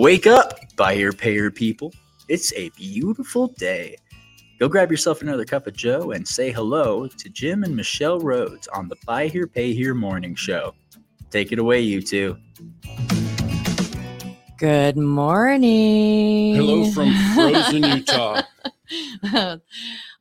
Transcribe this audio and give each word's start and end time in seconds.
Wake 0.00 0.26
up, 0.26 0.58
buy 0.76 0.94
buyer 0.94 1.12
payer 1.12 1.50
people. 1.50 1.92
It's 2.26 2.54
a 2.54 2.70
beautiful 2.70 3.48
day. 3.48 3.96
Go 4.58 4.66
grab 4.66 4.90
yourself 4.90 5.20
another 5.20 5.44
cup 5.44 5.66
of 5.66 5.74
Joe 5.74 6.12
and 6.12 6.26
say 6.26 6.50
hello 6.50 7.06
to 7.06 7.28
Jim 7.28 7.64
and 7.64 7.76
Michelle 7.76 8.18
Rhoads 8.18 8.66
on 8.72 8.88
the 8.88 8.96
Buy 9.04 9.28
Here 9.28 9.46
Pay 9.46 9.74
Here 9.74 9.92
morning 9.92 10.34
show. 10.34 10.74
Take 11.30 11.52
it 11.52 11.58
away, 11.58 11.82
you 11.82 12.00
two. 12.00 12.38
Good 14.56 14.96
morning. 14.96 16.54
Hello 16.54 16.90
from 16.92 17.14
frozen 17.34 17.82
Utah. 17.82 18.40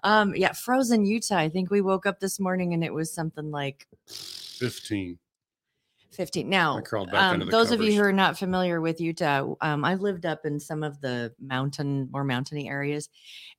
um, 0.03 0.35
yeah, 0.35 0.51
frozen 0.51 1.05
Utah. 1.05 1.37
I 1.37 1.48
think 1.48 1.71
we 1.71 1.79
woke 1.79 2.05
up 2.05 2.20
this 2.20 2.37
morning 2.37 2.73
and 2.73 2.84
it 2.84 2.93
was 2.93 3.13
something 3.13 3.49
like 3.49 3.87
15. 4.07 5.17
15. 6.19 6.49
Now, 6.49 6.77
I 6.77 6.81
crawled 6.81 7.11
back 7.11 7.33
um, 7.33 7.48
those 7.49 7.71
of 7.71 7.81
you 7.81 7.93
who 7.93 8.01
are 8.01 8.12
not 8.12 8.37
familiar 8.37 8.81
with 8.81 8.99
Utah, 8.99 9.55
um, 9.62 9.85
I've 9.85 10.01
lived 10.01 10.26
up 10.26 10.45
in 10.45 10.59
some 10.59 10.84
of 10.84 10.99
the 10.99 11.34
mountain, 11.39 12.09
more 12.11 12.26
mountainy 12.26 12.70
areas, 12.70 13.07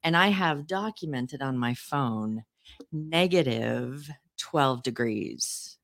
and 0.02 0.14
I 0.14 0.28
have 0.28 0.66
documented 0.66 1.40
on 1.40 1.56
my 1.56 1.72
phone 1.72 2.44
negative 2.92 4.10
12 4.36 4.82
degrees. 4.82 5.78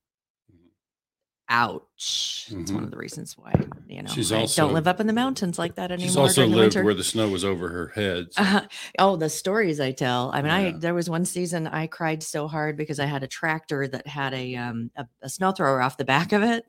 Ouch. 1.49 2.47
That's 2.51 2.71
one 2.71 2.81
Mhm. 2.81 2.85
of 2.85 2.91
the 2.91 2.97
reasons 2.97 3.37
why, 3.37 3.53
you 3.87 4.01
know, 4.01 4.09
She's 4.09 4.31
I 4.33 4.39
also- 4.41 4.63
don't 4.63 4.73
live 4.73 4.87
up 4.87 4.99
in 4.99 5.07
the 5.07 5.13
mountains 5.13 5.57
like 5.57 5.75
that 5.75 5.91
anymore. 5.91 6.07
She's 6.07 6.17
also 6.17 6.45
lived 6.45 6.75
where 6.75 6.93
the 6.93 7.03
snow 7.03 7.29
was 7.29 7.45
over 7.45 7.69
her 7.69 7.87
head. 7.95 8.27
so- 8.33 8.41
Uh, 8.43 8.61
oh, 8.99 9.15
the 9.15 9.29
stories 9.29 9.79
I 9.79 9.91
tell. 9.93 10.29
I 10.33 10.41
mean, 10.41 10.51
I 10.51 10.71
there 10.71 10.93
was 10.93 11.09
one 11.09 11.23
season 11.25 11.65
I 11.67 11.87
cried 11.87 12.21
so 12.21 12.47
hard 12.47 12.75
because 12.77 12.99
I 12.99 13.05
had 13.05 13.23
a 13.23 13.27
tractor 13.27 13.87
that 13.87 14.05
had 14.07 14.33
a 14.33 14.55
um 14.55 14.91
a, 14.97 15.05
a 15.21 15.29
snow 15.29 15.51
thrower 15.51 15.81
off 15.81 15.95
the 15.97 16.05
back 16.05 16.33
of 16.33 16.43
it, 16.43 16.65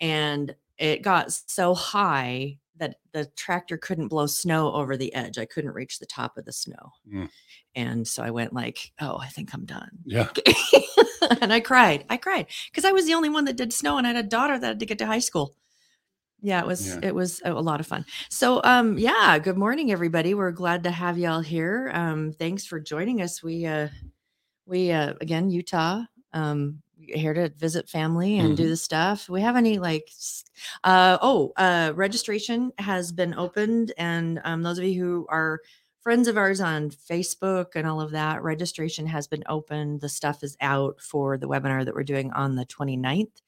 and 0.00 0.54
it 0.78 1.02
got 1.02 1.32
so 1.32 1.74
high 1.74 2.58
that 2.78 2.96
the 3.12 3.26
tractor 3.36 3.76
couldn't 3.76 4.08
blow 4.08 4.26
snow 4.26 4.72
over 4.72 4.96
the 4.96 5.14
edge. 5.14 5.38
I 5.38 5.44
couldn't 5.44 5.72
reach 5.74 5.98
the 5.98 6.06
top 6.06 6.36
of 6.36 6.44
the 6.44 6.52
snow, 6.52 6.92
Mm. 7.12 7.30
and 7.74 8.06
so 8.08 8.22
I 8.22 8.30
went 8.30 8.52
like, 8.52 8.92
"Oh, 9.00 9.16
I 9.18 9.28
think 9.28 9.54
I'm 9.54 9.64
done." 9.64 9.90
Yeah. 10.04 10.28
and 11.40 11.52
I 11.52 11.60
cried. 11.60 12.04
I 12.10 12.16
cried 12.16 12.46
because 12.70 12.84
I 12.84 12.92
was 12.92 13.06
the 13.06 13.14
only 13.14 13.28
one 13.28 13.44
that 13.46 13.56
did 13.56 13.72
snow, 13.72 13.98
and 13.98 14.06
I 14.06 14.12
had 14.12 14.24
a 14.24 14.28
daughter 14.28 14.58
that 14.58 14.66
had 14.66 14.80
to 14.80 14.86
get 14.86 14.98
to 14.98 15.06
high 15.06 15.18
school. 15.20 15.54
Yeah, 16.40 16.60
it 16.60 16.66
was 16.66 16.86
Yeah. 16.88 17.00
it 17.02 17.14
was 17.14 17.40
a, 17.44 17.52
a 17.52 17.54
lot 17.62 17.80
of 17.80 17.86
fun. 17.86 18.04
So, 18.28 18.60
um, 18.64 18.98
yeah, 18.98 19.38
good 19.38 19.56
morning, 19.56 19.90
everybody. 19.92 20.34
We're 20.34 20.50
glad 20.50 20.82
to 20.84 20.90
have 20.90 21.16
y'all 21.16 21.40
here. 21.40 21.90
Um, 21.94 22.32
thanks 22.32 22.66
for 22.66 22.78
joining 22.80 23.22
us. 23.22 23.42
We 23.42 23.64
uh, 23.66 23.88
we 24.66 24.90
uh, 24.92 25.14
again 25.20 25.48
Utah. 25.50 26.02
Um, 26.32 26.82
here 27.08 27.34
to 27.34 27.48
visit 27.50 27.88
family 27.88 28.38
and 28.38 28.56
do 28.56 28.68
the 28.68 28.76
stuff. 28.76 29.28
We 29.28 29.40
have 29.40 29.56
any 29.56 29.78
like, 29.78 30.10
uh, 30.82 31.18
oh, 31.20 31.52
uh, 31.56 31.92
registration 31.94 32.72
has 32.78 33.12
been 33.12 33.34
opened, 33.34 33.92
and 33.96 34.40
um, 34.44 34.62
those 34.62 34.78
of 34.78 34.84
you 34.84 35.00
who 35.00 35.26
are 35.28 35.60
friends 36.04 36.28
of 36.28 36.36
ours 36.36 36.60
on 36.60 36.90
Facebook 36.90 37.68
and 37.74 37.86
all 37.86 37.98
of 37.98 38.10
that, 38.10 38.42
registration 38.42 39.06
has 39.06 39.26
been 39.26 39.42
opened. 39.48 40.02
The 40.02 40.08
stuff 40.10 40.42
is 40.42 40.54
out 40.60 41.00
for 41.00 41.38
the 41.38 41.48
webinar 41.48 41.84
that 41.84 41.94
we're 41.94 42.04
doing 42.04 42.30
on 42.32 42.56
the 42.56 42.66
29th, 42.66 43.40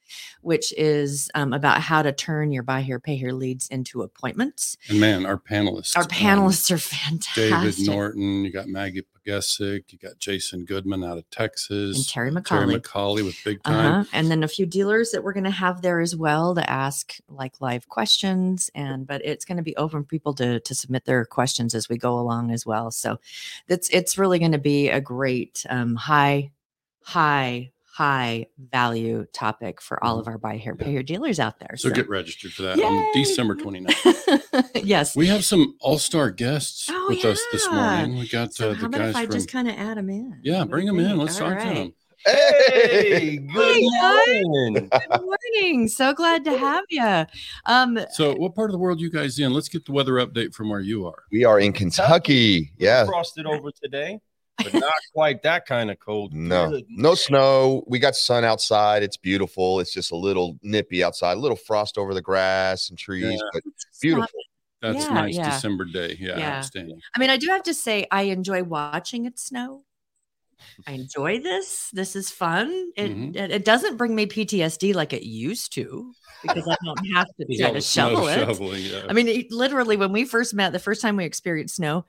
which 0.43 0.73
is 0.77 1.31
um, 1.35 1.53
about 1.53 1.81
how 1.81 2.03
to 2.03 2.13
turn 2.13 2.53
your 2.53 2.63
buy 2.63 2.83
here, 2.83 3.01
pay 3.01 3.17
here 3.17 3.33
leads 3.33 3.69
into 3.69 4.03
appointments. 4.03 4.77
And 4.89 5.01
man, 5.01 5.27
our 5.27 5.39
panelists. 5.39 5.97
Our 5.97 6.03
um, 6.03 6.09
panelists 6.09 6.71
are 6.71 6.79
fantastic. 6.97 7.51
David 7.51 7.87
Norton, 7.87 8.45
you 8.45 8.53
got 8.53 8.69
Maggie 8.69 9.07
Pagesic, 9.27 9.93
you 9.93 9.99
got 9.99 10.19
Jason 10.19 10.65
Goodman 10.65 11.05
out 11.05 11.19
of 11.19 11.29
Texas, 11.31 11.97
and 11.97 12.09
Terry 12.09 12.27
Terry 12.27 12.43
McCauley. 12.43 12.81
McCauley 12.81 13.25
with 13.25 13.37
Big 13.45 13.63
Time. 13.63 14.01
Uh-huh. 14.01 14.11
And 14.13 14.31
then 14.31 14.43
a 14.43 14.49
few 14.49 14.67
dealers 14.67 15.11
that 15.11 15.23
we're 15.23 15.33
going 15.33 15.45
to 15.45 15.51
have 15.51 15.83
there 15.83 16.01
as 16.01 16.17
well 16.17 16.55
to 16.55 16.71
ask 16.71 17.17
like 17.29 17.61
live 17.61 17.89
questions. 17.89 18.71
And 18.75 19.07
but 19.07 19.25
it's 19.25 19.45
going 19.45 19.59
to 19.59 19.63
be 19.63 19.77
open 19.77 20.03
for 20.03 20.09
people 20.09 20.35
to 20.35 20.61
to 20.61 20.75
submit 20.75 21.05
their 21.05 21.25
questions 21.25 21.75
as 21.75 21.89
we 21.89 21.97
go 21.97 22.19
along 22.19 22.51
as 22.51 22.67
well. 22.67 22.91
So 22.91 23.19
that's 23.67 23.89
it's 23.91 24.19
really 24.19 24.39
going 24.39 24.53
to 24.53 24.59
be 24.59 24.89
a 24.89 25.01
great 25.01 25.65
um, 25.69 25.95
high, 25.95 26.51
high, 27.03 27.73
high 27.97 28.45
value 28.73 29.25
topic 29.33 29.81
for 29.81 30.03
all 30.05 30.19
of 30.19 30.29
our 30.29 30.37
buy 30.37 30.59
here, 30.59 30.75
pay 30.75 30.91
here 30.91 31.03
dealers 31.03 31.41
out 31.41 31.59
there. 31.59 31.71
Mm-hmm. 31.73 31.89
So 31.89 31.95
get 31.95 32.11
registered 32.11 32.53
for 32.53 32.61
that 32.63 32.79
on 32.79 32.93
Yay! 32.95 33.11
December 33.15 33.57
29th. 33.57 34.65
yes. 34.85 35.17
We 35.17 35.27
have 35.29 35.47
some 35.47 35.77
all 35.81 35.99
star 35.99 36.31
guests 36.31 36.89
Oh, 36.93 37.07
with 37.09 37.25
us 37.25 37.41
this 37.53 37.67
morning. 37.71 38.19
We 38.19 38.29
got 38.29 38.53
So 38.53 38.73
uh, 38.73 38.75
how 38.75 38.81
the 38.81 38.87
about 38.89 38.99
guys 38.99 39.11
if 39.11 39.17
I 39.17 39.25
from. 39.25 39.35
just 39.35 39.51
kind 39.51 39.69
of 39.69 39.77
add 39.79 39.97
them 39.97 40.11
in? 40.11 40.39
yeah, 40.45 40.59
What 40.61 40.69
bring 40.71 40.87
you 40.89 40.95
them 40.97 41.07
in. 41.11 41.17
Let's 41.17 41.41
All 41.41 41.49
talk 41.49 41.59
to 41.61 41.65
them. 41.75 41.95
Hey, 42.27 43.37
good 43.37 43.55
guys. 43.55 44.43
morning. 44.45 44.91
Good 44.91 45.21
morning. 45.23 45.89
So 45.89 46.13
glad 46.13 46.45
to 46.45 46.59
have 46.59 46.85
you. 46.91 47.25
Um, 47.67 47.99
So, 48.13 48.35
what 48.35 48.55
part 48.55 48.69
of 48.69 48.73
the 48.73 48.79
world 48.79 49.01
you 49.01 49.11
guys 49.11 49.39
in? 49.39 49.53
Let's 49.55 49.69
get 49.69 49.85
the 49.87 49.93
weather 49.93 50.15
update 50.15 50.53
from 50.53 50.69
where 50.69 50.81
you 50.81 51.07
are. 51.07 51.23
We 51.31 51.45
are 51.45 51.61
in 51.61 51.73
Kentucky. 51.73 52.73
Yeah. 52.79 53.07
frosted 53.07 53.47
over 53.47 53.71
today, 53.71 54.21
but 54.63 54.73
not 54.75 54.93
quite 55.15 55.43
that 55.43 55.67
kind 55.67 55.91
of 55.91 55.99
cold. 55.99 56.33
No, 56.35 56.71
Good. 56.71 56.85
no 56.89 57.15
snow. 57.15 57.85
We 57.87 57.99
got 57.99 58.17
sun 58.17 58.45
outside. 58.45 59.03
It's 59.03 59.17
beautiful. 59.17 59.81
It's 59.81 59.93
just 59.93 60.13
a 60.13 60.17
little 60.17 60.59
nippy 60.63 61.03
outside, 61.05 61.37
a 61.37 61.41
little 61.41 61.57
frost 61.57 61.99
over 61.99 62.15
the 62.15 62.23
grass 62.23 62.89
and 62.91 62.99
trees, 62.99 63.25
Yeah. 63.25 63.39
but 63.53 63.63
it's 63.67 63.99
beautiful. 64.01 64.23
not- 64.23 64.93
That's 64.93 65.05
Yeah, 65.07 65.11
a 65.11 65.15
nice 65.15 65.37
yeah. 65.37 65.51
December 65.51 65.85
day. 65.87 66.17
Yeah, 66.21 66.39
Yeah. 66.39 66.59
outstanding. 66.59 67.01
I 67.15 67.19
mean, 67.19 67.31
I 67.31 67.39
do 67.39 67.47
have 67.49 67.63
to 67.65 67.75
say, 67.75 68.07
I 68.11 68.23
enjoy 68.25 68.63
watching 68.63 69.25
it 69.25 69.39
snow. 69.39 69.85
I 70.87 70.93
enjoy 70.93 71.41
this. 71.41 71.91
This 71.93 72.15
is 72.17 72.31
fun. 72.31 72.93
It, 72.97 73.11
Mhm. 73.11 73.37
it 73.37 73.51
it 73.51 73.65
doesn't 73.65 73.97
bring 73.97 74.15
me 74.15 74.27
PTSD 74.27 74.93
like 74.95 75.13
it 75.13 75.23
used 75.23 75.73
to 75.75 76.13
because 76.43 76.67
I 76.69 76.77
don't 76.85 77.15
have 77.15 77.27
to 77.27 77.33
There's 77.49 77.61
try 77.61 77.71
to 77.73 77.81
shovel 77.81 78.29
it. 78.29 78.35
shoveling, 78.37 78.83
yeah. 78.85 79.07
I 79.09 79.13
mean, 79.13 79.29
it- 79.29 79.51
literally, 79.51 79.97
when 79.97 80.13
we 80.13 80.25
first 80.25 80.55
met, 80.55 80.73
the 80.73 80.79
first 80.79 81.01
time 81.03 81.17
we 81.17 81.25
experienced 81.25 81.77
snow, 81.77 82.05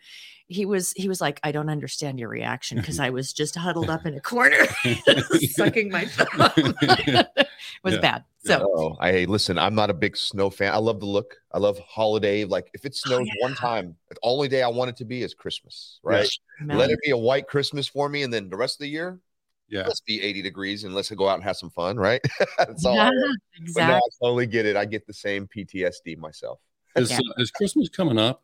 he 0.48 0.66
was 0.66 0.94
he 0.94 1.08
was 1.10 1.20
like, 1.20 1.40
"I 1.44 1.52
don't 1.52 1.70
understand 1.70 2.20
your 2.20 2.30
reaction 2.30 2.78
because 2.78 3.00
I 3.00 3.10
was 3.10 3.34
just 3.34 3.56
huddled 3.56 3.90
up 3.90 4.06
in 4.06 4.14
a 4.16 4.22
corner, 4.34 4.66
sucking 5.52 5.90
my 5.92 6.06
thumb." 6.06 6.74
it 6.82 7.48
was 7.84 7.96
Yeah. 7.96 8.00
bad. 8.00 8.24
So 8.46 8.66
Oh, 8.78 8.96
I 9.02 9.26
listen. 9.26 9.58
I'm 9.58 9.76
not 9.76 9.90
a 9.90 9.94
big 9.94 10.16
snow 10.16 10.50
fan. 10.50 10.74
I 10.74 10.78
love 10.78 11.02
the 11.02 11.06
look. 11.06 11.36
I 11.52 11.58
love 11.58 11.78
holiday. 11.80 12.46
Like 12.46 12.70
if 12.74 12.86
it 12.86 12.96
snows 12.96 13.28
one 13.42 13.56
time, 13.56 13.96
the 14.10 14.16
only 14.24 14.48
day 14.48 14.64
I 14.64 14.70
want 14.70 14.90
it 14.90 14.96
to 14.98 15.06
be 15.06 15.22
is 15.22 15.34
Christmas. 15.34 16.00
Right? 16.02 16.30
man, 16.62 16.78
Let 16.78 16.92
it 16.92 17.00
be 17.04 17.12
a 17.12 17.18
white 17.18 17.48
Christmas 17.48 17.88
for 17.88 18.08
me, 18.08 18.24
and 18.24 18.34
then 18.34 18.50
the 18.50 18.56
rest 18.56 18.76
of 18.76 18.80
the 18.80 18.90
year, 18.90 19.20
yeah. 19.68 19.84
let's 19.86 20.00
be 20.00 20.22
80 20.22 20.42
degrees 20.44 20.86
and 20.86 20.96
let's 20.96 21.12
go 21.12 21.28
out 21.28 21.36
and 21.36 21.44
have 21.44 21.58
some 21.58 21.72
fun. 21.72 21.98
Right? 21.98 22.22
That's 22.58 22.86
all. 22.86 22.94
I 22.98 23.06
yeah, 23.06 23.10
want. 23.10 23.40
But 23.52 23.60
no, 23.60 23.64
exactly. 23.66 23.96
I 23.96 24.00
totally 24.24 24.46
get 24.48 24.66
it. 24.66 24.78
I 24.78 24.86
get 24.86 25.06
the 25.06 25.14
same 25.14 25.46
PTSD 25.48 26.18
myself. 26.18 26.60
Is, 26.96 27.12
Yeah. 27.12 27.18
uh, 27.18 27.42
is 27.42 27.52
Christmas 27.52 27.90
coming 27.90 28.18
up? 28.18 28.44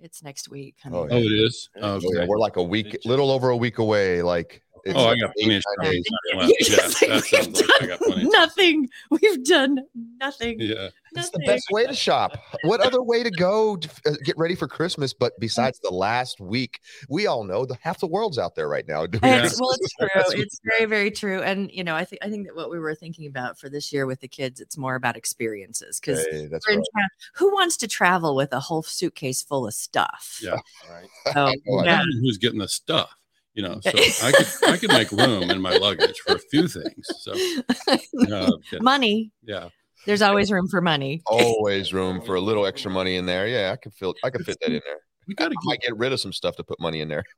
It's 0.00 0.22
next 0.22 0.50
week. 0.50 0.76
Oh, 0.86 0.90
honey. 0.90 1.08
Oh, 1.10 1.16
Oh, 1.16 1.18
it 1.18 1.32
is. 1.32 1.68
Yeah. 1.76 1.82
Oh, 1.84 1.94
Okay. 1.94 2.06
yeah, 2.12 2.26
we're 2.26 2.38
like 2.38 2.56
a 2.56 2.62
week, 2.62 2.98
little 3.04 3.30
over 3.30 3.50
a 3.50 3.56
week 3.56 3.78
away. 3.78 4.22
Like, 4.22 4.62
it's 4.86 4.94
Oh, 4.98 5.06
I 5.08 5.16
got 5.16 5.30
eight, 5.38 5.44
plenty 5.44 5.56
of 5.56 5.62
nine 5.78 5.84
time. 5.84 5.92
days. 5.92 6.04
Well, 6.34 6.48
You 6.48 6.54
yeah, 6.60 6.66
just 6.76 6.96
say 6.98 7.08
that 7.08 7.24
sounds 7.24 7.60
like 7.60 7.82
I 7.82 7.86
got 7.86 7.98
plenty. 8.00 8.12
of 8.12 8.20
time. 8.22 8.30
nothing. 8.32 8.88
We've 9.10 9.44
done 9.44 9.78
nothing. 10.20 10.56
Yeah. 10.60 10.88
It's 11.16 11.30
the 11.30 11.38
best 11.46 11.66
way 11.70 11.86
to 11.86 11.94
shop. 11.94 12.36
What 12.64 12.80
other 12.80 13.00
way 13.00 13.22
to 13.22 13.30
go 13.30 13.76
to 13.76 13.88
uh, 14.04 14.14
get 14.24 14.36
ready 14.36 14.56
for 14.56 14.66
Christmas? 14.66 15.14
But 15.14 15.32
besides 15.38 15.78
the 15.78 15.90
last 15.92 16.40
week, 16.40 16.80
we 17.08 17.28
all 17.28 17.44
know 17.44 17.64
the 17.64 17.78
half 17.80 18.00
the 18.00 18.08
world's 18.08 18.36
out 18.36 18.56
there 18.56 18.68
right 18.68 18.86
now. 18.88 19.02
Yeah. 19.22 19.44
It's, 19.44 19.60
well, 19.60 19.70
it's 19.78 19.94
true. 19.94 20.40
It's 20.42 20.60
very, 20.64 20.86
very 20.86 21.12
true. 21.12 21.40
And 21.40 21.70
you 21.70 21.84
know, 21.84 21.94
I 21.94 22.04
think 22.04 22.20
I 22.24 22.30
think 22.30 22.46
that 22.48 22.56
what 22.56 22.68
we 22.68 22.80
were 22.80 22.96
thinking 22.96 23.26
about 23.28 23.60
for 23.60 23.68
this 23.68 23.92
year 23.92 24.06
with 24.06 24.20
the 24.20 24.28
kids, 24.28 24.60
it's 24.60 24.76
more 24.76 24.96
about 24.96 25.16
experiences 25.16 26.00
because 26.00 26.26
Hey, 26.32 26.46
that's 26.46 26.66
we're 26.66 26.72
in 26.74 26.78
right. 26.80 26.86
town. 27.02 27.08
Who 27.36 27.52
wants 27.52 27.76
to 27.76 27.86
travel 27.88 28.34
with 28.34 28.52
a 28.52 28.58
whole 28.60 28.82
suitcase 28.82 29.40
full 29.40 29.68
of 29.68 29.74
stuff? 29.74 30.40
Yeah. 30.42 30.56
Right. 30.90 31.06
So, 31.32 31.46
know, 31.46 31.46
I 31.46 31.50
I 31.50 31.84
yeah. 31.84 31.98
don't 31.98 32.10
know 32.10 32.20
who's 32.22 32.38
getting 32.38 32.58
the 32.58 32.68
stuff, 32.68 33.14
you 33.54 33.62
know. 33.62 33.80
So 33.82 33.90
I 34.26 34.32
could 34.32 34.46
I 34.68 34.76
could 34.76 34.90
make 34.90 35.10
room 35.12 35.50
in 35.50 35.60
my 35.60 35.76
luggage 35.76 36.18
for 36.26 36.34
a 36.36 36.38
few 36.38 36.68
things. 36.68 37.06
So 37.20 37.32
uh, 38.32 38.50
money. 38.80 39.30
yeah, 39.42 39.68
There's 40.06 40.22
always 40.22 40.50
room 40.52 40.68
for 40.68 40.80
money. 40.80 41.22
Always 41.26 41.92
room 41.92 42.20
for 42.20 42.34
a 42.34 42.40
little 42.40 42.66
extra 42.66 42.90
money 42.90 43.16
in 43.16 43.26
there. 43.26 43.46
Yeah, 43.48 43.72
I 43.72 43.76
can 43.76 43.92
feel. 43.92 44.14
I 44.24 44.30
can 44.30 44.42
fit 44.44 44.58
that 44.60 44.68
in 44.72 44.80
there. 44.84 44.98
we 45.26 45.34
got 45.34 45.46
I 45.46 45.48
to 45.50 45.56
might 45.64 45.80
get 45.80 45.96
rid 45.96 46.12
of 46.12 46.20
some 46.20 46.32
stuff 46.32 46.56
to 46.56 46.64
put 46.64 46.80
money 46.80 47.00
in 47.00 47.08
there. 47.08 47.24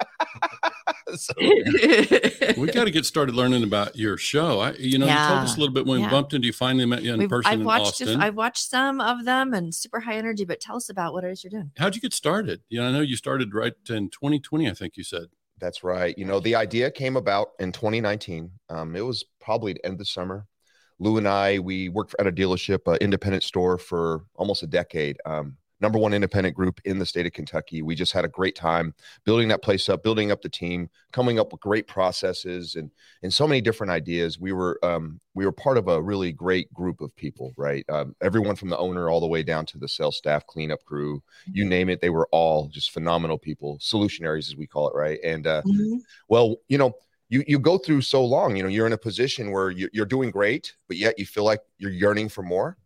So, 1.15 1.33
we 1.39 2.67
got 2.73 2.85
to 2.85 2.91
get 2.91 3.07
started 3.07 3.37
learning 3.37 3.63
about 3.63 3.95
your 3.95 4.17
show. 4.19 4.59
I, 4.59 4.73
you 4.73 4.99
know, 4.99 5.07
you 5.07 5.13
told 5.15 5.39
us 5.45 5.57
a 5.57 5.61
little 5.61 5.73
bit 5.73 5.87
when 5.87 6.01
Yeah. 6.01 6.07
we 6.07 6.11
bumped 6.11 6.35
into 6.35 6.47
you. 6.47 6.53
Finally 6.53 6.85
met 6.87 7.03
you 7.03 7.13
in 7.13 7.21
We've- 7.21 7.29
person 7.29 7.53
I've 7.53 7.61
in 7.61 7.65
watched. 7.65 7.87
Austin. 8.03 8.21
I've 8.21 8.35
watched 8.35 8.69
some 8.69 9.01
of 9.01 9.25
them 9.25 9.55
and 9.55 9.73
super 9.73 10.01
high 10.01 10.17
energy. 10.17 10.45
But 10.45 10.59
tell 10.61 10.75
us 10.77 10.89
about 10.89 11.13
what 11.13 11.23
it 11.23 11.31
is 11.31 11.45
you're 11.45 11.53
doing. 11.53 11.71
How'd 11.79 11.95
you 11.95 12.01
get 12.01 12.13
started? 12.13 12.63
You 12.69 12.81
know, 12.81 12.89
I 12.89 12.93
know 12.93 13.03
you 13.03 13.17
started 13.17 13.55
right 13.55 13.73
in 13.89 14.11
2020. 14.11 14.69
I 14.69 14.75
think 14.75 14.97
you 14.97 15.05
said. 15.05 15.27
That's 15.59 15.83
right. 15.83 16.17
You 16.19 16.27
know, 16.27 16.41
the 16.41 16.55
idea 16.55 16.91
came 16.91 17.17
about 17.17 17.49
in 17.59 17.73
2019. 17.73 18.51
Um, 18.69 18.95
it 18.95 19.01
was 19.01 19.25
probably 19.41 19.73
the 19.73 19.85
end 19.85 19.95
of 19.95 19.99
the 19.99 20.05
summer. 20.05 20.47
Lou 20.99 21.19
and 21.19 21.29
I, 21.29 21.59
we 21.59 21.89
worked 21.89 22.15
at 22.19 22.27
a 22.27 22.33
dealership, 22.33 22.81
an 22.87 22.99
independent 23.01 23.43
store 23.43 23.79
for 23.79 24.25
almost 24.35 24.63
a 24.63 24.67
decade. 24.67 25.19
Um, 25.25 25.57
number 25.81 25.99
one 25.99 26.15
independent 26.15 26.55
group 26.57 26.81
in 26.85 26.99
the 26.99 27.07
state 27.07 27.27
of 27.27 27.33
Kentucky. 27.33 27.83
We 27.83 27.95
just 27.95 28.13
had 28.13 28.25
a 28.25 28.29
great 28.29 28.55
time 28.57 28.95
building 29.25 29.49
that 29.49 29.63
place 29.63 29.89
up, 29.89 30.03
building 30.03 30.31
up 30.31 30.43
the 30.43 30.49
team, 30.49 30.89
coming 31.13 31.39
up 31.39 31.53
with 31.53 31.61
great 31.61 31.87
processes 31.87 32.75
and 32.75 32.91
and 33.23 33.33
so 33.33 33.47
many 33.47 33.61
different 33.61 33.91
ideas. 33.91 34.39
We 34.39 34.53
were 34.53 34.79
um, 34.85 35.21
we 35.35 35.45
were 35.45 35.53
part 35.53 35.79
of 35.79 35.89
a 35.89 36.03
really 36.03 36.33
great 36.33 36.73
group 36.73 37.01
of 37.01 37.15
people, 37.17 37.53
right? 37.57 37.85
Um, 37.89 38.15
everyone 38.21 38.57
from 38.57 38.71
the 38.71 38.79
owner 38.79 39.11
all 39.11 39.21
the 39.21 39.27
way 39.27 39.43
down 39.43 39.67
to 39.67 39.79
the 39.79 39.89
sales 39.89 40.17
staff, 40.17 40.47
cleanup 40.47 40.85
crew, 40.85 41.23
you 41.53 41.65
name 41.65 41.89
it. 41.89 42.01
They 42.01 42.11
were 42.11 42.29
all 42.33 42.69
just 42.69 42.91
phenomenal 42.91 43.39
people, 43.39 43.79
solutionaries 43.79 44.49
as 44.49 44.57
we 44.57 44.67
call 44.67 44.89
it, 44.89 44.95
right? 44.95 45.19
And 45.23 45.47
uh, 45.47 45.63
Mhm. 45.65 46.07
well, 46.29 46.57
you 46.69 46.79
know, 46.79 46.93
you 47.29 47.45
you 47.47 47.59
go 47.59 47.79
through 47.79 48.03
so 48.03 48.25
long. 48.25 48.57
You 48.57 48.63
know, 48.63 48.69
you're 48.69 48.87
in 48.87 48.93
a 48.93 48.99
position 48.99 49.51
where 49.53 49.71
you, 49.71 49.89
you're 49.93 50.07
doing 50.07 50.31
great, 50.31 50.77
but 50.89 50.97
yet 50.97 51.19
you 51.19 51.27
feel 51.27 51.45
like 51.45 51.61
you're 51.79 51.91
yearning 51.91 52.29
for 52.29 52.43
more 52.43 52.79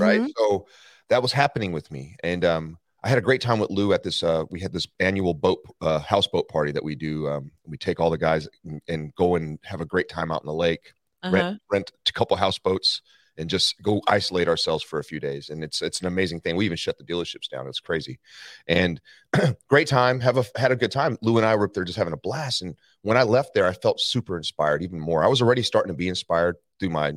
right? 0.00 0.22
Mhm. 0.22 0.32
So 0.36 0.68
that 1.10 1.22
was 1.22 1.32
happening 1.32 1.72
with 1.72 1.90
me, 1.90 2.16
and 2.22 2.44
um, 2.44 2.78
I 3.02 3.08
had 3.08 3.18
a 3.18 3.22
great 3.22 3.40
time 3.40 3.58
with 3.58 3.70
Lou 3.70 3.92
at 3.92 4.02
this. 4.02 4.22
Uh, 4.22 4.44
we 4.50 4.60
had 4.60 4.72
this 4.72 4.86
annual 4.98 5.34
boat 5.34 5.64
uh, 5.80 6.00
houseboat 6.00 6.48
party 6.48 6.72
that 6.72 6.82
we 6.82 6.94
do. 6.94 7.28
Um, 7.28 7.52
we 7.66 7.76
take 7.76 8.00
all 8.00 8.10
the 8.10 8.18
guys 8.18 8.48
and, 8.64 8.80
and 8.88 9.14
go 9.14 9.36
and 9.36 9.58
have 9.64 9.80
a 9.80 9.86
great 9.86 10.08
time 10.08 10.32
out 10.32 10.42
in 10.42 10.46
the 10.46 10.54
lake. 10.54 10.92
Uh-huh. 11.22 11.34
Rent 11.34 11.62
rent 11.70 11.92
a 12.08 12.12
couple 12.12 12.36
houseboats 12.36 13.02
and 13.38 13.48
just 13.48 13.80
go 13.82 14.02
isolate 14.08 14.48
ourselves 14.48 14.82
for 14.82 14.98
a 14.98 15.04
few 15.04 15.20
days. 15.20 15.48
And 15.48 15.62
it's 15.62 15.80
it's 15.80 16.00
an 16.00 16.06
amazing 16.06 16.40
thing. 16.40 16.56
We 16.56 16.64
even 16.64 16.76
shut 16.76 16.98
the 16.98 17.04
dealerships 17.04 17.48
down. 17.48 17.68
It's 17.68 17.80
crazy, 17.80 18.18
and 18.66 19.00
great 19.68 19.86
time. 19.86 20.20
Have 20.20 20.36
a 20.36 20.44
had 20.56 20.72
a 20.72 20.76
good 20.76 20.92
time. 20.92 21.16
Lou 21.22 21.36
and 21.38 21.46
I 21.46 21.54
were 21.54 21.64
up 21.64 21.74
there 21.74 21.84
just 21.84 21.98
having 21.98 22.12
a 22.12 22.18
blast. 22.18 22.62
And 22.62 22.74
when 23.02 23.16
I 23.16 23.22
left 23.22 23.54
there, 23.54 23.66
I 23.66 23.72
felt 23.72 24.00
super 24.00 24.36
inspired, 24.36 24.82
even 24.82 25.00
more. 25.00 25.24
I 25.24 25.28
was 25.28 25.40
already 25.40 25.62
starting 25.62 25.92
to 25.92 25.96
be 25.96 26.08
inspired 26.08 26.56
through 26.80 26.90
my 26.90 27.12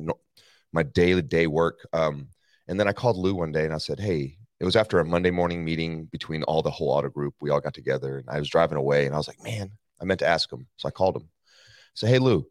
my 0.72 0.84
daily 0.84 1.22
day 1.22 1.48
work. 1.48 1.86
Um, 1.92 2.28
and 2.68 2.78
then 2.78 2.88
I 2.88 2.92
called 2.92 3.16
Lou 3.16 3.34
one 3.34 3.52
day 3.52 3.64
and 3.64 3.74
I 3.74 3.78
said, 3.78 3.98
Hey, 3.98 4.38
it 4.60 4.64
was 4.64 4.76
after 4.76 4.98
a 5.00 5.04
Monday 5.04 5.30
morning 5.30 5.64
meeting 5.64 6.04
between 6.06 6.42
all 6.44 6.62
the 6.62 6.70
whole 6.70 6.90
auto 6.90 7.08
group. 7.08 7.34
We 7.40 7.50
all 7.50 7.60
got 7.60 7.74
together 7.74 8.18
and 8.18 8.28
I 8.28 8.38
was 8.38 8.48
driving 8.48 8.78
away 8.78 9.06
and 9.06 9.14
I 9.14 9.18
was 9.18 9.28
like, 9.28 9.42
Man, 9.42 9.72
I 10.00 10.04
meant 10.04 10.20
to 10.20 10.28
ask 10.28 10.52
him. 10.52 10.66
So 10.76 10.88
I 10.88 10.90
called 10.90 11.16
him. 11.16 11.24
I 11.24 11.94
said, 11.94 12.10
Hey, 12.10 12.18
Lou, 12.18 12.46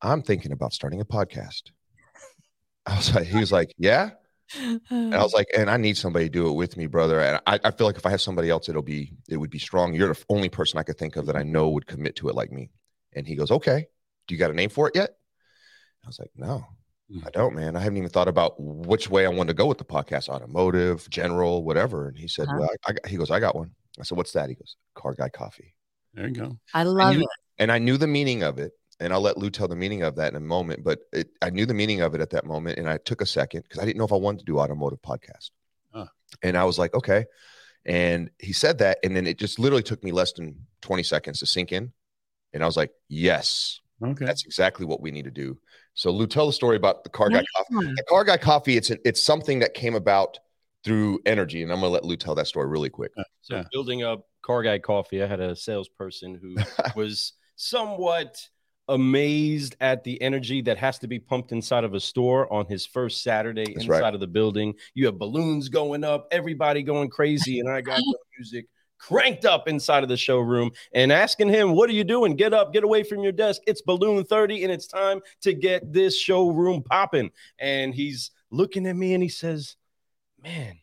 I'm 0.00 0.22
thinking 0.22 0.52
about 0.52 0.72
starting 0.72 1.00
a 1.00 1.04
podcast. 1.04 1.70
I 2.86 2.96
was 2.96 3.14
like, 3.14 3.26
He 3.26 3.38
was 3.38 3.52
like, 3.52 3.74
Yeah. 3.78 4.10
And 4.56 5.14
I 5.14 5.18
was 5.22 5.32
like, 5.32 5.46
and 5.56 5.70
I 5.70 5.76
need 5.76 5.96
somebody 5.96 6.26
to 6.26 6.30
do 6.30 6.48
it 6.48 6.54
with 6.54 6.76
me, 6.76 6.86
brother. 6.86 7.20
And 7.20 7.40
I, 7.46 7.60
I 7.62 7.70
feel 7.70 7.86
like 7.86 7.96
if 7.96 8.06
I 8.06 8.10
have 8.10 8.20
somebody 8.20 8.50
else, 8.50 8.68
it'll 8.68 8.82
be, 8.82 9.12
it 9.28 9.36
would 9.36 9.50
be 9.50 9.58
strong. 9.58 9.94
You're 9.94 10.12
the 10.12 10.24
only 10.28 10.48
person 10.48 10.78
I 10.78 10.82
could 10.82 10.98
think 10.98 11.16
of 11.16 11.26
that 11.26 11.36
I 11.36 11.42
know 11.42 11.68
would 11.70 11.86
commit 11.86 12.16
to 12.16 12.28
it 12.28 12.34
like 12.34 12.50
me. 12.50 12.70
And 13.14 13.26
he 13.26 13.36
goes, 13.36 13.50
okay. 13.50 13.86
Do 14.26 14.34
you 14.34 14.38
got 14.38 14.50
a 14.50 14.54
name 14.54 14.70
for 14.70 14.88
it 14.88 14.96
yet? 14.96 15.10
I 16.04 16.06
was 16.06 16.18
like, 16.18 16.30
no. 16.34 16.64
I 17.26 17.30
don't, 17.30 17.54
man. 17.54 17.76
I 17.76 17.80
haven't 17.80 17.96
even 17.98 18.08
thought 18.10 18.28
about 18.28 18.54
which 18.58 19.10
way 19.10 19.26
I 19.26 19.28
wanted 19.28 19.48
to 19.48 19.54
go 19.54 19.66
with 19.66 19.78
the 19.78 19.84
podcast, 19.84 20.28
automotive, 20.28 21.08
general, 21.10 21.64
whatever. 21.64 22.08
And 22.08 22.16
he 22.16 22.28
said, 22.28 22.46
Uh-huh. 22.48 22.58
well, 22.60 22.70
I, 22.86 22.92
I, 23.04 23.08
he 23.08 23.16
goes, 23.16 23.30
I 23.30 23.40
got 23.40 23.56
one. 23.56 23.72
I 23.98 24.04
said, 24.04 24.16
what's 24.16 24.32
that? 24.32 24.48
He 24.48 24.54
goes, 24.54 24.76
car 24.94 25.14
guy 25.14 25.28
coffee. 25.28 25.74
There 26.14 26.28
you 26.28 26.34
go. 26.34 26.58
I 26.74 26.84
love 26.84 27.14
you- 27.14 27.22
it. 27.22 27.28
And 27.58 27.70
I 27.72 27.78
knew 27.78 27.96
the 27.96 28.06
meaning 28.06 28.42
of 28.42 28.58
it. 28.58 28.72
And 29.00 29.12
I'll 29.12 29.20
let 29.20 29.38
Lou 29.38 29.50
tell 29.50 29.66
the 29.66 29.76
meaning 29.76 30.02
of 30.02 30.16
that 30.16 30.30
in 30.32 30.36
a 30.36 30.40
moment. 30.40 30.84
But 30.84 31.00
it, 31.12 31.30
I 31.42 31.50
knew 31.50 31.64
the 31.66 31.74
meaning 31.74 32.00
of 32.02 32.14
it 32.14 32.20
at 32.20 32.30
that 32.30 32.44
moment. 32.46 32.78
And 32.78 32.88
I 32.88 32.98
took 32.98 33.20
a 33.22 33.26
second 33.26 33.62
because 33.62 33.78
I 33.80 33.84
didn't 33.86 33.96
know 33.98 34.04
if 34.04 34.12
I 34.12 34.16
wanted 34.16 34.40
to 34.40 34.44
do 34.44 34.58
automotive 34.58 35.00
podcast. 35.02 35.50
And 36.44 36.56
I 36.56 36.64
was 36.64 36.78
like, 36.78 36.94
okay. 36.94 37.24
And 37.84 38.30
he 38.38 38.52
said 38.52 38.78
that. 38.78 38.98
And 39.02 39.16
then 39.16 39.26
it 39.26 39.36
just 39.38 39.58
literally 39.58 39.82
took 39.82 40.04
me 40.04 40.12
less 40.12 40.32
than 40.32 40.66
20 40.82 41.02
seconds 41.02 41.40
to 41.40 41.46
sink 41.46 41.72
in. 41.72 41.92
And 42.52 42.62
I 42.62 42.66
was 42.66 42.76
like, 42.76 42.92
yes, 43.08 43.80
Okay. 44.02 44.24
that's 44.24 44.44
exactly 44.44 44.86
what 44.86 45.00
we 45.00 45.10
need 45.10 45.24
to 45.24 45.30
do. 45.32 45.58
So 45.94 46.10
Lou, 46.10 46.26
tell 46.26 46.46
the 46.46 46.52
story 46.52 46.76
about 46.76 47.04
the 47.04 47.10
car 47.10 47.28
guy 47.28 47.44
coffee. 47.56 47.92
The 47.96 48.04
car 48.08 48.24
guy 48.24 48.36
coffee, 48.36 48.76
it's 48.76 48.90
an, 48.90 48.98
it's 49.04 49.22
something 49.22 49.58
that 49.58 49.74
came 49.74 49.94
about 49.94 50.38
through 50.84 51.20
energy. 51.26 51.62
And 51.62 51.72
I'm 51.72 51.80
gonna 51.80 51.92
let 51.92 52.04
Lou 52.04 52.16
tell 52.16 52.34
that 52.36 52.46
story 52.46 52.68
really 52.68 52.90
quick. 52.90 53.12
Uh, 53.18 53.24
so 53.42 53.56
Yeah. 53.56 53.64
building 53.72 54.02
up 54.02 54.26
Car 54.42 54.62
Guy 54.62 54.78
Coffee, 54.78 55.22
I 55.22 55.26
had 55.26 55.40
a 55.40 55.54
salesperson 55.54 56.34
who 56.34 56.56
was 56.96 57.34
somewhat 57.56 58.48
amazed 58.88 59.76
at 59.80 60.02
the 60.02 60.20
energy 60.20 60.62
that 60.62 60.76
has 60.78 60.98
to 60.98 61.06
be 61.06 61.18
pumped 61.18 61.52
inside 61.52 61.84
of 61.84 61.94
a 61.94 62.00
store 62.00 62.52
on 62.52 62.66
his 62.66 62.86
first 62.86 63.22
Saturday 63.22 63.72
That's 63.74 63.86
inside 63.86 64.00
right. 64.00 64.14
of 64.14 64.20
the 64.20 64.26
building. 64.26 64.74
You 64.94 65.06
have 65.06 65.18
balloons 65.18 65.68
going 65.68 66.02
up, 66.02 66.26
everybody 66.32 66.82
going 66.82 67.08
crazy, 67.08 67.60
and 67.60 67.68
I 67.68 67.82
got 67.82 67.96
the 67.98 68.18
music 68.36 68.66
cranked 69.00 69.44
up 69.44 69.66
inside 69.66 70.02
of 70.02 70.08
the 70.08 70.16
showroom 70.16 70.70
and 70.92 71.10
asking 71.10 71.48
him, 71.48 71.72
What 71.72 71.90
are 71.90 71.94
you 71.94 72.04
doing? 72.04 72.36
Get 72.36 72.52
up, 72.52 72.72
get 72.72 72.84
away 72.84 73.02
from 73.02 73.22
your 73.22 73.32
desk. 73.32 73.62
It's 73.66 73.82
balloon 73.82 74.24
30, 74.24 74.64
and 74.64 74.72
it's 74.72 74.86
time 74.86 75.20
to 75.42 75.52
get 75.54 75.92
this 75.92 76.18
showroom 76.18 76.82
popping. 76.82 77.30
And 77.58 77.94
he's 77.94 78.30
looking 78.50 78.86
at 78.86 78.96
me 78.96 79.14
and 79.14 79.22
he 79.22 79.28
says, 79.28 79.76
Man, 80.42 80.78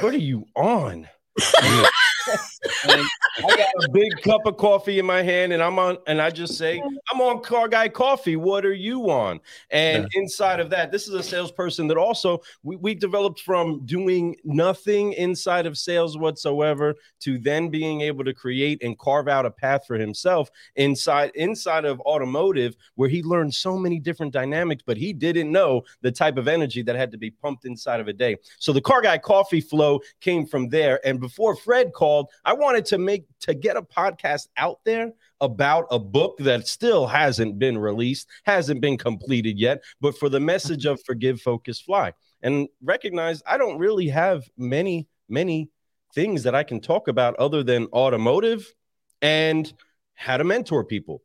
what 0.00 0.14
are 0.14 0.18
you 0.18 0.46
on? 0.56 1.08
I 2.84 3.08
got 3.38 3.84
a 3.84 3.88
big 3.92 4.10
cup 4.22 4.46
of 4.46 4.56
coffee 4.56 4.98
in 4.98 5.06
my 5.06 5.22
hand, 5.22 5.52
and 5.52 5.62
I'm 5.62 5.78
on, 5.78 5.98
and 6.06 6.20
I 6.20 6.30
just 6.30 6.56
say, 6.56 6.82
I'm 7.12 7.20
on 7.20 7.42
Car 7.42 7.68
Guy 7.68 7.88
Coffee. 7.88 8.36
What 8.36 8.64
are 8.64 8.74
you 8.74 9.10
on? 9.10 9.40
And 9.70 10.08
inside 10.14 10.60
of 10.60 10.70
that, 10.70 10.92
this 10.92 11.08
is 11.08 11.14
a 11.14 11.22
salesperson 11.22 11.86
that 11.88 11.96
also 11.96 12.40
we, 12.62 12.76
we 12.76 12.94
developed 12.94 13.40
from 13.40 13.84
doing 13.86 14.36
nothing 14.44 15.14
inside 15.14 15.66
of 15.66 15.78
sales 15.78 16.16
whatsoever 16.16 16.94
to 17.20 17.38
then 17.38 17.68
being 17.68 18.02
able 18.02 18.24
to 18.24 18.34
create 18.34 18.82
and 18.82 18.98
carve 18.98 19.28
out 19.28 19.46
a 19.46 19.50
path 19.50 19.86
for 19.86 19.96
himself 19.96 20.50
inside 20.76 21.32
inside 21.34 21.84
of 21.84 22.00
automotive, 22.00 22.76
where 22.94 23.08
he 23.08 23.22
learned 23.22 23.54
so 23.54 23.76
many 23.76 23.98
different 23.98 24.32
dynamics, 24.32 24.82
but 24.86 24.96
he 24.96 25.12
didn't 25.12 25.50
know 25.50 25.82
the 26.02 26.12
type 26.12 26.36
of 26.36 26.48
energy 26.48 26.82
that 26.82 26.96
had 26.96 27.10
to 27.10 27.18
be 27.18 27.30
pumped 27.30 27.64
inside 27.64 28.00
of 28.00 28.08
a 28.08 28.12
day. 28.12 28.36
So 28.58 28.72
the 28.72 28.80
Car 28.80 29.02
Guy 29.02 29.18
Coffee 29.18 29.60
flow 29.60 30.00
came 30.20 30.46
from 30.46 30.68
there. 30.68 31.04
And 31.06 31.18
before 31.18 31.56
Fred 31.56 31.92
called, 31.92 32.11
I 32.44 32.52
wanted 32.54 32.84
to 32.86 32.98
make 32.98 33.24
to 33.40 33.54
get 33.54 33.76
a 33.76 33.82
podcast 33.82 34.48
out 34.56 34.80
there 34.84 35.12
about 35.40 35.86
a 35.90 35.98
book 35.98 36.38
that 36.38 36.66
still 36.66 37.06
hasn't 37.06 37.58
been 37.58 37.78
released, 37.78 38.28
hasn't 38.44 38.80
been 38.80 38.96
completed 38.96 39.58
yet, 39.58 39.82
but 40.00 40.16
for 40.16 40.28
the 40.28 40.40
message 40.40 40.86
of 40.86 41.00
forgive, 41.04 41.40
focus, 41.40 41.80
fly. 41.80 42.12
And 42.42 42.68
recognize 42.82 43.42
I 43.46 43.58
don't 43.58 43.78
really 43.78 44.08
have 44.08 44.44
many, 44.56 45.08
many 45.28 45.70
things 46.14 46.42
that 46.44 46.54
I 46.54 46.62
can 46.62 46.80
talk 46.80 47.08
about 47.08 47.34
other 47.36 47.62
than 47.62 47.86
automotive 47.92 48.72
and 49.20 49.72
how 50.14 50.36
to 50.36 50.44
mentor 50.44 50.84
people. 50.84 51.22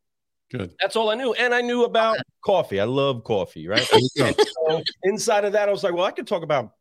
Good. 0.49 0.73
That's 0.81 0.95
all 0.95 1.09
I 1.09 1.15
knew. 1.15 1.33
And 1.33 1.53
I 1.53 1.61
knew 1.61 1.83
about 1.83 2.17
coffee. 2.43 2.79
I 2.79 2.85
love 2.85 3.23
coffee, 3.23 3.67
right? 3.67 3.85
There 3.91 3.99
you 3.99 4.09
go. 4.17 4.43
so 4.67 4.83
inside 5.03 5.43
of 5.43 5.53
that, 5.53 5.67
I 5.67 5.71
was 5.71 5.83
like, 5.83 5.93
well, 5.93 6.05
I 6.05 6.11
could 6.11 6.27
talk 6.27 6.43
about 6.43 6.71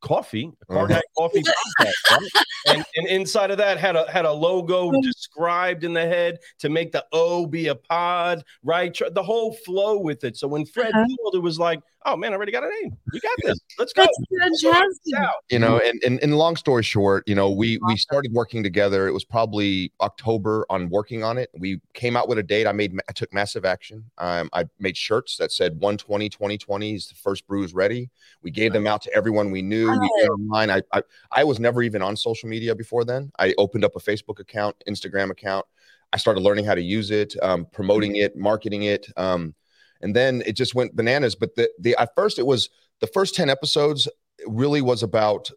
coffee, 0.00 0.50
a 0.62 0.72
car 0.72 0.84
Uh-huh. 0.84 1.00
coffee 1.16 1.42
podcast, 1.80 1.92
right? 2.10 2.30
and, 2.66 2.84
and 2.96 3.06
inside 3.08 3.50
of 3.50 3.58
that 3.58 3.78
had 3.78 3.96
a 3.96 4.10
had 4.10 4.24
a 4.24 4.32
logo 4.32 4.90
described 5.02 5.84
in 5.84 5.92
the 5.92 6.00
head 6.06 6.38
to 6.60 6.68
make 6.68 6.92
the 6.92 7.04
O 7.12 7.46
be 7.46 7.68
a 7.68 7.74
pod, 7.74 8.44
right? 8.62 8.96
The 9.12 9.22
whole 9.22 9.52
flow 9.54 9.98
with 9.98 10.24
it. 10.24 10.36
So 10.36 10.48
when 10.48 10.64
Fred 10.66 10.94
Uh-huh. 10.94 11.30
it 11.34 11.42
was 11.42 11.58
like, 11.58 11.80
oh 12.04 12.16
man, 12.16 12.32
I 12.32 12.36
already 12.36 12.52
got 12.52 12.64
a 12.64 12.68
name. 12.82 12.96
We 13.12 13.20
got 13.20 13.36
this. 13.42 13.58
Let's 13.78 13.92
go. 13.92 14.02
That's 14.02 14.62
fantastic. 14.62 15.28
You 15.50 15.58
know 15.58 15.78
and, 15.84 16.02
and 16.04 16.22
and 16.22 16.36
long 16.36 16.56
story 16.56 16.82
short 16.82 17.24
you 17.26 17.34
know 17.34 17.50
we 17.50 17.78
we 17.86 17.96
started 17.96 18.32
working 18.32 18.62
together. 18.62 19.08
It 19.08 19.12
was 19.12 19.24
probably 19.24 19.92
october 20.00 20.66
on 20.70 20.88
working 20.88 21.24
on 21.24 21.38
it. 21.38 21.50
We 21.58 21.80
came 21.94 22.16
out 22.16 22.28
with 22.28 22.38
a 22.38 22.42
date. 22.42 22.66
I 22.66 22.72
made 22.72 22.98
i 23.08 23.12
took 23.12 23.32
massive 23.32 23.64
action. 23.64 24.04
Um, 24.18 24.48
i 24.52 24.64
made 24.78 24.96
shirts 24.96 25.36
that 25.38 25.52
said 25.52 25.72
120 25.74 26.28
2020 26.28 26.94
is 26.94 27.08
the 27.08 27.14
first 27.14 27.46
brews 27.46 27.74
ready. 27.74 28.10
We 28.42 28.50
gave 28.50 28.72
them 28.72 28.86
out 28.86 29.02
to 29.02 29.14
everyone 29.14 29.50
we 29.50 29.62
knew. 29.62 29.90
We 29.90 29.98
went 29.98 30.30
online. 30.30 30.70
I, 30.70 30.82
I 30.92 31.02
i 31.32 31.44
was 31.44 31.60
never 31.60 31.82
even 31.82 32.02
on 32.02 32.16
social 32.16 32.48
media 32.48 32.74
before 32.74 33.04
then. 33.04 33.32
I 33.38 33.54
opened 33.58 33.84
up 33.84 33.96
a 33.96 34.00
facebook 34.00 34.40
account 34.40 34.76
instagram 34.88 35.30
account. 35.30 35.66
I 36.12 36.16
started 36.16 36.40
learning 36.40 36.64
how 36.64 36.74
to 36.74 36.82
use 36.82 37.10
it 37.10 37.34
um, 37.42 37.66
promoting 37.66 38.16
it 38.16 38.36
marketing 38.36 38.84
it. 38.84 39.06
Um, 39.16 39.54
and 40.00 40.14
then 40.14 40.42
it 40.46 40.52
just 40.52 40.74
went 40.74 40.96
bananas. 40.96 41.34
But 41.34 41.54
the, 41.56 41.70
the 41.78 41.96
at 42.00 42.14
first 42.14 42.38
it 42.38 42.46
was 42.46 42.70
the 43.00 43.06
first 43.08 43.34
10 43.34 43.48
episodes 43.50 44.08
really 44.46 44.82
was 44.82 45.02
about 45.02 45.50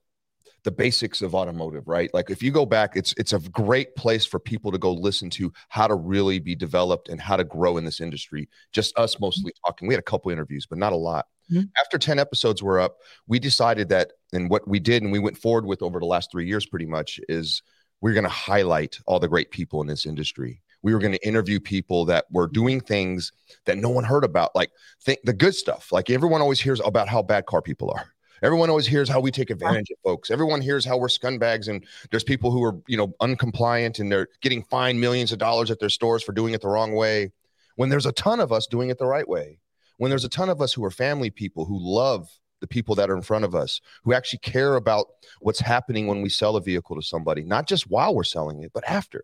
the 0.64 0.72
basics 0.72 1.24
of 1.24 1.34
automotive 1.34 1.88
right? 1.88 2.14
Like 2.14 2.30
if 2.30 2.44
you 2.44 2.52
go 2.52 2.66
back 2.66 2.96
it's 2.96 3.14
it's 3.18 3.34
a 3.34 3.40
great 3.40 3.96
place 3.96 4.26
for 4.26 4.40
people 4.40 4.72
to 4.72 4.78
go 4.78 4.94
listen 4.94 5.30
to 5.32 5.52
how 5.70 5.88
to 5.88 5.96
really 5.96 6.40
be 6.40 6.54
developed 6.56 7.10
and 7.10 7.20
how 7.20 7.36
to 7.36 7.44
grow 7.44 7.78
in 7.78 7.86
this 7.86 8.00
industry. 8.00 8.48
Just 8.72 8.98
us 8.98 9.20
mostly 9.20 9.54
talking. 9.66 9.88
We 9.88 9.94
had 9.96 10.00
a 10.00 10.04
couple 10.04 10.32
interviews 10.32 10.68
but 10.68 10.78
not 10.78 10.94
a 10.94 10.98
lot. 10.98 11.26
Mhm. 11.52 11.70
after 11.82 11.98
10 11.98 12.18
episodes 12.20 12.64
were 12.64 12.80
up 12.80 13.00
we 13.28 13.38
decided 13.40 13.90
that 13.90 14.14
and 14.32 14.50
what 14.50 14.66
we 14.68 14.80
did 14.80 15.04
and 15.04 15.12
we 15.12 15.20
went 15.20 15.38
forward 15.38 15.66
with 15.66 15.82
over 15.82 16.00
the 16.00 16.06
last 16.06 16.32
three 16.32 16.48
years 16.48 16.66
pretty 16.66 16.86
much 16.86 17.20
is 17.28 17.62
we're 18.00 18.14
going 18.14 18.24
to 18.24 18.30
highlight 18.30 18.98
all 19.06 19.20
the 19.20 19.28
great 19.28 19.52
people 19.52 19.82
in 19.82 19.88
this 19.88 20.06
industry 20.06 20.62
we 20.84 20.94
were 20.94 21.00
going 21.00 21.14
to 21.14 21.28
interview 21.28 21.60
people 21.60 22.06
that 22.06 22.26
were 22.32 22.48
doing 22.48 22.80
things 22.80 23.32
that 23.66 23.78
no 23.78 23.90
one 23.90 24.04
heard 24.04 24.24
about 24.24 24.56
like 24.56 24.72
think 25.04 25.20
the 25.24 25.34
good 25.34 25.56
stuff 25.56 25.92
like 25.92 26.10
everyone 26.10 26.42
always 26.42 26.60
hears 26.60 26.82
about 26.82 27.08
how 27.08 27.22
bad 27.22 27.46
car 27.46 27.62
people 27.62 27.92
are 27.96 28.12
Everyone 28.44 28.70
always 28.70 28.88
hears 28.88 29.08
how 29.08 29.20
we 29.20 29.30
take 29.30 29.52
advantage 29.52 29.92
of 29.92 29.98
folks. 30.04 30.32
Everyone 30.32 30.62
hears 30.62 30.84
how 30.84 30.98
we're 30.98 31.08
scumbags 31.08 31.68
and 31.68 31.86
there's 32.10 32.24
people 32.24 32.50
who 32.52 32.64
are, 32.64 32.76
you 32.88 32.98
know, 32.98 33.14
uncompliant 33.22 34.00
and 34.00 34.12
they're 34.12 34.28
getting 34.42 34.64
fined 34.64 35.00
millions 35.00 35.32
of 35.32 35.38
dollars 35.38 35.70
at 35.70 35.80
their 35.80 35.90
stores 35.90 36.24
for 36.24 36.32
doing 36.32 36.56
it 36.56 36.62
the 36.62 36.68
wrong 36.68 36.94
way. 36.94 37.32
When 37.76 37.90
there's 37.90 38.08
a 38.08 38.12
ton 38.12 38.40
of 38.40 38.52
us 38.52 38.66
doing 38.66 38.90
it 38.90 38.98
the 38.98 39.06
right 39.06 39.28
way. 39.28 39.60
When 39.98 40.10
there's 40.10 40.26
a 40.26 40.30
ton 40.30 40.50
of 40.50 40.60
us 40.60 40.74
who 40.74 40.84
are 40.84 40.92
family 40.92 41.30
people 41.30 41.66
who 41.66 41.78
love 41.80 42.30
the 42.62 42.68
people 42.68 42.96
that 42.96 43.12
are 43.12 43.16
in 43.16 43.22
front 43.22 43.46
of 43.46 43.54
us 43.54 43.80
who 44.04 44.14
actually 44.14 44.40
care 44.40 44.76
about 44.76 45.06
what's 45.42 45.60
happening 45.60 46.08
when 46.08 46.24
we 46.24 46.30
sell 46.30 46.56
a 46.56 46.62
vehicle 46.62 46.96
to 46.96 47.04
somebody, 47.04 47.44
not 47.44 47.68
just 47.68 47.90
while 47.92 48.16
we're 48.16 48.24
selling 48.24 48.64
it, 48.64 48.72
but 48.74 48.84
after. 48.88 49.24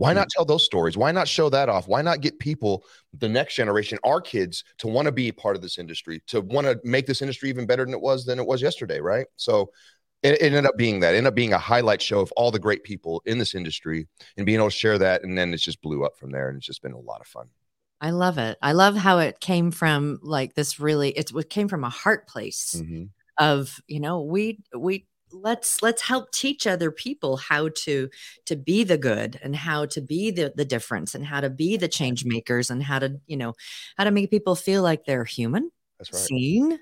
Why 0.00 0.14
not 0.14 0.28
tell 0.30 0.46
those 0.46 0.64
stories? 0.64 0.96
Why 0.96 1.12
not 1.12 1.28
show 1.28 1.50
that 1.50 1.68
off? 1.68 1.86
Why 1.86 2.00
not 2.00 2.22
get 2.22 2.38
people, 2.38 2.84
the 3.12 3.28
next 3.28 3.54
generation, 3.54 3.98
our 4.02 4.20
kids, 4.20 4.64
to 4.78 4.88
want 4.88 5.06
to 5.06 5.12
be 5.12 5.28
a 5.28 5.32
part 5.32 5.56
of 5.56 5.62
this 5.62 5.78
industry, 5.78 6.22
to 6.28 6.40
want 6.40 6.66
to 6.66 6.80
make 6.84 7.06
this 7.06 7.20
industry 7.20 7.50
even 7.50 7.66
better 7.66 7.84
than 7.84 7.92
it 7.92 8.00
was 8.00 8.24
than 8.24 8.38
it 8.38 8.46
was 8.46 8.62
yesterday, 8.62 9.00
right? 9.00 9.26
So 9.36 9.72
it, 10.22 10.34
it 10.34 10.42
ended 10.42 10.64
up 10.64 10.78
being 10.78 11.00
that, 11.00 11.14
it 11.14 11.18
ended 11.18 11.28
up 11.28 11.34
being 11.34 11.52
a 11.52 11.58
highlight 11.58 12.00
show 12.00 12.20
of 12.20 12.32
all 12.32 12.50
the 12.50 12.58
great 12.58 12.82
people 12.82 13.22
in 13.26 13.36
this 13.36 13.54
industry 13.54 14.08
and 14.38 14.46
being 14.46 14.58
able 14.58 14.70
to 14.70 14.76
share 14.76 14.98
that. 14.98 15.22
And 15.22 15.36
then 15.36 15.52
it's 15.52 15.62
just 15.62 15.82
blew 15.82 16.04
up 16.04 16.16
from 16.16 16.30
there. 16.30 16.48
And 16.48 16.56
it's 16.56 16.66
just 16.66 16.82
been 16.82 16.92
a 16.92 16.98
lot 16.98 17.20
of 17.20 17.26
fun. 17.26 17.48
I 18.00 18.10
love 18.10 18.38
it. 18.38 18.56
I 18.62 18.72
love 18.72 18.96
how 18.96 19.18
it 19.18 19.40
came 19.40 19.70
from 19.70 20.18
like 20.22 20.54
this 20.54 20.80
really 20.80 21.10
it 21.10 21.30
came 21.50 21.68
from 21.68 21.84
a 21.84 21.90
heart 21.90 22.26
place 22.26 22.76
Mm-hmm. 22.78 23.04
of, 23.38 23.80
you 23.86 24.00
know, 24.00 24.22
we 24.22 24.60
we 24.74 25.06
let's 25.32 25.82
let's 25.82 26.02
help 26.02 26.32
teach 26.32 26.66
other 26.66 26.90
people 26.90 27.36
how 27.36 27.68
to 27.76 28.08
to 28.46 28.56
be 28.56 28.84
the 28.84 28.98
good 28.98 29.38
and 29.42 29.54
how 29.56 29.86
to 29.86 30.00
be 30.00 30.30
the 30.30 30.52
the 30.56 30.64
difference 30.64 31.14
and 31.14 31.24
how 31.24 31.40
to 31.40 31.50
be 31.50 31.76
the 31.76 31.88
change 31.88 32.24
makers 32.24 32.70
and 32.70 32.82
how 32.82 32.98
to, 32.98 33.20
you 33.26 33.36
know, 33.36 33.54
how 33.96 34.04
to 34.04 34.10
make 34.10 34.30
people 34.30 34.54
feel 34.54 34.82
like 34.82 35.04
they're 35.04 35.24
human, 35.24 35.70
That's 35.98 36.12
right. 36.12 36.20
seen, 36.22 36.78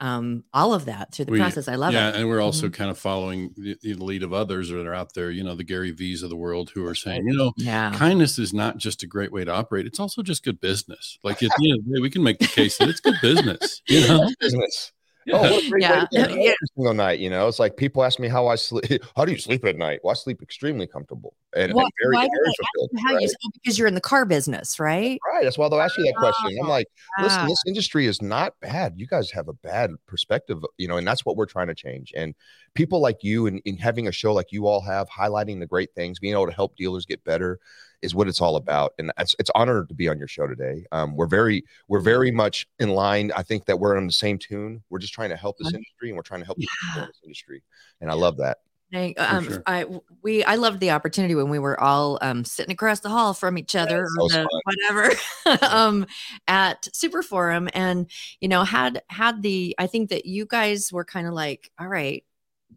um 0.00 0.42
all 0.52 0.74
of 0.74 0.86
that 0.86 1.14
through 1.14 1.26
the 1.26 1.32
We- 1.32 1.38
process. 1.38 1.68
I 1.68 1.76
love 1.76 1.92
yeah, 1.92 2.08
it. 2.08 2.12
Mm-hmm. 2.12 2.20
and 2.22 2.28
we're 2.28 2.40
also 2.40 2.68
kind 2.68 2.90
of 2.90 2.98
following 2.98 3.50
the, 3.56 3.76
the 3.80 3.94
lead 3.94 4.24
of 4.24 4.32
others 4.32 4.68
that 4.70 4.86
are 4.86 4.92
out 4.94 5.14
there. 5.14 5.30
You 5.30 5.44
know, 5.44 5.54
the 5.54 5.62
Gary 5.62 5.92
Vee's 5.92 6.24
of 6.24 6.30
the 6.30 6.36
world 6.36 6.70
who 6.74 6.84
are 6.84 6.96
saying, 6.96 7.22
you 7.28 7.36
know, 7.36 7.52
Yeah. 7.56 7.92
kindness 7.94 8.36
is 8.40 8.52
not 8.52 8.76
just 8.76 9.04
a 9.04 9.06
great 9.06 9.30
way 9.32 9.44
to 9.44 9.52
operate; 9.52 9.86
it's 9.86 10.00
also 10.00 10.20
just 10.22 10.42
good 10.44 10.60
business. 10.60 11.16
Like 11.22 11.42
at 11.44 11.50
the 11.56 11.70
end 11.70 11.78
of 11.78 11.86
the 11.86 11.94
day, 11.94 12.00
we 12.02 12.10
can 12.10 12.24
make 12.24 12.40
the 12.40 12.48
case 12.48 12.76
that 12.78 12.88
it's 12.88 12.98
good 13.00 13.14
business. 13.22 13.82
You 13.86 14.00
know, 14.08 14.28
Business. 14.40 14.92
Yeah. 15.26 15.36
Oh, 15.36 15.42
what 15.42 15.64
a 15.64 15.70
great 15.70 15.82
Yeah. 15.82 16.00
way 16.02 16.06
to 16.12 16.18
Yeah. 16.30 16.50
every 16.50 16.54
single 16.76 16.94
night. 16.94 17.18
You 17.18 17.30
know, 17.30 17.48
it's 17.48 17.58
like 17.58 17.76
people 17.76 18.04
ask 18.04 18.18
me 18.18 18.28
how 18.28 18.46
I 18.46 18.54
sleep. 18.56 18.84
How 19.16 19.24
do 19.24 19.32
you 19.32 19.38
sleep 19.38 19.64
at 19.64 19.76
night? 19.76 20.00
Well, 20.02 20.10
I 20.12 20.14
sleep 20.14 20.42
extremely 20.42 20.86
comfortable 20.86 21.34
and, 21.54 21.72
and 21.72 21.90
very, 22.02 22.14
why 22.14 22.28
very 22.28 22.52
fulfilled. 22.56 22.90
How 23.06 23.14
right? 23.14 23.22
you 23.22 23.28
oh, 23.46 23.50
because 23.54 23.78
you're 23.78 23.88
in 23.88 23.94
the 23.94 24.00
car 24.00 24.24
business, 24.24 24.78
right? 24.80 25.18
Right. 25.32 25.44
That's 25.44 25.56
why 25.58 25.68
they'll 25.68 25.80
ask 25.80 25.96
you 25.98 26.04
that 26.04 26.14
question. 26.16 26.58
I'm 26.60 26.66
Oh, 26.66 26.68
like, 26.70 26.86
listen, 27.22 27.40
Ah. 27.42 27.46
this 27.46 27.62
industry 27.66 28.06
is 28.06 28.20
not 28.22 28.54
bad. 28.60 28.94
You 28.96 29.06
guys 29.06 29.30
have 29.30 29.48
a 29.48 29.52
bad 29.54 29.90
perspective, 30.06 30.62
you 30.78 30.88
know, 30.88 30.96
and 30.96 31.06
that's 31.06 31.24
what 31.24 31.36
we're 31.36 31.46
trying 31.46 31.68
to 31.68 31.74
change. 31.74 32.12
And 32.16 32.34
people 32.74 33.00
like 33.00 33.22
you 33.22 33.46
and, 33.46 33.60
and 33.66 33.78
having 33.80 34.08
a 34.08 34.12
show 34.12 34.32
like 34.32 34.52
you 34.52 34.66
all 34.66 34.80
have, 34.82 35.08
highlighting 35.08 35.60
the 35.60 35.66
great 35.66 35.94
things, 35.94 36.18
being 36.18 36.34
able 36.34 36.46
to 36.46 36.52
help 36.52 36.76
dealers 36.76 37.06
get 37.06 37.22
better 37.24 37.60
is 38.04 38.14
what 38.14 38.28
it's 38.28 38.40
all 38.40 38.56
about. 38.56 38.92
And 38.98 39.12
it's 39.18 39.34
it's 39.38 39.50
honored 39.54 39.88
to 39.88 39.94
be 39.94 40.08
on 40.08 40.18
your 40.18 40.28
show 40.28 40.46
today. 40.46 40.84
Um, 40.92 41.16
we're 41.16 41.26
very 41.26 41.64
we're 41.88 42.00
very 42.00 42.30
much 42.30 42.66
in 42.78 42.90
line. 42.90 43.32
I 43.34 43.42
think 43.42 43.64
that 43.64 43.80
we're 43.80 43.96
on 43.96 44.06
the 44.06 44.12
same 44.12 44.38
tune. 44.38 44.82
We're 44.90 44.98
just 45.00 45.14
trying 45.14 45.30
to 45.30 45.36
help 45.36 45.56
this 45.58 45.72
industry 45.72 46.10
and 46.10 46.16
we're 46.16 46.22
trying 46.22 46.40
to 46.40 46.46
help 46.46 46.58
the 46.58 46.68
Yeah. 46.96 47.06
this 47.06 47.20
industry. 47.24 47.62
And 48.00 48.10
I 48.10 48.14
love 48.14 48.36
that. 48.36 48.58
Thank- 48.92 49.18
um, 49.20 49.44
sure. 49.44 49.62
I 49.66 49.86
we 50.22 50.44
I 50.44 50.54
loved 50.54 50.78
the 50.78 50.92
opportunity 50.92 51.34
when 51.34 51.48
we 51.48 51.58
were 51.58 51.80
all 51.80 52.18
um, 52.20 52.44
sitting 52.44 52.72
across 52.72 53.00
the 53.00 53.08
hall 53.08 53.34
from 53.34 53.58
each 53.58 53.74
other, 53.74 54.06
that 54.06 54.20
or 54.20 54.28
the, 54.28 54.60
whatever, 54.64 55.66
um, 55.74 56.06
at 56.46 56.88
Super 56.94 57.22
Forum, 57.22 57.68
and 57.74 58.08
you 58.40 58.48
know 58.48 58.62
had 58.62 59.02
had 59.08 59.42
the 59.42 59.74
I 59.78 59.88
think 59.88 60.10
that 60.10 60.26
you 60.26 60.46
guys 60.46 60.92
were 60.92 61.04
kind 61.04 61.26
of 61.26 61.32
like, 61.32 61.72
all 61.80 61.88
right, 61.88 62.22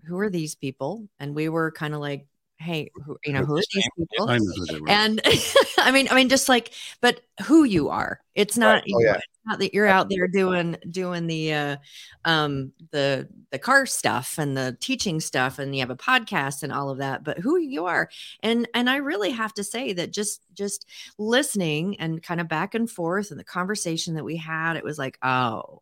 who 0.06 0.18
are 0.18 0.30
these 0.30 0.56
people? 0.56 1.08
And 1.20 1.36
we 1.36 1.50
were 1.50 1.72
kind 1.72 1.94
of 1.94 2.00
like, 2.00 2.26
hey, 2.60 2.92
who, 3.06 3.18
you 3.24 3.34
know, 3.34 3.46
who 3.46 3.58
are 3.58 3.64
these 3.74 3.88
people? 3.98 4.30
I 4.30 4.38
know 4.38 4.52
who 4.56 4.66
they 4.66 4.80
were. 4.80 4.90
And 4.90 5.22
I 5.78 5.92
mean, 5.92 6.08
I 6.10 6.16
mean, 6.16 6.30
just 6.30 6.50
like, 6.50 6.72
but 7.02 7.22
who 7.46 7.64
you 7.64 7.90
are. 7.90 8.20
It's 8.36 8.58
not. 8.58 8.84
Oh, 8.94 9.02
yeah. 9.02 9.16
it's 9.16 9.26
not 9.46 9.60
that 9.60 9.74
you're 9.74 9.88
out 9.88 10.10
there 10.10 10.28
doing 10.28 10.78
doing 10.90 11.28
the 11.28 11.54
uh, 11.54 11.78
um, 12.26 12.72
the 12.92 13.28
the 13.52 13.60
car 13.60 13.86
stuff 13.86 14.38
and 14.38 14.56
the 14.56 14.78
teaching 14.80 15.20
stuff, 15.20 15.60
and 15.60 15.76
you 15.76 15.82
have 15.82 15.90
a 15.90 15.96
podcast 15.96 16.64
and 16.64 16.72
all 16.72 16.90
of 16.90 17.00
that. 17.00 17.24
But 17.24 17.40
who 17.40 17.58
you 17.58 17.86
are, 17.86 18.10
and 18.42 18.68
and 18.74 18.90
I 18.90 18.98
really 18.98 19.32
have 19.32 19.54
to 19.56 19.64
say 19.64 19.94
that 19.94 20.12
just 20.12 20.42
just 20.54 20.86
listening 21.18 22.00
and 22.00 22.22
kind 22.22 22.42
of 22.42 22.48
back 22.48 22.76
and 22.76 22.90
forth 22.90 23.32
and 23.32 23.40
the 23.40 23.44
conversation 23.44 24.16
that 24.16 24.26
we 24.26 24.38
had, 24.38 24.78
it 24.78 24.84
was 24.84 24.98
like, 24.98 25.18
oh, 25.24 25.82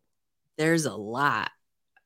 there's 0.56 0.86
a 0.86 0.96
lot 0.96 1.50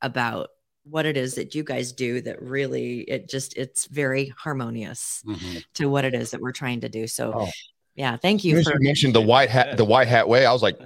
about 0.02 0.50
what 0.84 1.06
it 1.06 1.16
is 1.16 1.34
that 1.34 1.54
you 1.54 1.62
guys 1.62 1.92
do 1.92 2.20
that 2.22 2.40
really 2.42 3.00
it 3.02 3.28
just 3.28 3.56
it's 3.56 3.86
very 3.86 4.32
harmonious 4.36 5.22
Mhm. 5.26 5.64
to 5.74 5.86
what 5.86 6.04
it 6.04 6.14
is 6.14 6.30
that 6.30 6.40
we're 6.40 6.52
trying 6.52 6.80
to 6.80 6.88
do. 6.88 7.06
So, 7.06 7.32
Oh. 7.34 7.48
yeah, 7.94 8.16
thank 8.16 8.40
As 8.40 8.44
you 8.46 8.62
for 8.62 8.72
you 8.72 8.78
mentioned 8.80 9.14
the 9.14 9.20
white 9.20 9.50
hat, 9.50 9.76
the 9.76 9.84
white 9.84 10.08
hat 10.08 10.28
way. 10.28 10.46
I 10.46 10.52
was 10.52 10.62
like, 10.62 10.78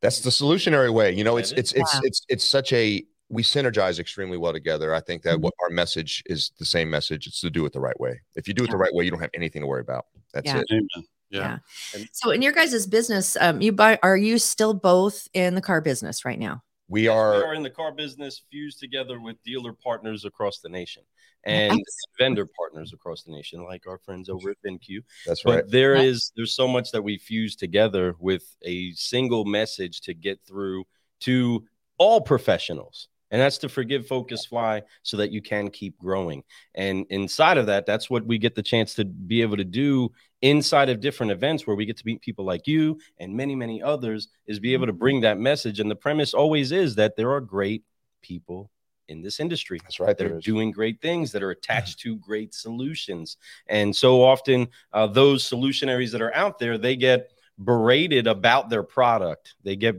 that's 0.00 0.20
the 0.20 0.30
solutionary 0.30 0.92
way. 0.92 1.12
You 1.12 1.24
know, 1.24 1.36
it's 1.38 1.52
it's 1.52 1.72
it's 1.72 1.94
yeah. 1.94 2.00
it's, 2.04 2.20
it's, 2.28 2.44
such 2.44 2.72
a 2.72 3.04
we 3.28 3.42
synergize 3.42 3.98
extremely 3.98 4.36
well 4.36 4.52
together. 4.52 4.94
I 4.94 5.00
think 5.00 5.22
that 5.22 5.38
Mhm. 5.38 5.42
what 5.42 5.54
our 5.62 5.70
message 5.70 6.22
is 6.26 6.52
the 6.58 6.64
same 6.66 6.88
message. 6.90 7.26
It's 7.26 7.40
to 7.40 7.50
do 7.50 7.64
it 7.66 7.72
the 7.72 7.80
right 7.80 7.98
way. 7.98 8.20
If 8.36 8.46
you 8.46 8.54
do 8.54 8.64
it 8.64 8.70
the 8.70 8.76
right 8.76 8.94
way, 8.94 9.04
you 9.04 9.10
don't 9.10 9.20
have 9.20 9.30
anything 9.34 9.62
to 9.62 9.66
worry 9.66 9.80
about. 9.80 10.06
That's 10.32 10.46
Yeah. 10.46 10.58
it. 10.60 10.66
Amen. 10.70 10.86
yeah. 11.30 11.58
Yeah. 11.96 12.04
So, 12.12 12.30
in 12.30 12.40
your 12.40 12.52
guys' 12.52 12.86
business, 12.86 13.36
um, 13.40 13.60
you 13.60 13.72
buy 13.72 13.98
are 14.02 14.16
you 14.16 14.38
still 14.38 14.74
both 14.74 15.26
in 15.32 15.56
the 15.56 15.60
car 15.60 15.80
business 15.80 16.24
right 16.24 16.38
now? 16.38 16.62
We 16.88 17.02
we 17.02 17.08
are 17.08 17.44
are 17.44 17.54
in 17.54 17.62
the 17.62 17.70
car 17.70 17.92
business 17.92 18.42
fused 18.50 18.78
together 18.78 19.20
with 19.20 19.42
dealer 19.42 19.72
partners 19.72 20.24
across 20.24 20.60
the 20.60 20.68
nation 20.68 21.02
and 21.44 21.72
Excellent. 21.72 21.84
vendor 22.18 22.46
partners 22.58 22.92
across 22.92 23.22
the 23.22 23.32
nation, 23.32 23.62
like 23.64 23.86
our 23.86 23.98
friends 23.98 24.28
over 24.28 24.50
at 24.50 24.56
VinQ. 24.64 25.02
that's 25.26 25.42
But 25.42 25.54
right. 25.54 25.64
there 25.68 25.96
Yeah. 25.96 26.02
is 26.02 26.32
there's 26.36 26.54
so 26.54 26.66
much 26.68 26.90
that 26.92 27.02
we 27.02 27.18
fuse 27.18 27.56
together 27.56 28.14
with 28.18 28.44
a 28.62 28.92
single 28.92 29.44
message 29.44 30.00
to 30.02 30.14
get 30.14 30.40
through 30.46 30.84
to 31.20 31.64
all 31.98 32.20
professionals. 32.20 33.08
And 33.32 33.40
that's 33.40 33.58
to 33.58 33.68
forgive, 33.68 34.06
focus, 34.06 34.46
fly 34.46 34.82
so 35.02 35.16
that 35.16 35.32
you 35.32 35.42
can 35.42 35.68
keep 35.68 35.98
growing. 35.98 36.44
And 36.76 37.06
inside 37.10 37.58
of 37.58 37.66
that, 37.66 37.84
that's 37.84 38.08
what 38.08 38.24
we 38.24 38.38
get 38.38 38.54
the 38.54 38.62
chance 38.62 38.94
to 38.94 39.04
be 39.04 39.42
able 39.42 39.56
to 39.56 39.64
do 39.64 40.12
inside 40.42 40.88
of 40.88 41.00
different 41.00 41.32
events 41.32 41.66
where 41.66 41.76
we 41.76 41.86
get 41.86 41.96
to 41.96 42.06
meet 42.06 42.20
people 42.20 42.44
like 42.44 42.66
you 42.66 42.98
and 43.18 43.34
many, 43.34 43.54
many 43.54 43.82
others, 43.82 44.28
is 44.46 44.58
be 44.58 44.74
able 44.74 44.86
to 44.86 44.92
bring 44.92 45.20
that 45.22 45.38
message. 45.38 45.80
And 45.80 45.90
the 45.90 45.96
premise 45.96 46.34
always 46.34 46.72
is 46.72 46.94
that 46.96 47.16
there 47.16 47.32
are 47.32 47.40
great 47.40 47.84
people 48.22 48.70
in 49.08 49.22
this 49.22 49.38
industry 49.40 49.78
That's 49.82 50.00
right. 50.00 50.18
They're 50.18 50.40
doing 50.40 50.72
great 50.72 51.00
things 51.00 51.32
that 51.32 51.42
are 51.42 51.50
attached 51.50 52.00
to 52.00 52.16
great 52.16 52.54
solutions. 52.54 53.36
And 53.68 53.94
so 53.94 54.22
often 54.24 54.68
uh, 54.92 55.06
those 55.06 55.48
solutionaries 55.48 56.10
that 56.12 56.22
are 56.22 56.34
out 56.34 56.58
there 56.58 56.76
they 56.76 56.96
get 56.96 57.30
berated 57.58 58.26
about 58.26 58.68
their 58.68 58.82
product. 58.82 59.54
They 59.62 59.76
get 59.76 59.96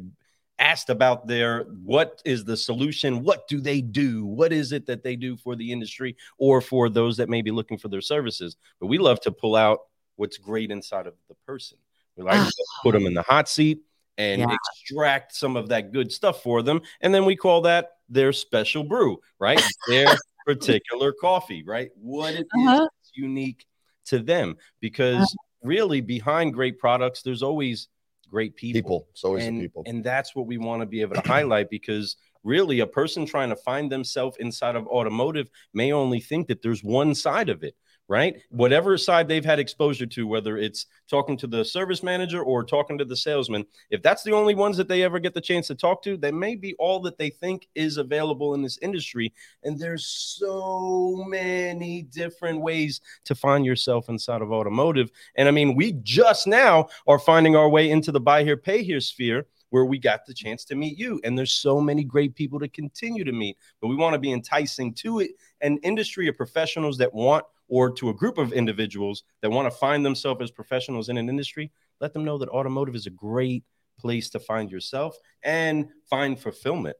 asked 0.59 0.89
about 0.89 1.27
their 1.27 1.63
what 1.83 2.21
is 2.25 2.43
the 2.43 2.57
solution? 2.57 3.23
What 3.23 3.47
do 3.47 3.61
they 3.61 3.81
do? 3.81 4.25
What 4.25 4.51
is 4.51 4.71
it 4.71 4.87
that 4.87 5.03
they 5.03 5.15
do 5.15 5.37
for 5.37 5.55
the 5.55 5.71
industry 5.71 6.15
or 6.37 6.61
for 6.61 6.89
those 6.89 7.17
that 7.17 7.29
may 7.29 7.41
be 7.41 7.51
looking 7.51 7.77
for 7.77 7.87
their 7.87 8.01
services? 8.01 8.57
But 8.79 8.87
we 8.87 8.97
love 8.97 9.21
to 9.21 9.31
pull 9.31 9.55
out 9.55 9.81
what's 10.17 10.37
great 10.37 10.69
inside 10.71 11.07
of 11.07 11.13
the 11.29 11.35
person 11.45 11.77
we 12.15 12.23
like 12.23 12.41
to 12.41 12.63
put 12.83 12.91
them 12.91 13.05
in 13.05 13.13
the 13.13 13.21
hot 13.21 13.47
seat 13.47 13.79
and 14.17 14.41
Yeah. 14.41 14.47
extract 14.53 15.33
some 15.35 15.55
of 15.55 15.69
that 15.69 15.91
good 15.93 16.11
stuff 16.11 16.43
for 16.43 16.61
them 16.61 16.81
and 17.01 17.13
then 17.13 17.23
we 17.25 17.35
call 17.35 17.61
that 17.61 17.91
their 18.09 18.33
special 18.33 18.83
brew 18.83 19.19
right 19.39 19.63
their 19.87 20.17
particular 20.45 21.13
coffee 21.13 21.63
right 21.63 21.89
what 21.95 22.33
it 22.33 22.39
is 22.39 22.47
Uh-huh. 22.67 22.79
that's 22.79 23.11
unique 23.13 23.65
to 24.05 24.19
them 24.19 24.55
because 24.81 25.35
really 25.63 26.01
behind 26.01 26.53
great 26.53 26.77
products 26.79 27.21
there's 27.21 27.43
always 27.43 27.87
great 28.29 28.55
people, 28.57 28.81
people. 28.81 29.07
It's 29.11 29.23
always 29.23 29.45
and, 29.45 29.61
people. 29.61 29.83
and 29.85 30.03
that's 30.03 30.35
what 30.35 30.47
we 30.47 30.57
want 30.57 30.81
to 30.81 30.85
be 30.85 30.99
able 31.01 31.15
to 31.15 31.21
highlight 31.21 31.69
because 31.69 32.17
really 32.43 32.81
a 32.81 32.87
person 32.87 33.25
trying 33.25 33.49
to 33.49 33.55
find 33.55 33.89
themselves 33.91 34.35
inside 34.39 34.75
of 34.75 34.85
automotive 34.87 35.49
may 35.73 35.93
only 35.93 36.19
think 36.19 36.47
that 36.47 36.61
there's 36.61 36.83
one 36.83 37.15
side 37.15 37.47
of 37.49 37.63
it 37.63 37.75
right? 38.07 38.41
Whatever 38.49 38.97
side 38.97 39.27
they've 39.27 39.43
had 39.43 39.59
exposure 39.59 40.05
to 40.05 40.27
whether 40.27 40.57
it's 40.57 40.85
talking 41.09 41.35
to 41.37 41.47
the 41.47 41.63
service 41.65 42.03
manager 42.03 42.41
or 42.41 42.63
talking 42.63 42.97
to 42.97 43.05
the 43.05 43.15
salesman 43.15 43.65
if 43.89 44.01
that's 44.01 44.23
the 44.23 44.31
only 44.31 44.55
ones 44.55 44.77
that 44.77 44.87
they 44.87 45.03
ever 45.03 45.19
get 45.19 45.33
the 45.33 45.41
chance 45.41 45.67
to 45.67 45.75
talk 45.75 46.01
to 46.03 46.15
that 46.17 46.33
may 46.33 46.55
be 46.55 46.73
all 46.79 46.99
that 47.01 47.17
they 47.17 47.29
think 47.29 47.67
is 47.75 47.97
available 47.97 48.53
in 48.53 48.61
this 48.61 48.77
industry. 48.81 49.33
And 49.63 49.77
there's 49.77 50.05
so 50.05 51.23
many 51.27 52.03
different 52.03 52.61
ways 52.61 53.01
to 53.25 53.35
find 53.35 53.65
yourself 53.65 54.09
inside 54.09 54.41
of 54.41 54.51
automotive. 54.51 55.11
And 55.35 55.47
i 55.47 55.51
mean 55.51 55.75
we 55.75 55.93
just 56.03 56.47
now 56.47 56.87
are 57.07 57.19
finding 57.19 57.55
our 57.55 57.69
way 57.69 57.89
into 57.89 58.11
the 58.11 58.21
buy 58.21 58.43
here 58.43 58.57
pay 58.57 58.83
here 58.83 59.01
sphere 59.01 59.47
where 59.69 59.83
we 59.83 59.99
got 59.99 60.25
the 60.25 60.33
chance 60.33 60.63
to 60.63 60.75
meet 60.75 60.97
you. 60.97 61.19
And 61.25 61.37
there's 61.37 61.51
so 61.51 61.81
many 61.81 62.05
great 62.05 62.35
people 62.35 62.57
to 62.59 62.69
continue 62.69 63.25
to 63.25 63.33
meet 63.33 63.57
but 63.81 63.89
we 63.89 63.95
want 63.95 64.13
to 64.13 64.19
be 64.19 64.31
enticing 64.31 64.93
to 64.95 65.19
it. 65.19 65.31
An 65.59 65.77
industry 65.79 66.29
of 66.29 66.37
professionals 66.37 66.97
that 66.99 67.13
want 67.13 67.43
or 67.67 67.91
to 67.91 68.09
a 68.09 68.13
group 68.13 68.37
of 68.37 68.53
individuals 68.53 69.23
that 69.41 69.49
want 69.49 69.71
to 69.71 69.77
find 69.77 70.05
themselves 70.05 70.41
as 70.41 70.51
professionals 70.51 71.09
in 71.09 71.17
an 71.17 71.29
industry 71.29 71.71
let 71.99 72.13
them 72.13 72.23
know 72.23 72.37
that 72.37 72.49
automotive 72.49 72.95
is 72.95 73.05
a 73.07 73.09
great 73.11 73.63
place 73.99 74.29
to 74.29 74.39
find 74.39 74.71
yourself 74.71 75.17
and 75.43 75.87
find 76.09 76.39
fulfillment 76.39 76.95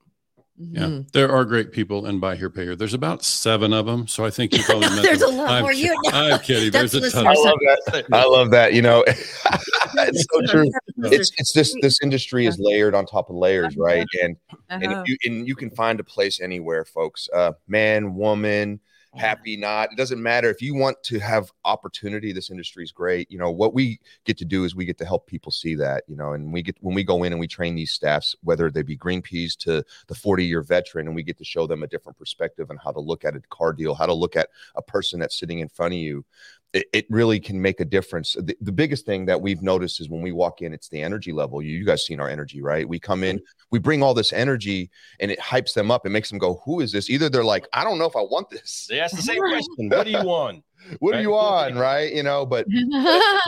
Yeah, 0.60 0.86
Mhm. 0.88 1.12
there 1.12 1.30
are 1.32 1.46
great 1.46 1.72
people 1.72 2.08
in 2.08 2.20
Buy 2.20 2.36
Here 2.36 2.50
Pay 2.50 2.64
Here. 2.64 2.76
There's 2.76 2.96
about 2.96 3.24
seven 3.24 3.74
of 3.74 3.86
them, 3.86 4.08
so 4.08 4.26
I 4.26 4.32
think 4.32 4.54
you 4.58 4.64
probably 4.64 4.90
met 4.96 5.04
There's 5.04 5.20
them. 5.20 5.36
a 5.36 5.38
lot 5.38 5.50
I'm 5.52 5.62
more 5.62 5.72
kid- 5.72 5.82
you 5.84 6.12
know. 6.12 6.18
I'm 6.34 6.40
kidding. 6.40 6.72
That's 6.72 6.92
There's 6.94 7.14
a 7.14 7.18
ton. 7.24 7.28
I 7.28 7.34
love 7.36 7.60
that. 7.62 8.06
I 8.12 8.26
love 8.26 8.50
that. 8.50 8.74
You 8.74 8.82
know, 8.82 9.04
it's 9.08 10.26
so 10.34 10.42
true. 10.48 10.66
It's 10.98 11.32
it's 11.38 11.54
this 11.54 11.76
this 11.82 12.02
industry 12.02 12.48
is 12.48 12.58
layered 12.60 12.96
on 12.96 13.06
top 13.06 13.30
of 13.30 13.36
layers, 13.36 13.78
right? 13.78 14.08
And 14.24 14.36
and 14.70 14.84
Uh-huh. 14.84 15.04
if 15.06 15.08
you 15.10 15.18
and 15.26 15.48
you 15.48 15.56
can 15.56 15.70
find 15.70 16.00
a 16.00 16.04
place 16.04 16.40
anywhere, 16.42 16.86
folks. 16.86 17.30
Uh, 17.34 17.54
man, 17.68 18.16
woman, 18.16 18.80
happy, 19.18 19.58
not. 19.58 19.92
It 19.92 19.98
doesn't 19.98 20.22
matter. 20.22 20.50
If 20.50 20.62
you 20.62 20.76
want 20.76 21.02
to 21.04 21.20
have 21.20 21.52
opportunity, 21.66 22.32
this 22.32 22.50
industry 22.50 22.84
is 22.84 22.92
great. 22.92 23.30
You 23.32 23.38
know 23.38 23.52
what 23.52 23.74
we 23.74 24.00
get 24.26 24.38
to 24.38 24.46
do 24.46 24.64
is 24.64 24.76
we 24.76 24.86
get 24.86 24.98
to 25.00 25.06
help 25.06 25.28
people 25.28 25.52
see 25.52 25.76
that. 25.76 26.04
You 26.08 26.16
know, 26.16 26.34
and 26.34 26.54
we 26.54 26.62
get 26.62 26.78
when 26.82 26.96
we 26.96 27.04
go 27.04 27.24
in 27.24 27.34
and 27.34 27.40
we 27.40 27.48
train 27.48 27.76
these 27.76 27.92
staffs, 27.92 28.36
whether 28.44 28.70
they 28.70 28.84
be 28.84 28.96
green 28.96 29.22
peas 29.22 29.56
to 29.58 29.84
the 30.08 30.16
forty 30.16 30.46
year 30.46 30.62
veteran, 30.62 31.08
and 31.08 31.16
we 31.16 31.24
get 31.24 31.38
to 31.38 31.46
show 31.46 31.68
them 31.68 31.84
a 31.84 31.88
different 31.88 32.18
perspective 32.18 32.70
on 32.70 32.78
how 32.78 32.92
to 32.92 33.00
look 33.00 33.26
at 33.26 33.36
a 33.36 33.42
car 33.50 33.74
deal, 33.74 33.94
how 33.94 34.06
to 34.06 34.14
look 34.14 34.36
at 34.36 34.50
a 34.76 34.82
person 34.82 35.20
that's 35.20 35.40
sitting 35.40 35.60
in 35.60 35.70
front 35.70 35.94
of 35.94 36.00
you 36.00 36.24
it, 36.74 36.86
it 36.94 37.06
really 37.10 37.40
can 37.40 37.62
make 37.62 37.80
a 37.80 37.86
difference. 37.86 38.34
The, 38.34 38.56
the 38.62 38.72
biggest 38.72 39.06
thing 39.06 39.26
that 39.28 39.40
we've 39.42 39.62
noticed 39.62 40.00
is 40.02 40.10
when 40.10 40.22
we 40.22 40.32
walk 40.32 40.62
in, 40.62 40.74
it's 40.74 40.90
the 40.90 41.02
energy 41.02 41.32
level. 41.32 41.62
You, 41.62 41.78
you 41.78 41.86
guys 41.86 42.06
seen 42.06 42.20
our 42.20 42.30
energy, 42.30 42.62
right? 42.62 42.88
We 42.88 43.00
come 43.00 43.24
in, 43.24 43.40
we 43.72 43.80
bring 43.80 44.04
all 44.04 44.14
this 44.14 44.34
energy 44.34 44.90
and 45.20 45.32
it 45.32 45.40
hypes 45.40 45.74
them 45.74 45.92
up. 45.92 46.06
It 46.06 46.10
makes 46.10 46.30
them 46.30 46.38
go, 46.40 46.62
Who 46.66 46.82
is 46.82 46.92
this? 46.92 47.10
Either 47.10 47.30
they're 47.30 47.44
like, 47.44 47.68
I 47.74 47.84
don't 47.84 47.98
know 47.98 48.06
if 48.06 48.16
I 48.16 48.22
want 48.22 48.50
this. 48.50 48.86
They 48.90 49.00
ask 49.00 49.16
the 49.16 49.22
same 49.22 49.40
question. 49.50 49.90
What 49.90 50.06
do 50.06 50.12
you 50.12 50.24
want? 50.24 50.64
What 51.00 51.16
are 51.16 51.22
you 51.22 51.34
Right. 51.34 51.72
on? 51.72 51.76
Right. 51.76 52.14
You 52.14 52.22
know, 52.24 52.46
but 52.46 52.66
you 52.70 52.86
know, 52.88 53.00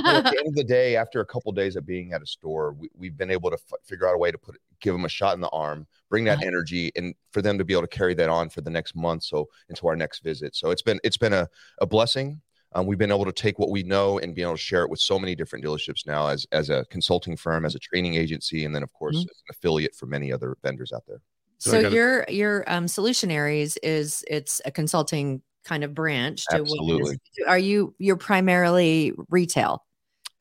at 0.03 0.23
the 0.23 0.35
end 0.39 0.47
of 0.47 0.55
the 0.55 0.63
day, 0.63 0.95
after 0.97 1.21
a 1.21 1.25
couple 1.25 1.51
days 1.51 1.75
of 1.75 1.85
being 1.85 2.11
at 2.11 2.21
a 2.23 2.25
store, 2.25 2.73
we, 2.73 2.89
we've 2.97 3.15
been 3.15 3.29
able 3.29 3.49
to 3.51 3.55
f- 3.71 3.79
figure 3.85 4.09
out 4.09 4.15
a 4.15 4.17
way 4.17 4.31
to 4.31 4.37
put 4.37 4.57
give 4.81 4.93
them 4.93 5.05
a 5.05 5.09
shot 5.09 5.35
in 5.35 5.41
the 5.41 5.47
arm, 5.49 5.85
bring 6.09 6.23
that 6.25 6.43
energy, 6.43 6.91
and 6.95 7.13
for 7.31 7.41
them 7.41 7.57
to 7.59 7.63
be 7.63 7.71
able 7.73 7.83
to 7.83 7.87
carry 7.87 8.13
that 8.15 8.29
on 8.29 8.49
for 8.49 8.61
the 8.61 8.69
next 8.71 8.95
month, 8.95 9.23
so 9.23 9.47
into 9.69 9.87
our 9.87 9.95
next 9.95 10.19
visit. 10.21 10.55
So 10.55 10.71
it's 10.71 10.81
been 10.81 10.99
it's 11.03 11.17
been 11.17 11.31
a, 11.33 11.47
a 11.79 11.85
blessing. 11.85 12.41
Um, 12.73 12.85
we've 12.85 12.97
been 12.99 13.11
able 13.11 13.25
to 13.25 13.31
take 13.31 13.57
what 13.57 13.69
we 13.71 13.81
know 13.83 14.19
and 14.19 14.35
be 14.35 14.41
able 14.43 14.53
to 14.53 14.57
share 14.57 14.83
it 14.83 14.89
with 14.89 14.99
so 14.99 15.17
many 15.17 15.33
different 15.35 15.65
dealerships 15.65 16.05
now, 16.05 16.27
as 16.27 16.45
as 16.51 16.69
a 16.69 16.85
consulting 16.91 17.35
firm, 17.35 17.65
as 17.65 17.73
a 17.75 17.79
training 17.79 18.15
agency, 18.15 18.63
and 18.65 18.75
then 18.75 18.83
of 18.83 18.93
course 18.93 19.15
Mhm. 19.17 19.21
as 19.21 19.25
an 19.47 19.49
affiliate 19.49 19.95
for 19.95 20.05
many 20.05 20.31
other 20.31 20.55
vendors 20.63 20.91
out 20.93 21.03
there. 21.07 21.21
So 21.57 21.71
So 21.71 21.81
gotta- 21.81 21.95
your 21.95 22.25
your 22.29 22.63
um 22.71 22.85
solutionaries 22.85 23.77
is 23.83 24.23
it's 24.27 24.61
a 24.65 24.71
consulting 24.71 25.41
kind 25.65 25.83
of 25.83 25.93
branch 25.93 26.45
to 26.51 26.57
what 26.57 26.61
it 26.61 26.63
is 26.63 26.69
Absolutely. 26.71 27.11
that 27.13 27.19
you 27.37 27.43
do. 27.45 27.49
Are 27.49 27.59
you 27.59 27.95
you're 27.97 28.17
primarily 28.17 29.13
retail? 29.29 29.83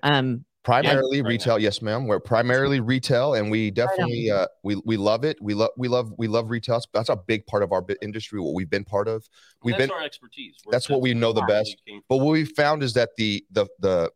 Um 0.03 0.45
primarily 0.69 1.23
right 1.23 1.29
retail 1.29 1.59
yes 1.59 1.81
ma'am. 1.81 2.07
We're 2.07 2.21
primarily 2.21 2.81
retail 2.81 3.35
and 3.35 3.51
we 3.51 3.71
definitely 3.71 4.31
uh 4.31 4.47
we 4.63 4.77
we 4.85 4.97
love 4.97 5.25
it. 5.25 5.39
We 5.41 5.55
love 5.55 5.71
we 5.77 5.89
love 5.89 6.13
we 6.19 6.29
love 6.29 6.51
retail. 6.51 6.81
That's 6.93 7.09
a 7.09 7.17
big 7.17 7.47
part 7.47 7.63
of 7.63 7.73
our 7.73 7.85
industry 8.03 8.41
what 8.41 8.55
we've 8.55 8.69
been 8.69 8.85
part 8.85 9.09
of. 9.09 9.27
We've 9.63 9.77
that's 9.77 9.89
been 9.89 9.97
our 9.99 10.05
expertise. 10.05 10.57
We're- 10.65 10.73
that's 10.75 10.89
what 10.89 11.01
we 11.01 11.15
know 11.15 11.33
the 11.33 11.43
best. 11.43 11.77
but 12.09 12.19
what 12.19 12.33
we 12.33 12.45
found 12.45 12.83
is 12.83 12.93
that 12.95 13.11
the 13.17 13.45
the 13.51 13.67
the 13.79 14.13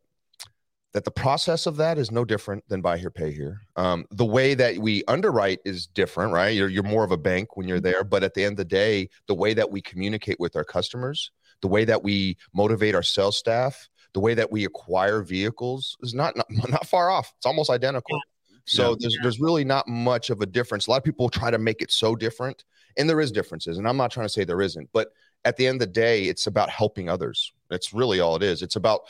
that 0.93 1.05
the 1.05 1.11
process 1.11 1.65
of 1.65 1.77
that 1.77 1.97
is 1.97 2.11
no 2.11 2.23
different 2.23 2.63
than 2.69 2.79
buy 2.79 2.99
here 2.99 3.09
pay 3.09 3.31
here. 3.31 3.61
Um, 3.75 4.05
the 4.11 4.25
way 4.25 4.53
that 4.53 4.77
we 4.77 5.03
underwrite 5.07 5.59
is 5.65 5.87
different 5.87 6.33
right? 6.33 6.49
You're, 6.49 6.69
you're 6.69 6.83
more 6.83 7.03
of 7.03 7.11
a 7.11 7.17
bank 7.17 7.57
when 7.57 7.67
you're 7.67 7.79
there 7.79 8.03
but 8.03 8.23
at 8.23 8.35
the 8.35 8.43
end 8.43 8.53
of 8.53 8.57
the 8.57 8.65
day 8.65 9.09
the 9.27 9.33
way 9.33 9.55
that 9.55 9.71
we 9.71 9.81
communicate 9.81 10.39
with 10.39 10.55
our 10.55 10.63
customers 10.63 11.31
the 11.63 11.67
way 11.67 11.85
that 11.85 12.03
we 12.03 12.37
motivate 12.53 12.93
our 12.93 13.01
sales 13.01 13.37
staff 13.37 13.89
the 14.13 14.19
way 14.19 14.33
that 14.33 14.51
we 14.51 14.65
acquire 14.65 15.21
vehicles 15.21 15.97
is 16.01 16.13
not 16.13 16.35
not, 16.35 16.47
not 16.69 16.87
far 16.87 17.09
off 17.09 17.33
it's 17.37 17.45
almost 17.45 17.69
identical 17.69 18.19
so 18.65 18.91
Yeah. 18.91 18.95
there's 18.99 19.17
there's 19.21 19.39
really 19.39 19.65
not 19.65 19.87
much 19.87 20.29
of 20.29 20.41
a 20.41 20.45
difference 20.45 20.87
a 20.87 20.91
lot 20.91 20.97
of 20.97 21.03
people 21.03 21.29
try 21.29 21.51
to 21.51 21.57
make 21.57 21.81
it 21.81 21.91
so 21.91 22.15
different 22.15 22.63
and 22.97 23.09
there 23.09 23.19
is 23.19 23.31
differences 23.31 23.77
and 23.77 23.87
i'm 23.87 23.97
not 23.97 24.11
trying 24.11 24.25
to 24.25 24.33
say 24.33 24.43
there 24.43 24.61
isn't 24.61 24.89
but 24.93 25.11
at 25.45 25.57
the 25.57 25.67
end 25.67 25.75
of 25.81 25.87
the 25.89 25.93
day, 25.93 26.23
it's 26.23 26.47
about 26.47 26.69
helping 26.69 27.09
others. 27.09 27.51
That's 27.69 27.93
really 27.93 28.21
all 28.21 28.37
it 28.37 28.43
is. 28.43 28.61
It's 28.61 28.77
about 28.77 29.01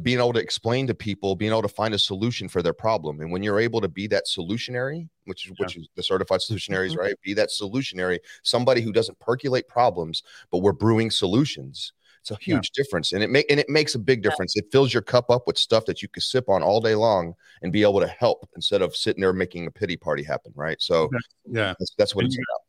being 0.00 0.16
able 0.20 0.32
to 0.32 0.40
explain 0.40 0.86
to 0.86 0.94
people, 0.94 1.36
being 1.36 1.52
able 1.52 1.60
to 1.60 1.68
find 1.68 1.92
a 1.92 1.98
solution 1.98 2.48
for 2.48 2.62
their 2.62 2.72
problem. 2.72 3.20
And 3.20 3.30
when 3.30 3.42
you're 3.42 3.60
able 3.60 3.82
to 3.82 3.88
be 3.88 4.06
that 4.06 4.24
solutionary, 4.26 5.06
which 5.26 5.44
is 5.44 5.52
which 5.58 5.76
is 5.76 5.88
the 5.94 6.02
certified 6.02 6.40
solutionaries, 6.40 6.92
Mhm. 6.92 6.96
right? 6.96 7.14
Be 7.22 7.34
that 7.34 7.50
solutionary, 7.50 8.20
somebody 8.42 8.80
who 8.80 8.90
doesn't 8.90 9.18
percolate 9.18 9.68
problems, 9.68 10.22
but 10.50 10.60
we're 10.60 10.72
brewing 10.72 11.10
solutions. 11.10 11.92
It's 12.22 12.30
a 12.30 12.34
Yeah. 12.34 12.54
huge 12.56 12.70
difference, 12.70 13.12
and 13.12 13.22
it 13.22 13.30
make 13.30 13.50
and 13.50 13.58
it 13.58 13.68
makes 13.68 13.96
a 13.96 13.98
big 13.98 14.22
difference. 14.22 14.56
It 14.56 14.66
fills 14.70 14.94
your 14.94 15.02
cup 15.02 15.28
up 15.28 15.46
with 15.48 15.58
stuff 15.58 15.84
that 15.86 16.02
you 16.02 16.08
can 16.08 16.22
sip 16.22 16.48
on 16.48 16.62
all 16.62 16.80
day 16.80 16.94
long 16.94 17.34
and 17.62 17.72
be 17.72 17.82
able 17.82 17.98
to 18.00 18.06
help 18.06 18.48
instead 18.54 18.80
of 18.80 18.94
sitting 18.94 19.20
there 19.20 19.32
making 19.32 19.66
a 19.66 19.70
pity 19.72 19.96
party 19.96 20.22
happen, 20.22 20.52
right? 20.54 20.80
So 20.80 21.10
Yeah. 21.50 21.74
that's, 21.78 21.94
that's 21.98 22.14
what 22.14 22.24
And 22.24 22.28
it's 22.30 22.36
you- 22.36 22.44
about. 22.48 22.62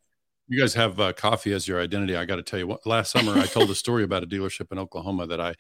You 0.50 0.60
guys 0.60 0.74
have 0.74 1.00
uh, 1.00 1.14
coffee 1.14 1.54
as 1.54 1.68
your 1.68 1.80
identity. 1.80 2.16
I 2.18 2.26
got 2.26 2.36
to 2.36 2.44
tell 2.44 2.60
you 2.60 2.68
what, 2.68 2.86
last 2.86 3.12
summer 3.12 3.32
I 3.38 3.46
told 3.46 3.70
a 3.70 3.76
story 3.76 4.04
about 4.04 4.24
a 4.24 4.28
dealership 4.28 4.72
in 4.72 4.78
Oklahoma 4.80 5.26
that 5.28 5.40
I, 5.40 5.54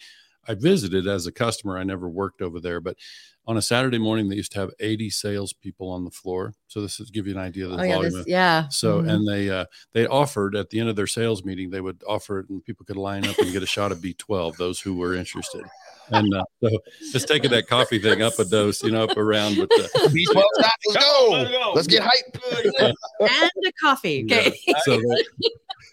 I 0.47 0.53
visited 0.55 1.07
as 1.07 1.25
a 1.27 1.31
customer. 1.31 1.77
I 1.77 1.83
never 1.83 2.09
worked 2.09 2.41
over 2.41 2.59
there, 2.59 2.79
but 2.81 2.97
on 3.45 3.57
a 3.57 3.61
Saturday 3.61 3.97
morning, 3.97 4.29
they 4.29 4.37
used 4.37 4.53
to 4.53 4.59
have 4.59 4.71
80 4.79 5.09
salespeople 5.09 5.89
on 5.89 6.05
the 6.05 6.11
floor. 6.11 6.53
So 6.67 6.81
this 6.81 6.99
is 7.01 7.09
give 7.09 7.27
you 7.27 7.33
an 7.33 7.39
idea 7.39 7.65
of 7.65 7.71
the 7.71 7.77
oh 7.79 7.83
yeah, 7.83 7.95
volume. 7.95 8.13
this, 8.13 8.27
yeah. 8.27 8.67
so, 8.69 9.01
Mhm. 9.01 9.09
and 9.13 9.27
they, 9.27 9.49
uh, 9.49 9.65
they 9.91 10.07
offered 10.07 10.55
at 10.55 10.69
the 10.69 10.79
end 10.79 10.87
of 10.87 10.95
their 10.95 11.07
sales 11.07 11.43
meeting, 11.43 11.69
they 11.69 11.81
would 11.81 12.01
offer 12.07 12.39
it 12.39 12.49
and 12.49 12.63
people 12.63 12.85
could 12.85 12.95
line 12.95 13.25
up 13.25 13.37
and 13.39 13.51
get 13.51 13.61
a 13.61 13.65
shot 13.67 13.91
of 13.91 13.99
B12, 13.99 14.55
those 14.55 14.79
who 14.79 14.95
were 14.95 15.13
interested. 15.13 15.65
And 16.09 16.33
uh, 16.33 16.43
so 16.61 16.69
just 17.11 17.27
taking 17.27 17.51
that 17.51 17.67
coffee 17.67 17.99
thing 17.99 18.21
up 18.21 18.37
a 18.39 18.45
dose, 18.45 18.81
you 18.83 18.91
know, 18.91 19.03
up 19.05 19.17
around 19.17 19.57
with 19.57 19.69
the, 19.69 19.89
B12 20.09 20.43
stop, 20.53 20.71
let's 20.87 21.51
go. 21.51 21.71
let's 21.75 21.87
get 21.87 22.03
hype. 22.03 22.37
and 22.83 22.93
a 23.65 23.71
coffee. 23.81 24.23
Yeah. 24.27 24.37
Okay. 24.39 24.57
so 24.85 24.97
they 24.97 25.23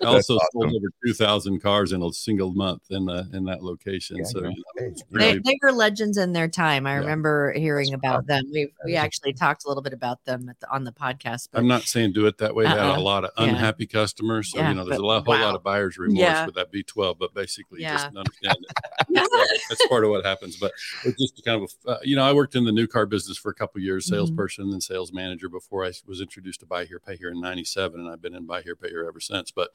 That's 0.01 0.31
also 0.31 0.39
sold 0.53 0.67
over 0.75 0.87
2,000 1.07 1.61
cars 1.61 1.93
in 1.93 2.03
a 2.03 2.13
single 2.13 2.53
month 2.55 2.83
in 2.91 3.05
the, 3.07 3.29
in 3.33 3.45
that 3.45 3.63
location. 3.63 4.17
Yeah, 4.19 4.25
so, 4.25 4.41
man. 4.41 4.53
you 4.53 4.57
know, 4.59 4.65
Hey, 4.79 4.85
it's 4.87 5.03
They, 5.11 5.39
they 5.39 5.59
were 5.63 5.73
legends 5.73 6.17
in 6.17 6.33
their 6.33 6.49
time. 6.49 6.87
I 6.87 6.93
Yeah. 6.95 7.01
remember 7.01 7.53
hearing 7.53 7.93
about 7.95 8.27
them. 8.27 8.45
We 8.53 8.73
we 8.85 8.97
actually 8.97 9.33
talked 9.35 9.65
a 9.65 9.69
little 9.69 9.83
bit 9.83 9.93
about 9.93 10.25
them 10.25 10.49
at 10.49 10.59
the, 10.61 10.71
on 10.71 10.85
the 10.85 10.93
podcast. 10.93 11.49
But 11.53 11.59
I'm 11.61 11.69
not 11.69 11.83
saying 11.83 12.13
do 12.13 12.27
it 12.27 12.39
that 12.39 12.55
way. 12.55 12.65
They 12.65 12.71
had 12.71 12.79
Uh-uh. 12.79 12.99
a 12.99 13.01
lot 13.01 13.25
of 13.25 13.31
Yeah. 13.39 13.45
unhappy 13.45 13.87
customers. 13.87 14.51
So, 14.53 14.59
Yeah, 14.59 14.71
you 14.71 14.75
know, 14.75 14.85
there's 14.85 14.99
a 14.99 15.05
lot, 15.05 15.25
whole 15.27 15.39
lot 15.39 15.55
of 15.55 15.63
buyer's 15.63 15.99
remorse 15.99 16.19
Yeah. 16.19 16.47
with 16.47 16.55
that 16.55 16.73
B12, 16.73 17.19
but 17.19 17.35
basically 17.35 17.83
Yeah. 17.83 17.93
just 17.95 18.17
understand 18.17 18.57
it. 18.61 18.77
that's 19.69 19.87
part 19.89 20.05
of 20.05 20.11
what 20.11 20.25
happens. 20.25 20.57
But 20.57 20.73
it's 21.05 21.21
just 21.21 21.45
kind 21.45 21.63
of, 21.63 21.71
a, 21.87 21.91
uh, 21.91 21.99
you 22.03 22.17
know, 22.17 22.23
I 22.25 22.33
worked 22.33 22.55
in 22.57 22.65
the 22.65 22.73
new 22.73 22.87
car 22.87 23.07
business 23.07 23.37
for 23.37 23.51
a 23.51 23.55
couple 23.55 23.81
years, 23.81 24.07
Mhm. 24.07 24.11
salesperson 24.11 24.71
and 24.71 24.83
sales 24.83 25.13
manager 25.13 25.49
before 25.49 25.85
I 25.85 25.93
was 26.07 26.21
introduced 26.21 26.61
to 26.61 26.67
Buy 26.67 26.85
Here, 26.85 27.01
Pay 27.01 27.17
Here 27.17 27.31
in 27.31 27.41
97. 27.41 28.01
And 28.01 28.09
I've 28.09 28.23
been 28.23 28.35
in 28.35 28.47
Buy 28.47 28.63
Here, 28.63 28.77
Pay 28.77 28.89
Here 28.89 29.05
ever 29.07 29.21
since. 29.21 29.51
But 29.51 29.71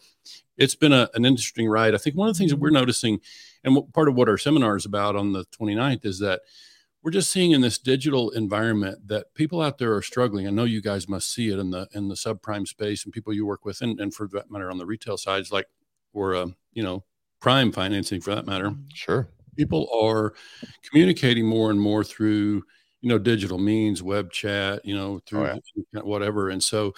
it's 0.57 0.75
been 0.75 0.93
a, 0.93 1.09
an 1.13 1.25
interesting 1.25 1.67
ride. 1.67 1.93
I 1.93 1.97
think 1.97 2.15
one 2.15 2.29
of 2.29 2.35
the 2.35 2.37
things 2.37 2.51
that 2.51 2.59
we're 2.59 2.69
noticing, 2.69 3.19
and 3.63 3.75
what, 3.75 3.93
part 3.93 4.07
of 4.07 4.15
what 4.15 4.29
our 4.29 4.37
seminar 4.37 4.75
is 4.75 4.85
about 4.85 5.15
on 5.15 5.33
the 5.33 5.45
29th 5.45 6.05
is 6.05 6.19
that 6.19 6.41
we're 7.05 7.11
just 7.11 7.31
seeing 7.31 7.51
in 7.51 7.61
this 7.61 7.77
digital 7.77 8.31
environment 8.31 9.07
that 9.07 9.31
people 9.35 9.61
out 9.61 9.77
there 9.77 9.93
are 9.93 10.01
struggling. 10.01 10.47
I 10.47 10.49
know 10.49 10.63
you 10.63 10.81
guys 10.81 11.07
must 11.07 11.31
see 11.31 11.49
it 11.49 11.59
in 11.59 11.69
the 11.69 11.87
in 11.93 12.07
the 12.07 12.15
subprime 12.15 12.67
space 12.67 13.03
and 13.03 13.13
people 13.13 13.31
you 13.31 13.45
work 13.45 13.63
with, 13.63 13.81
and, 13.81 13.99
and 13.99 14.11
for 14.11 14.27
that 14.29 14.49
matter 14.49 14.71
on 14.71 14.79
the 14.79 14.87
retail 14.87 15.15
sides, 15.15 15.51
like 15.51 15.67
or 16.13 16.35
um, 16.35 16.55
you 16.73 16.81
know 16.81 17.03
prime 17.39 17.71
financing 17.71 18.21
for 18.21 18.33
that 18.33 18.47
matter. 18.47 18.73
Sure. 18.95 19.27
People 19.55 19.87
are 19.93 20.33
communicating 20.89 21.45
more 21.45 21.69
and 21.69 21.79
more 21.79 22.03
through 22.03 22.63
you 23.01 23.09
know 23.09 23.19
digital 23.19 23.59
means, 23.59 24.01
web 24.01 24.31
chat, 24.31 24.83
you 24.83 24.95
know 24.95 25.19
through 25.27 25.43
yeah. 25.93 26.01
whatever, 26.01 26.49
and 26.49 26.63
so 26.63 26.95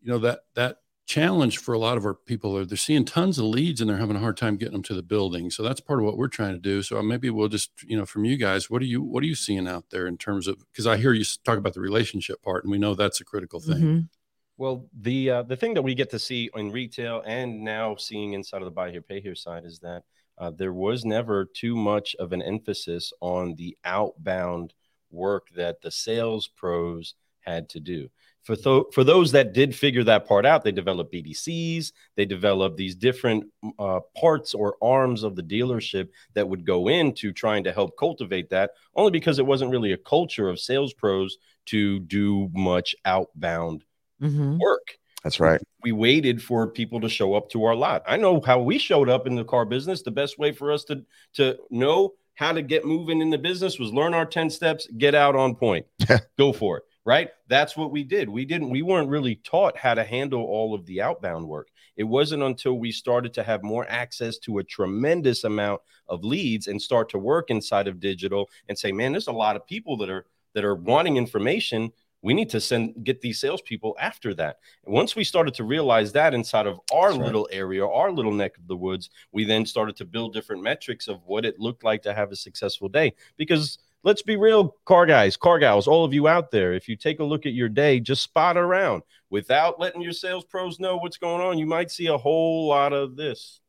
you 0.00 0.08
know 0.08 0.18
that 0.18 0.42
that 0.54 0.76
challenge 1.08 1.56
for 1.56 1.72
a 1.72 1.78
lot 1.78 1.96
of 1.96 2.04
our 2.04 2.12
people 2.12 2.54
are 2.54 2.66
they're 2.66 2.76
seeing 2.76 3.04
tons 3.04 3.38
of 3.38 3.46
leads 3.46 3.80
and 3.80 3.88
they're 3.88 3.96
having 3.96 4.14
a 4.14 4.20
hard 4.20 4.36
time 4.36 4.56
getting 4.56 4.74
them 4.74 4.82
to 4.82 4.94
the 4.94 5.02
building 5.02 5.50
so 5.50 5.62
that's 5.62 5.80
part 5.80 5.98
of 6.00 6.04
what 6.04 6.18
we're 6.18 6.28
trying 6.28 6.52
to 6.52 6.60
do 6.60 6.82
so 6.82 7.02
maybe 7.02 7.30
we'll 7.30 7.48
just 7.48 7.70
you 7.82 7.96
know 7.96 8.04
from 8.04 8.26
you 8.26 8.36
guys 8.36 8.68
what 8.68 8.82
are 8.82 8.84
you 8.84 9.02
what 9.02 9.22
are 9.22 9.26
you 9.26 9.34
seeing 9.34 9.66
out 9.66 9.86
there 9.90 10.06
in 10.06 10.18
terms 10.18 10.46
of 10.46 10.58
because 10.70 10.86
i 10.86 10.98
hear 10.98 11.14
you 11.14 11.24
talk 11.44 11.56
about 11.56 11.72
the 11.72 11.80
relationship 11.80 12.42
part 12.42 12.62
and 12.62 12.70
we 12.70 12.78
know 12.78 12.94
that's 12.94 13.22
a 13.22 13.24
critical 13.24 13.58
thing 13.58 13.78
Mhm. 13.78 14.08
Well, 14.56 14.88
the 14.92 15.30
uh, 15.30 15.42
the 15.44 15.56
thing 15.56 15.74
that 15.74 15.82
we 15.82 15.94
get 15.94 16.10
to 16.10 16.18
see 16.18 16.50
in 16.56 16.72
retail 16.72 17.22
and 17.24 17.62
now 17.62 17.94
seeing 17.94 18.32
inside 18.32 18.60
of 18.60 18.64
the 18.64 18.72
buy 18.72 18.90
here 18.90 19.02
pay 19.02 19.20
here 19.20 19.36
side 19.36 19.64
is 19.64 19.78
that 19.80 20.02
uh, 20.36 20.50
there 20.50 20.72
was 20.72 21.04
never 21.04 21.44
too 21.44 21.76
much 21.76 22.16
of 22.16 22.32
an 22.32 22.42
emphasis 22.42 23.12
on 23.20 23.54
the 23.54 23.76
outbound 23.84 24.74
work 25.10 25.48
that 25.54 25.80
the 25.80 25.90
sales 25.92 26.48
pros 26.48 27.14
had 27.40 27.68
to 27.70 27.80
do. 27.80 28.08
For 28.44 28.56
th- 28.56 28.84
for 28.92 29.04
those 29.04 29.32
that 29.32 29.52
did 29.52 29.74
figure 29.74 30.04
that 30.04 30.26
part 30.26 30.46
out, 30.46 30.64
they 30.64 30.72
developed 30.72 31.12
BDCs, 31.12 31.92
they 32.16 32.24
developed 32.24 32.76
these 32.78 32.94
different 32.94 33.44
uh, 33.78 34.00
parts 34.16 34.54
or 34.54 34.76
arms 34.80 35.22
of 35.22 35.36
the 35.36 35.42
dealership 35.42 36.08
that 36.34 36.48
would 36.48 36.64
go 36.64 36.88
into 36.88 37.32
trying 37.32 37.62
to 37.64 37.72
help 37.72 37.98
cultivate 37.98 38.48
that. 38.50 38.70
Only 38.94 39.10
because 39.10 39.38
it 39.38 39.44
wasn't 39.46 39.70
really 39.70 39.92
a 39.92 39.98
culture 39.98 40.48
of 40.48 40.58
sales 40.60 40.94
pros 40.94 41.36
to 41.66 42.00
do 42.00 42.48
much 42.54 42.94
outbound 43.04 43.84
Mhm. 44.22 44.58
work. 44.58 44.96
That's 45.22 45.40
right. 45.40 45.60
We 45.82 45.92
waited 45.92 46.42
for 46.42 46.66
people 46.68 47.00
to 47.00 47.08
show 47.08 47.34
up 47.34 47.50
to 47.50 47.64
our 47.64 47.74
lot. 47.74 48.02
I 48.06 48.16
know 48.16 48.40
how 48.40 48.60
we 48.62 48.78
showed 48.78 49.08
up 49.08 49.26
in 49.26 49.34
the 49.34 49.44
car 49.44 49.64
business. 49.66 50.02
The 50.02 50.10
best 50.10 50.38
way 50.38 50.52
for 50.52 50.72
us 50.72 50.84
to 50.84 51.04
to 51.34 51.58
know 51.70 52.14
how 52.34 52.52
to 52.52 52.62
get 52.62 52.84
moving 52.86 53.20
in 53.20 53.30
the 53.30 53.36
business 53.38 53.78
was 53.78 53.92
learn 53.92 54.14
our 54.14 54.24
10 54.24 54.48
steps, 54.48 54.86
get 54.96 55.14
out 55.14 55.34
on 55.36 55.54
point. 55.56 55.84
Go 56.38 56.52
for 56.52 56.78
it. 56.78 56.84
Right? 57.08 57.30
That's 57.46 57.74
what 57.74 57.90
we 57.90 58.04
did. 58.04 58.28
We 58.28 58.44
didn't, 58.44 58.68
we 58.68 58.82
weren't 58.82 59.08
really 59.08 59.36
taught 59.36 59.78
how 59.78 59.94
to 59.94 60.04
handle 60.04 60.42
all 60.42 60.74
of 60.74 60.84
the 60.84 61.00
outbound 61.00 61.48
work. 61.48 61.68
It 61.96 62.04
wasn't 62.04 62.42
until 62.42 62.74
we 62.74 62.92
started 62.92 63.32
to 63.32 63.42
have 63.42 63.62
more 63.62 63.86
access 63.88 64.36
to 64.40 64.58
a 64.58 64.64
tremendous 64.64 65.44
amount 65.44 65.80
of 66.10 66.22
leads 66.22 66.66
and 66.66 66.80
start 66.80 67.08
to 67.08 67.18
work 67.18 67.48
inside 67.48 67.88
of 67.88 67.98
digital 67.98 68.50
and 68.68 68.78
say, 68.78 68.92
man, 68.92 69.12
there's 69.12 69.28
a 69.28 69.32
lot 69.32 69.56
of 69.56 69.66
people 69.66 69.96
that 69.96 70.10
are 70.10 70.26
that 70.52 70.66
are 70.66 70.74
wanting 70.74 71.16
information. 71.16 71.90
We 72.20 72.34
need 72.34 72.50
to 72.50 72.60
send 72.60 73.02
get 73.04 73.22
these 73.22 73.40
salespeople 73.40 73.96
after 73.98 74.34
that. 74.34 74.58
And 74.84 74.92
once 74.92 75.16
we 75.16 75.24
started 75.24 75.54
to 75.54 75.64
realize 75.64 76.12
that 76.12 76.34
inside 76.34 76.66
of 76.66 76.78
our 76.92 77.08
That's 77.08 77.20
right. 77.20 77.26
little 77.26 77.48
area, 77.50 77.86
our 77.86 78.12
little 78.12 78.32
neck 78.32 78.58
of 78.58 78.68
the 78.68 78.76
woods, 78.76 79.08
we 79.32 79.44
then 79.44 79.64
started 79.64 79.96
to 79.96 80.04
build 80.04 80.34
different 80.34 80.62
metrics 80.62 81.08
of 81.08 81.22
what 81.24 81.46
it 81.46 81.58
looked 81.58 81.84
like 81.84 82.02
to 82.02 82.12
have 82.12 82.32
a 82.32 82.36
successful 82.36 82.90
day. 82.90 83.14
Because 83.38 83.78
let's 84.02 84.22
be 84.22 84.36
real, 84.36 84.76
car 84.84 85.06
guys, 85.06 85.36
car 85.36 85.58
gals, 85.58 85.88
all 85.88 86.04
of 86.04 86.14
you 86.14 86.28
out 86.28 86.50
there, 86.50 86.72
if 86.72 86.88
you 86.88 86.96
take 86.96 87.20
a 87.20 87.24
look 87.24 87.46
at 87.46 87.52
your 87.52 87.68
day, 87.68 88.00
just 88.00 88.22
spot 88.22 88.56
around 88.56 89.02
without 89.30 89.78
letting 89.78 90.00
your 90.00 90.12
sales 90.12 90.44
pros 90.44 90.80
know 90.80 90.96
what's 90.96 91.18
going 91.18 91.42
on. 91.42 91.58
You 91.58 91.66
might 91.66 91.90
see 91.90 92.06
a 92.06 92.16
whole 92.16 92.68
lot 92.68 92.92
of 92.92 93.16
this 93.16 93.60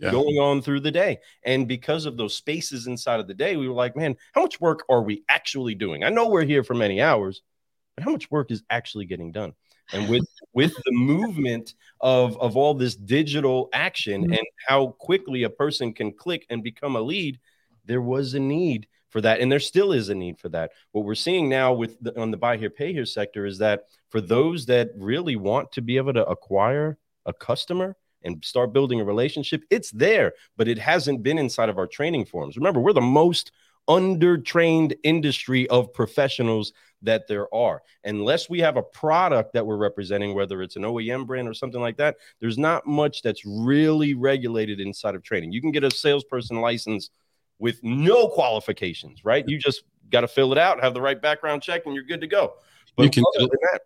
Yeah. 0.00 0.12
going 0.12 0.38
on 0.38 0.62
through 0.62 0.80
the 0.80 0.92
day. 0.92 1.18
And 1.42 1.66
because 1.66 2.06
of 2.06 2.16
those 2.16 2.36
spaces 2.36 2.86
inside 2.86 3.18
of 3.18 3.26
the 3.26 3.34
day, 3.34 3.56
we 3.56 3.68
were 3.68 3.74
like, 3.74 3.96
man, 3.96 4.16
how 4.32 4.42
much 4.42 4.60
work 4.60 4.84
are 4.88 5.02
we 5.02 5.24
actually 5.28 5.74
doing? 5.74 6.04
I 6.04 6.08
know 6.08 6.28
we're 6.28 6.44
here 6.44 6.62
for 6.62 6.74
many 6.74 7.00
hours, 7.00 7.42
but 7.96 8.04
how 8.04 8.12
much 8.12 8.30
work 8.30 8.52
is 8.52 8.62
actually 8.70 9.06
getting 9.06 9.32
done? 9.32 9.54
And 9.92 10.08
with 10.08 10.24
with 10.54 10.72
the 10.84 10.92
movement 10.92 11.74
of 12.00 12.38
of 12.38 12.56
all 12.56 12.74
this 12.74 12.94
digital 12.94 13.68
action 13.72 14.22
Mhm. 14.28 14.38
and 14.38 14.46
how 14.66 14.88
quickly 14.98 15.42
a 15.42 15.50
person 15.50 15.92
can 15.92 16.12
click 16.12 16.46
and 16.48 16.62
become 16.62 16.94
a 16.94 17.00
lead, 17.00 17.40
there 17.84 18.02
was 18.02 18.34
a 18.34 18.40
need 18.40 18.86
for 19.10 19.20
that, 19.20 19.40
and 19.40 19.50
there 19.50 19.60
still 19.60 19.92
is 19.92 20.08
a 20.08 20.14
need 20.14 20.38
for 20.38 20.48
that. 20.50 20.72
What 20.92 21.04
we're 21.04 21.14
seeing 21.14 21.48
now 21.48 21.72
with 21.72 21.96
the, 22.02 22.18
on 22.20 22.30
the 22.30 22.36
buy 22.36 22.56
here 22.56 22.70
pay 22.70 22.92
here 22.92 23.06
sector 23.06 23.46
is 23.46 23.58
that 23.58 23.84
for 24.10 24.20
those 24.20 24.66
that 24.66 24.90
really 24.96 25.36
want 25.36 25.72
to 25.72 25.82
be 25.82 25.96
able 25.96 26.14
to 26.14 26.26
acquire 26.26 26.98
a 27.26 27.32
customer 27.32 27.96
and 28.22 28.44
start 28.44 28.72
building 28.72 29.00
a 29.00 29.04
relationship, 29.04 29.62
it's 29.70 29.90
there, 29.90 30.32
but 30.56 30.68
it 30.68 30.78
hasn't 30.78 31.22
been 31.22 31.38
inside 31.38 31.68
of 31.68 31.78
our 31.78 31.86
training 31.86 32.24
forums. 32.24 32.56
Remember, 32.56 32.80
we're 32.80 32.92
the 32.92 33.00
most 33.00 33.52
undertrained 33.88 34.94
industry 35.02 35.66
of 35.68 35.92
professionals 35.94 36.72
that 37.02 37.26
there 37.26 37.52
are. 37.54 37.82
Unless 38.04 38.50
we 38.50 38.60
have 38.60 38.76
a 38.76 38.82
product 38.82 39.54
that 39.54 39.66
we're 39.66 39.76
representing, 39.76 40.34
whether 40.34 40.62
it's 40.62 40.76
an 40.76 40.82
OEM 40.82 41.26
brand 41.26 41.48
or 41.48 41.54
something 41.54 41.80
like 41.80 41.96
that, 41.96 42.16
there's 42.40 42.58
not 42.58 42.86
much 42.86 43.22
that's 43.22 43.46
really 43.46 44.14
regulated 44.14 44.80
inside 44.80 45.14
of 45.14 45.22
training. 45.22 45.52
You 45.52 45.60
can 45.60 45.70
get 45.70 45.84
a 45.84 45.90
salesperson 45.90 46.60
license 46.60 47.10
with 47.58 47.82
no 47.82 48.28
qualifications, 48.28 49.24
right? 49.24 49.44
You 49.48 49.58
just 49.58 49.82
got 50.10 50.22
to 50.22 50.28
fill 50.28 50.52
it 50.52 50.58
out, 50.58 50.82
have 50.82 50.94
the 50.94 51.00
right 51.00 51.20
background 51.20 51.62
check, 51.62 51.86
and 51.86 51.94
you're 51.94 52.04
good 52.04 52.20
to 52.20 52.26
go. 52.26 52.54
But 52.96 53.04
You 53.04 53.10
can- 53.10 53.24
other 53.36 53.46
than 53.46 53.58
that, 53.72 53.82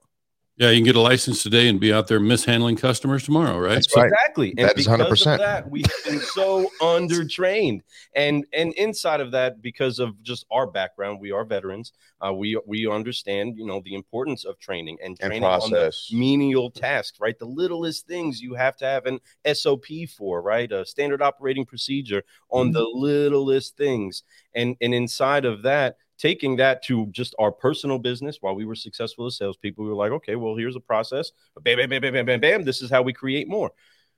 Yeah, 0.63 0.71
you 0.71 0.77
can 0.79 0.85
get 0.85 0.95
a 0.95 1.01
license 1.01 1.43
today 1.43 1.67
and 1.67 1.81
be 1.81 1.93
out 1.93 2.07
there 2.07 2.21
mishandling 2.21 2.77
customers 2.77 3.25
tomorrow, 3.25 3.59
right? 3.59 3.75
That's 3.75 3.97
right. 3.97 4.05
Exactly. 4.07 4.55
And 4.57 4.69
That 4.69 4.79
is 4.79 4.87
100%. 4.87 5.33
of 5.33 5.39
that, 5.41 5.69
we 5.69 5.83
have 5.83 6.05
been 6.05 6.21
so 6.21 6.71
undertrained. 6.81 7.81
And 8.15 8.47
and 8.53 8.73
inside 8.75 9.21
of 9.21 9.33
that, 9.33 9.61
because 9.61 9.99
of 9.99 10.23
just 10.23 10.47
our 10.53 10.69
background, 10.69 11.19
we 11.21 11.33
are 11.33 11.45
veterans. 11.45 11.93
Uh, 12.25 12.33
we 12.33 12.61
we 12.65 12.87
understand, 12.87 13.59
you 13.59 13.67
know, 13.67 13.83
the 13.85 13.97
importance 13.97 14.45
of 14.45 14.57
training 14.61 14.99
and 15.03 15.17
And 15.21 15.31
training 15.31 15.43
on 15.43 15.69
the 15.71 15.93
menial 16.13 16.71
tasks, 16.71 17.19
right? 17.19 17.37
The 17.37 17.45
littlest 17.47 18.07
things 18.07 18.41
you 18.41 18.55
have 18.55 18.77
to 18.77 18.85
have 18.85 19.07
an 19.07 19.19
SOP 19.53 19.87
for, 20.17 20.43
right? 20.43 20.71
A 20.71 20.87
standard 20.87 21.23
operating 21.23 21.67
procedure 21.67 22.23
on 22.51 22.71
the 22.71 22.85
littlest 22.85 23.77
things. 23.77 24.23
And 24.55 24.77
and 24.81 24.95
inside 24.95 25.45
of 25.45 25.63
that, 25.63 25.97
taking 26.23 26.57
that 26.57 26.83
to 26.85 27.07
just 27.09 27.35
our 27.41 27.53
personal 27.53 27.99
business 27.99 28.39
while 28.41 28.55
we 28.57 28.65
were 28.67 28.77
successful 28.77 29.27
as 29.27 29.37
salespeople, 29.39 29.85
we 29.85 29.91
were 29.91 29.97
like, 29.97 30.13
okay, 30.13 30.37
well, 30.37 30.57
here's 30.57 30.77
a 30.77 30.81
process. 30.81 31.33
Bam, 31.63 31.79
bam, 31.79 31.91
bam, 31.91 32.03
bam, 32.03 32.15
bam, 32.15 32.27
bam, 32.27 32.41
bam. 32.41 32.65
This 32.65 32.83
is 32.83 32.91
how 32.91 33.03
we 33.03 33.13
create 33.13 33.49
more 33.49 33.73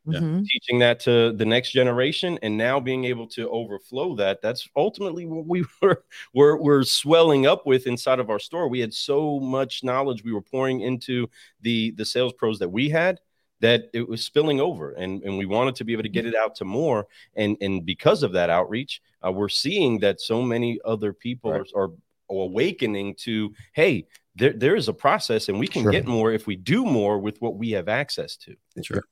Yeah. 0.06 0.20
Mhm. 0.20 0.44
teaching 0.46 0.78
that 0.80 1.00
to 1.00 1.32
the 1.32 1.46
next 1.46 1.70
generation 1.72 2.38
and 2.42 2.58
now 2.58 2.78
being 2.78 3.06
able 3.06 3.26
to 3.28 3.48
overflow 3.48 4.14
that 4.16 4.42
that's 4.42 4.68
ultimately 4.76 5.24
what 5.24 5.46
we 5.46 5.64
were 5.82 6.04
were, 6.34 6.56
were 6.60 6.84
swelling 6.84 7.46
up 7.46 7.66
with 7.66 7.86
inside 7.86 8.20
of 8.20 8.28
our 8.28 8.38
store 8.38 8.68
we 8.68 8.80
had 8.80 8.92
so 8.92 9.40
much 9.40 9.82
knowledge 9.82 10.22
we 10.22 10.32
were 10.32 10.42
pouring 10.42 10.82
into 10.82 11.26
the 11.62 11.92
the 11.92 12.04
sales 12.04 12.34
pros 12.34 12.58
that 12.58 12.68
we 12.68 12.90
had 12.90 13.18
that 13.60 13.84
it 13.94 14.06
was 14.06 14.22
spilling 14.22 14.60
over 14.60 14.90
and 14.92 15.22
and 15.22 15.38
we 15.38 15.46
wanted 15.46 15.74
to 15.76 15.84
be 15.84 15.94
able 15.94 16.02
to 16.02 16.08
get 16.10 16.26
it 16.26 16.34
out 16.34 16.54
to 16.56 16.66
more 16.66 17.06
and 17.34 17.56
and 17.62 17.86
because 17.86 18.22
of 18.22 18.32
that 18.32 18.50
outreach 18.50 19.00
uh, 19.26 19.32
we're 19.32 19.48
seeing 19.48 19.98
that 20.00 20.20
so 20.20 20.42
many 20.42 20.78
other 20.84 21.12
people 21.12 21.52
Right. 21.52 21.70
are, 21.74 21.84
are 21.84 21.92
awakening 22.30 23.14
to 23.16 23.52
hey 23.74 24.06
there, 24.36 24.52
there 24.52 24.74
is 24.76 24.88
a 24.88 24.92
process 24.92 25.48
and 25.48 25.58
we 25.58 25.68
can 25.68 25.82
Sure. 25.82 25.92
get 25.92 26.06
more 26.06 26.32
if 26.32 26.46
we 26.46 26.56
do 26.56 26.84
more 26.84 27.18
with 27.18 27.40
what 27.40 27.56
we 27.56 27.70
have 27.72 27.88
access 27.88 28.36
to 28.38 28.56
Sure. 28.82 29.02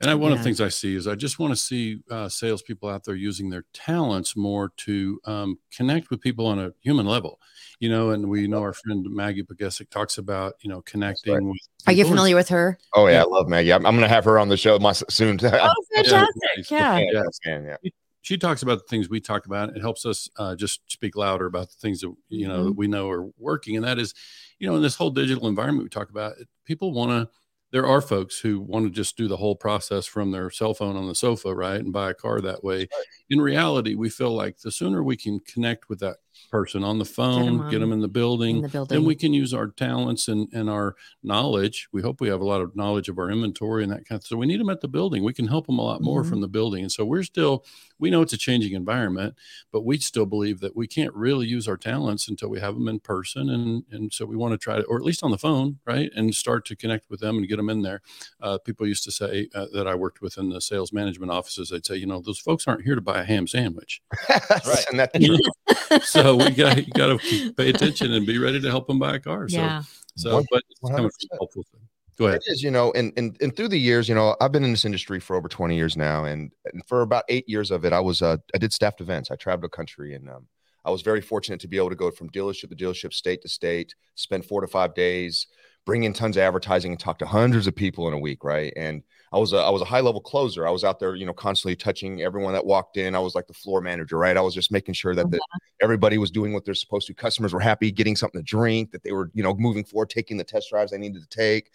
And 0.00 0.10
I, 0.10 0.14
one 0.16 0.32
of 0.32 0.38
the 0.38 0.44
things 0.44 0.60
I 0.60 0.68
see 0.68 0.96
is 0.96 1.06
I 1.06 1.14
just 1.14 1.38
want 1.38 1.52
to 1.52 1.56
see 1.56 2.00
uh, 2.10 2.28
salespeople 2.28 2.88
out 2.88 3.04
there 3.04 3.14
using 3.14 3.48
their 3.48 3.64
talents 3.72 4.36
more 4.36 4.72
to 4.78 5.20
um, 5.24 5.58
connect 5.74 6.10
with 6.10 6.20
people 6.20 6.46
on 6.46 6.58
a 6.58 6.72
human 6.82 7.06
level, 7.06 7.40
you 7.78 7.88
know. 7.88 8.10
And 8.10 8.28
we 8.28 8.46
know 8.48 8.60
our 8.60 8.72
friend 8.74 9.06
Maggie 9.08 9.44
Pogesic 9.44 9.88
talks 9.90 10.18
about, 10.18 10.54
you 10.60 10.68
know, 10.68 10.82
connecting 10.82 11.48
with. 11.48 11.58
Are 11.86 11.92
you 11.92 12.04
familiar 12.04 12.34
with 12.34 12.48
her? 12.48 12.76
Oh 12.94 13.06
yeah, 13.06 13.14
Yeah. 13.14 13.22
I 13.22 13.26
love 13.26 13.48
Maggie. 13.48 13.72
I'm, 13.72 13.86
I'm 13.86 13.94
gonna 13.94 14.08
have 14.08 14.24
her 14.24 14.38
on 14.38 14.48
the 14.48 14.56
show 14.56 14.78
my, 14.80 14.92
soon. 14.92 15.38
Oh, 15.42 15.74
fantastic. 15.94 16.34
nice. 16.56 16.70
Yeah. 16.70 16.98
Yeah, 16.98 17.22
Yeah. 17.46 17.76
She 18.24 18.38
talks 18.38 18.62
about 18.62 18.78
the 18.78 18.86
things 18.88 19.10
we 19.10 19.20
talk 19.20 19.44
about. 19.44 19.76
It 19.76 19.82
helps 19.82 20.06
us 20.06 20.30
uh, 20.38 20.56
just 20.56 20.80
speak 20.90 21.14
louder 21.14 21.44
about 21.44 21.68
the 21.68 21.76
things 21.76 22.00
that 22.00 22.14
you 22.30 22.48
know 22.48 22.62
Mhm. 22.62 22.66
that 22.68 22.72
we 22.72 22.88
know 22.88 23.10
are 23.10 23.28
working, 23.38 23.76
and 23.76 23.84
that 23.84 23.98
is, 23.98 24.14
you 24.58 24.66
know, 24.66 24.76
in 24.76 24.82
this 24.82 24.96
whole 24.96 25.10
digital 25.10 25.46
environment 25.46 25.84
we 25.84 25.90
talk 25.90 26.08
about, 26.10 26.34
people 26.64 26.92
want 26.94 27.10
to. 27.12 27.30
There 27.70 27.86
are 27.86 28.00
folks 28.00 28.38
who 28.38 28.60
want 28.60 28.86
to 28.86 28.90
just 28.90 29.16
do 29.16 29.28
the 29.28 29.36
whole 29.36 29.56
process 29.56 30.06
from 30.06 30.30
their 30.30 30.48
cell 30.50 30.74
phone 30.74 30.96
on 30.96 31.06
the 31.08 31.14
sofa, 31.14 31.54
right, 31.54 31.80
and 31.80 31.92
buy 31.92 32.10
a 32.10 32.14
car 32.14 32.40
that 32.40 32.64
way. 32.64 32.88
In 33.30 33.40
reality, 33.40 33.94
we 33.94 34.08
feel 34.10 34.32
like 34.32 34.58
the 34.60 34.70
sooner 34.72 35.02
we 35.02 35.16
can 35.16 35.40
connect 35.40 35.88
with 35.90 35.98
that 36.00 36.18
person 36.50 36.84
on 36.84 36.98
the 36.98 37.04
phone, 37.04 37.68
get 37.70 37.80
them, 37.80 37.90
on- 37.90 37.94
in 37.94 38.00
the 38.00 38.08
building, 38.08 38.56
In 38.56 38.62
the 38.62 38.68
building. 38.68 38.96
then 38.98 39.04
we 39.06 39.14
can 39.14 39.32
use 39.32 39.52
our 39.54 39.68
talents 39.68 40.28
and, 40.28 40.48
and 40.52 40.68
our 40.70 40.96
knowledge. 41.22 41.88
We 41.92 42.02
hope 42.02 42.20
we 42.20 42.28
have 42.28 42.40
a 42.40 42.44
lot 42.46 42.60
of 42.60 42.76
knowledge 42.76 43.08
of 43.08 43.18
our 43.18 43.30
inventory 43.30 43.82
and 43.82 43.92
that 43.92 44.06
kind 44.08 44.20
of. 44.20 44.26
So 44.26 44.36
we 44.36 44.46
need 44.46 44.60
them 44.60 44.70
at 44.70 44.80
the 44.80 44.88
building. 44.88 45.24
We 45.24 45.32
can 45.32 45.48
help 45.48 45.66
them 45.66 45.78
a 45.78 45.82
lot 45.82 46.00
more 46.00 46.22
Mhm. 46.22 46.28
from 46.28 46.40
the 46.40 46.48
building. 46.48 46.82
And 46.82 46.92
so 46.92 47.04
we're 47.04 47.22
still, 47.22 47.64
we 47.98 48.10
know 48.10 48.22
it's 48.22 48.32
a 48.32 48.36
changing 48.38 48.72
environment, 48.74 49.34
but 49.72 49.84
we 49.84 49.98
still 49.98 50.26
believe 50.26 50.60
that 50.60 50.76
we 50.76 50.86
can't 50.86 51.14
really 51.14 51.46
use 51.46 51.66
our 51.68 51.76
talents 51.76 52.28
until 52.28 52.48
we 52.48 52.60
have 52.60 52.74
them 52.74 52.88
in 52.88 53.00
person. 53.00 53.48
And 53.50 53.84
and 53.90 54.12
so 54.12 54.24
we 54.26 54.36
want 54.36 54.52
to 54.52 54.58
try 54.58 54.76
to, 54.76 54.84
or 54.84 54.96
at 54.96 55.04
least 55.04 55.22
on 55.22 55.30
the 55.30 55.38
phone, 55.38 55.78
right, 55.86 56.10
and 56.14 56.34
start 56.34 56.64
to 56.66 56.76
connect 56.76 57.08
with 57.10 57.20
them 57.20 57.36
and 57.38 57.48
get 57.48 57.56
them 57.56 57.70
in 57.70 57.82
there. 57.82 58.02
Uh, 58.40 58.58
people 58.58 58.86
used 58.86 59.04
to 59.04 59.10
say 59.12 59.48
uh, 59.54 59.66
that 59.72 59.86
I 59.86 59.94
worked 59.94 60.20
with 60.20 60.38
in 60.38 60.48
the 60.50 60.60
sales 60.60 60.92
management 60.92 61.30
offices. 61.32 61.68
They'd 61.70 61.86
say, 61.86 61.96
you 61.96 62.06
know, 62.06 62.20
those 62.20 62.38
folks 62.38 62.66
aren't 62.68 62.82
here 62.84 62.94
to 62.94 63.00
buy 63.00 63.20
a 63.20 63.24
ham 63.24 63.46
sandwich. 63.46 64.02
right. 64.28 64.84
and 64.90 64.98
that's 65.00 65.18
true. 65.24 65.36
know? 65.38 66.33
So 66.38 66.44
we 66.44 66.50
got 66.50 66.76
you 66.86 66.92
got 66.92 67.18
to 67.20 67.52
pay 67.54 67.70
attention 67.70 68.12
and 68.12 68.26
be 68.26 68.38
ready 68.38 68.60
to 68.60 68.70
help 68.70 68.86
them 68.86 68.98
buy 68.98 69.16
a 69.16 69.20
car. 69.20 69.48
So 69.48 69.56
yeah. 69.58 69.82
so, 70.16 70.34
One- 70.34 70.46
but 70.50 70.62
it's 70.70 70.80
coming 70.80 70.96
from 70.96 71.06
100%. 71.06 71.10
a 71.32 71.36
helpful 71.36 71.64
thing. 71.72 71.80
Go 72.16 72.26
ahead. 72.26 72.42
It 72.46 72.52
is, 72.52 72.62
you 72.62 72.70
know, 72.70 72.92
and, 72.92 73.12
and 73.16 73.36
and 73.40 73.56
through 73.56 73.68
the 73.68 73.78
years, 73.78 74.08
you 74.08 74.14
know, 74.14 74.36
I've 74.40 74.52
been 74.52 74.62
in 74.62 74.70
this 74.70 74.84
industry 74.84 75.18
for 75.18 75.34
over 75.34 75.48
20 75.48 75.74
years 75.74 75.96
now, 75.96 76.24
and, 76.24 76.52
and 76.72 76.86
for 76.86 77.02
about 77.02 77.24
eight 77.28 77.48
years 77.48 77.72
of 77.72 77.84
it, 77.84 77.92
I 77.92 77.98
was 77.98 78.22
uh, 78.22 78.36
I 78.54 78.58
did 78.58 78.72
staffed 78.72 79.00
events. 79.00 79.32
I 79.32 79.36
traveled 79.36 79.64
the 79.64 79.76
country, 79.76 80.14
and 80.14 80.28
um, 80.30 80.46
I 80.84 80.90
was 80.90 81.02
very 81.02 81.20
fortunate 81.20 81.60
to 81.60 81.68
be 81.68 81.76
able 81.76 81.90
to 81.90 81.96
go 81.96 82.12
from 82.12 82.30
dealership 82.30 82.68
to 82.68 82.76
dealership, 82.76 83.12
state 83.12 83.42
to 83.42 83.48
state, 83.48 83.96
spend 84.14 84.44
four 84.44 84.60
to 84.60 84.68
five 84.68 84.94
days, 84.94 85.48
bring 85.84 86.04
in 86.04 86.12
tons 86.12 86.36
of 86.36 86.42
advertising, 86.42 86.92
and 86.92 87.00
talk 87.00 87.18
to 87.18 87.26
hundreds 87.26 87.66
of 87.66 87.74
people 87.74 88.06
in 88.06 88.14
a 88.14 88.18
week, 88.18 88.44
right? 88.44 88.72
And 88.76 89.02
I 89.34 89.38
was 89.38 89.52
a 89.52 89.58
I 89.58 89.70
was 89.70 89.82
a 89.82 89.86
high 89.86 90.00
level 90.00 90.20
closer. 90.20 90.66
I 90.66 90.70
was 90.70 90.84
out 90.84 90.98
there, 91.00 91.16
you 91.16 91.26
know, 91.26 91.32
constantly 91.32 91.76
touching 91.76 92.22
everyone 92.22 92.52
that 92.54 92.64
walked 92.64 92.96
in. 92.96 93.14
I 93.14 93.18
was 93.18 93.34
like 93.34 93.46
the 93.46 93.54
floor 93.54 93.80
manager, 93.80 94.16
right? 94.16 94.36
I 94.36 94.40
was 94.40 94.54
just 94.54 94.70
making 94.70 94.94
sure 94.94 95.14
that 95.14 95.30
the, 95.30 95.40
everybody 95.82 96.18
was 96.18 96.30
doing 96.30 96.52
what 96.52 96.64
they're 96.64 96.74
supposed 96.74 97.06
to. 97.08 97.14
Customers 97.14 97.52
were 97.52 97.60
happy, 97.60 97.90
getting 97.90 98.16
something 98.16 98.40
to 98.40 98.44
drink, 98.44 98.92
that 98.92 99.02
they 99.02 99.12
were, 99.12 99.30
you 99.34 99.42
know, 99.42 99.54
moving 99.54 99.84
forward, 99.84 100.08
taking 100.08 100.36
the 100.36 100.44
test 100.44 100.70
drives 100.70 100.92
they 100.92 100.98
needed 100.98 101.22
to 101.22 101.28
take 101.28 101.70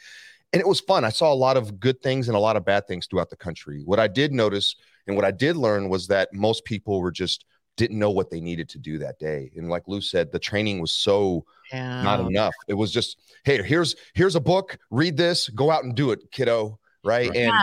and 0.51 0.59
it 0.59 0.67
was 0.67 0.79
fun. 0.79 1.05
I 1.05 1.09
saw 1.09 1.31
a 1.31 1.35
lot 1.35 1.57
of 1.57 1.79
good 1.79 2.01
things 2.01 2.27
and 2.27 2.35
a 2.35 2.39
lot 2.39 2.55
of 2.55 2.65
bad 2.65 2.87
things 2.87 3.05
throughout 3.05 3.29
the 3.29 3.35
country. 3.35 3.83
What 3.85 3.99
I 3.99 4.07
did 4.07 4.31
notice 4.31 4.75
and 5.07 5.15
what 5.15 5.25
I 5.25 5.31
did 5.31 5.55
learn 5.55 5.89
was 5.89 6.07
that 6.07 6.33
most 6.33 6.65
people 6.65 7.01
were 7.01 7.11
just 7.11 7.45
didn't 7.77 7.99
know 7.99 8.09
what 8.09 8.29
they 8.29 8.41
needed 8.41 8.67
to 8.69 8.79
do 8.79 8.97
that 8.97 9.19
day. 9.19 9.51
And 9.55 9.69
like 9.69 9.87
Lou 9.87 10.01
said, 10.01 10.31
the 10.31 10.39
training 10.39 10.81
was 10.81 10.91
so 10.91 11.45
Yeah. 11.71 12.01
not 12.03 12.19
enough. 12.19 12.55
It 12.67 12.73
was 12.73 12.91
just, 12.91 13.17
hey, 13.43 13.61
here's 13.61 13.95
here's 14.15 14.35
a 14.35 14.39
book, 14.39 14.77
read 14.89 15.15
this, 15.17 15.49
go 15.49 15.69
out 15.69 15.83
and 15.83 15.95
do 15.95 16.11
it, 16.11 16.31
kiddo. 16.31 16.78
Right. 17.03 17.29
Right. 17.29 17.37
And 17.37 17.53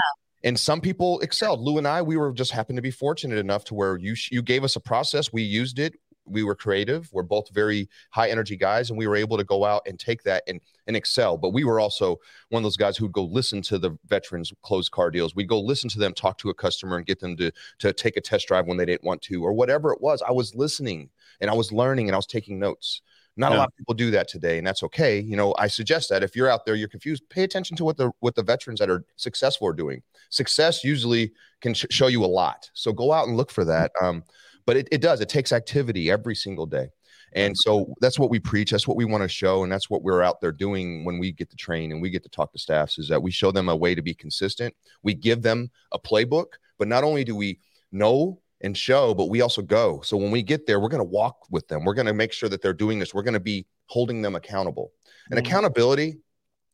and 0.45 0.59
some 0.59 0.81
people 0.81 1.19
excelled. 1.21 1.61
Lou 1.61 1.79
and 1.79 1.89
I, 1.89 2.03
we 2.03 2.17
were 2.17 2.33
just 2.33 2.53
happened 2.53 2.77
to 2.77 2.83
be 2.83 2.91
fortunate 2.91 3.39
enough 3.39 3.65
to 3.65 3.75
where 3.75 3.97
you 3.97 4.15
you 4.31 4.43
gave 4.43 4.65
us 4.65 4.77
a 4.77 4.81
process, 4.81 5.33
we 5.33 5.43
used 5.43 5.79
it, 5.79 5.95
we 6.27 6.43
were 6.43 6.55
creative. 6.55 7.09
We're 7.13 7.23
both 7.23 7.49
very 7.51 7.89
high 8.11 8.29
energy 8.31 8.57
guys, 8.57 8.91
and 8.91 8.99
we 8.99 9.07
were 9.07 9.17
able 9.17 9.37
to 9.37 9.45
go 9.45 9.65
out 9.65 9.83
and 9.87 9.99
take 9.99 10.23
that 10.25 10.43
and 10.47 10.61
and 10.87 10.97
excel. 10.97 11.37
But 11.37 11.51
we 11.51 11.65
were 11.65 11.81
also 11.81 12.21
one 12.51 12.61
of 12.61 12.65
those 12.65 12.77
guys 12.77 12.97
who'd 12.97 13.13
go 13.13 13.25
listen 13.25 13.63
to 13.63 13.79
the 13.79 13.97
veterans 14.07 14.53
close 14.63 14.89
car 14.89 15.11
deals. 15.11 15.35
We'd 15.35 15.49
go 15.49 15.61
listen 15.61 15.89
to 15.91 15.99
them 15.99 16.13
talk 16.13 16.39
to 16.39 16.51
a 16.51 16.55
customer 16.55 16.97
and 16.97 17.07
get 17.07 17.21
them 17.21 17.37
to 17.37 17.51
to 17.79 17.93
take 17.93 18.17
a 18.17 18.21
test 18.21 18.49
drive 18.49 18.67
when 18.67 18.77
they 18.77 18.87
didn't 18.87 19.05
want 19.05 19.23
to, 19.23 19.43
or 19.45 19.53
whatever 19.53 19.93
it 19.93 20.01
was. 20.01 20.23
I 20.23 20.33
was 20.33 20.55
listening 20.55 21.11
and 21.41 21.51
I 21.51 21.55
was 21.55 21.73
learning 21.73 22.09
and 22.09 22.15
I 22.15 22.19
was 22.19 22.27
taking 22.27 22.59
notes 22.59 23.03
Not 23.39 23.53
a 23.53 23.57
lot 23.57 23.69
of 23.69 23.77
people 23.77 23.93
do 23.93 24.11
that 24.13 24.29
today, 24.29 24.57
and 24.57 24.67
that's 24.67 24.83
okay. 24.83 25.21
You 25.21 25.37
know, 25.37 25.55
I 25.59 25.67
suggest 25.67 26.09
that 26.09 26.23
if 26.23 26.35
you're 26.35 26.49
out 26.49 26.65
there, 26.65 26.75
you're 26.75 26.89
confused, 26.89 27.23
pay 27.29 27.43
attention 27.43 27.77
to 27.77 27.85
what 27.85 27.99
the 27.99 28.11
what 28.21 28.35
the 28.35 28.43
veterans 28.43 28.81
that 28.81 28.89
are 28.89 29.05
successful 29.17 29.69
are 29.69 29.75
doing. 29.75 30.03
Success 30.31 30.83
usually 30.83 31.33
can 31.61 31.75
sh- 31.75 31.85
show 31.91 32.07
you 32.07 32.25
a 32.25 32.27
lot, 32.27 32.71
so 32.73 32.93
go 32.93 33.13
out 33.13 33.29
and 33.29 33.37
look 33.37 33.51
for 33.51 33.65
that. 33.67 33.93
Um, 34.01 34.25
but 34.65 34.79
it, 34.79 34.89
it 34.91 35.03
does. 35.03 35.21
It 35.21 35.29
takes 35.29 35.53
activity 35.53 36.11
every 36.11 36.35
single 36.35 36.65
day, 36.65 36.89
and 37.35 37.55
so 37.55 37.93
that's 38.01 38.19
what 38.19 38.31
we 38.31 38.39
preach. 38.39 38.71
That's 38.71 38.89
what 38.89 38.97
we 38.97 39.05
want 39.05 39.23
to 39.23 39.29
show, 39.29 39.63
and 39.65 39.71
that's 39.71 39.91
what 39.91 40.03
we're 40.03 40.23
out 40.23 40.41
there 40.41 40.53
doing 40.53 41.05
when 41.05 41.19
we 41.19 41.31
get 41.31 41.51
to 41.51 41.57
train 41.57 41.93
and 41.93 42.01
we 42.01 42.09
get 42.09 42.23
to 42.23 42.31
talk 42.31 42.53
to 42.53 42.59
staffs. 42.59 42.99
Is 42.99 43.09
that 43.09 43.23
we 43.23 43.31
show 43.31 43.53
them 43.53 43.69
a 43.69 43.77
way 43.77 43.95
to 43.95 44.03
be 44.03 44.15
consistent. 44.15 44.75
We 45.03 45.13
give 45.13 45.43
them 45.43 45.71
a 45.93 45.99
playbook, 45.99 46.55
but 46.79 46.89
not 46.89 47.05
only 47.05 47.23
do 47.23 47.37
we 47.37 47.61
know 47.93 48.41
and 48.67 48.77
show, 48.77 49.15
but 49.15 49.31
we 49.31 49.41
also 49.41 49.63
go. 49.63 50.01
So 50.03 50.17
when 50.17 50.31
we 50.31 50.43
get 50.43 50.67
there, 50.67 50.79
we're 50.79 50.89
going 50.89 51.01
to 51.01 51.05
walk 51.05 51.47
with 51.51 51.67
them. 51.69 51.85
We're 51.85 51.95
going 51.95 52.07
to 52.07 52.13
make 52.13 52.33
sure 52.33 52.49
that 52.51 52.61
they're 52.61 52.75
doing 52.75 52.99
this. 52.99 53.15
We're 53.15 53.23
going 53.23 53.35
to 53.35 53.41
be 53.41 53.67
holding 53.87 54.21
them 54.21 54.35
accountable. 54.35 54.93
And 55.31 55.39
Mhm. 55.39 55.47
accountability 55.47 56.19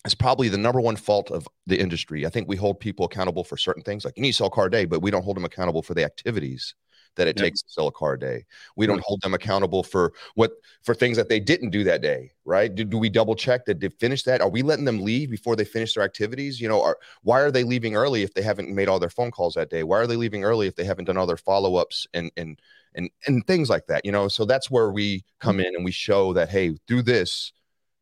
is 0.05 0.15
probably 0.15 0.49
the 0.49 0.59
number 0.59 0.81
one 0.81 0.97
fault 0.97 1.31
of 1.31 1.47
the 1.67 1.79
industry. 1.79 2.27
I 2.27 2.31
think 2.31 2.49
we 2.49 2.57
hold 2.57 2.81
people 2.81 3.07
accountable 3.07 3.45
for 3.45 3.57
certain 3.57 3.83
things, 3.85 4.05
like 4.05 4.17
you 4.17 4.23
need 4.23 4.33
to 4.33 4.37
sell 4.37 4.49
a 4.49 4.51
car 4.51 4.67
a 4.67 4.71
day, 4.71 4.85
but 4.85 5.01
we 5.01 5.11
don't 5.13 5.23
hold 5.23 5.37
them 5.37 5.45
accountable 5.45 5.83
for 5.83 5.95
the 5.95 6.05
activities 6.05 6.75
that 7.17 7.29
it 7.29 7.37
Yep. 7.37 7.45
takes 7.45 7.63
to 7.63 7.71
sell 7.71 7.87
a 7.87 7.93
car 7.93 8.15
a 8.15 8.19
day. 8.19 8.45
We 8.77 8.87
don't 8.87 9.03
hold 9.03 9.21
them 9.23 9.35
accountable 9.35 9.83
for 9.83 10.13
what 10.35 10.53
for 10.83 10.95
things 10.95 11.17
that 11.17 11.29
they 11.29 11.41
didn't 11.41 11.71
do 11.71 11.85
that 11.85 12.03
day, 12.03 12.33
right? 12.45 12.75
Do, 12.75 12.85
do 12.85 12.99
we 12.99 13.09
double 13.09 13.35
check 13.35 13.65
that 13.67 13.81
they 13.81 13.89
finished 13.89 14.25
that? 14.27 14.41
Are 14.41 14.49
we 14.49 14.63
letting 14.63 14.85
them 14.85 15.03
leave 15.03 15.31
before 15.31 15.57
they 15.57 15.65
finish 15.65 15.95
their 15.95 16.05
activities? 16.05 16.61
You 16.61 16.69
know, 16.69 16.83
are 16.83 16.99
why 17.23 17.41
are 17.41 17.51
they 17.51 17.65
leaving 17.65 17.97
early 17.97 18.23
if 18.23 18.35
they 18.35 18.43
haven't 18.43 18.71
made 18.71 18.89
all 18.89 18.99
their 18.99 19.11
phone 19.11 19.31
calls 19.31 19.55
that 19.55 19.71
day? 19.71 19.83
Why 19.83 19.99
are 19.99 20.07
they 20.07 20.17
leaving 20.17 20.45
early 20.45 20.67
if 20.67 20.77
they 20.77 20.85
haven't 20.85 21.05
done 21.05 21.17
all 21.17 21.27
their 21.27 21.37
follow-ups 21.37 22.07
and 22.15 22.31
and 22.37 22.61
and 22.95 23.11
and 23.27 23.47
things 23.47 23.69
like 23.71 23.87
that? 23.87 24.05
You 24.05 24.13
know, 24.13 24.29
so 24.29 24.45
that's 24.45 24.71
where 24.71 24.91
we 24.91 25.25
come 25.41 25.59
mm-hmm. 25.59 25.67
in 25.67 25.77
and 25.77 25.85
we 25.85 25.93
show 25.93 26.33
that 26.35 26.51
hey, 26.51 26.77
through 26.89 27.03
this, 27.03 27.53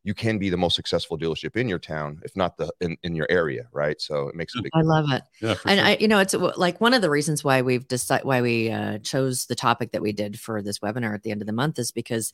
you 0.03 0.15
can 0.15 0.39
be 0.39 0.49
the 0.49 0.57
most 0.57 0.77
successful 0.77 1.19
dealership 1.19 1.57
in 1.57 1.69
your 1.69 1.79
town, 1.79 2.21
if 2.25 2.35
not 2.35 2.57
the 2.57 2.73
in, 2.81 2.97
in 3.03 3.15
your 3.15 3.27
area, 3.29 3.69
right? 3.73 4.01
So 4.01 4.29
it 4.29 4.35
makes 4.35 4.55
a 4.57 4.63
big 4.63 4.73
I 4.75 4.81
love 4.81 5.11
it. 5.11 5.23
Yeah, 5.43 5.57
and 5.67 5.79
sure. 5.79 5.87
I, 5.89 5.97
you 6.01 6.09
know, 6.09 6.19
it's 6.19 6.35
like 6.35 6.81
one 6.81 6.95
of 6.95 7.03
the 7.03 7.11
reasons 7.11 7.45
why 7.45 7.61
we've 7.61 7.87
decided 7.87 8.25
why 8.25 8.41
we 8.41 8.71
uh, 8.71 8.99
chose 8.99 9.47
the 9.47 9.55
topic 9.55 9.93
that 9.93 10.01
we 10.01 10.13
did 10.13 10.41
for 10.41 10.63
this 10.63 10.79
webinar 10.79 11.15
at 11.15 11.23
the 11.23 11.31
end 11.31 11.43
of 11.43 11.47
the 11.47 11.53
month 11.53 11.79
is 11.79 11.93
because, 11.93 12.33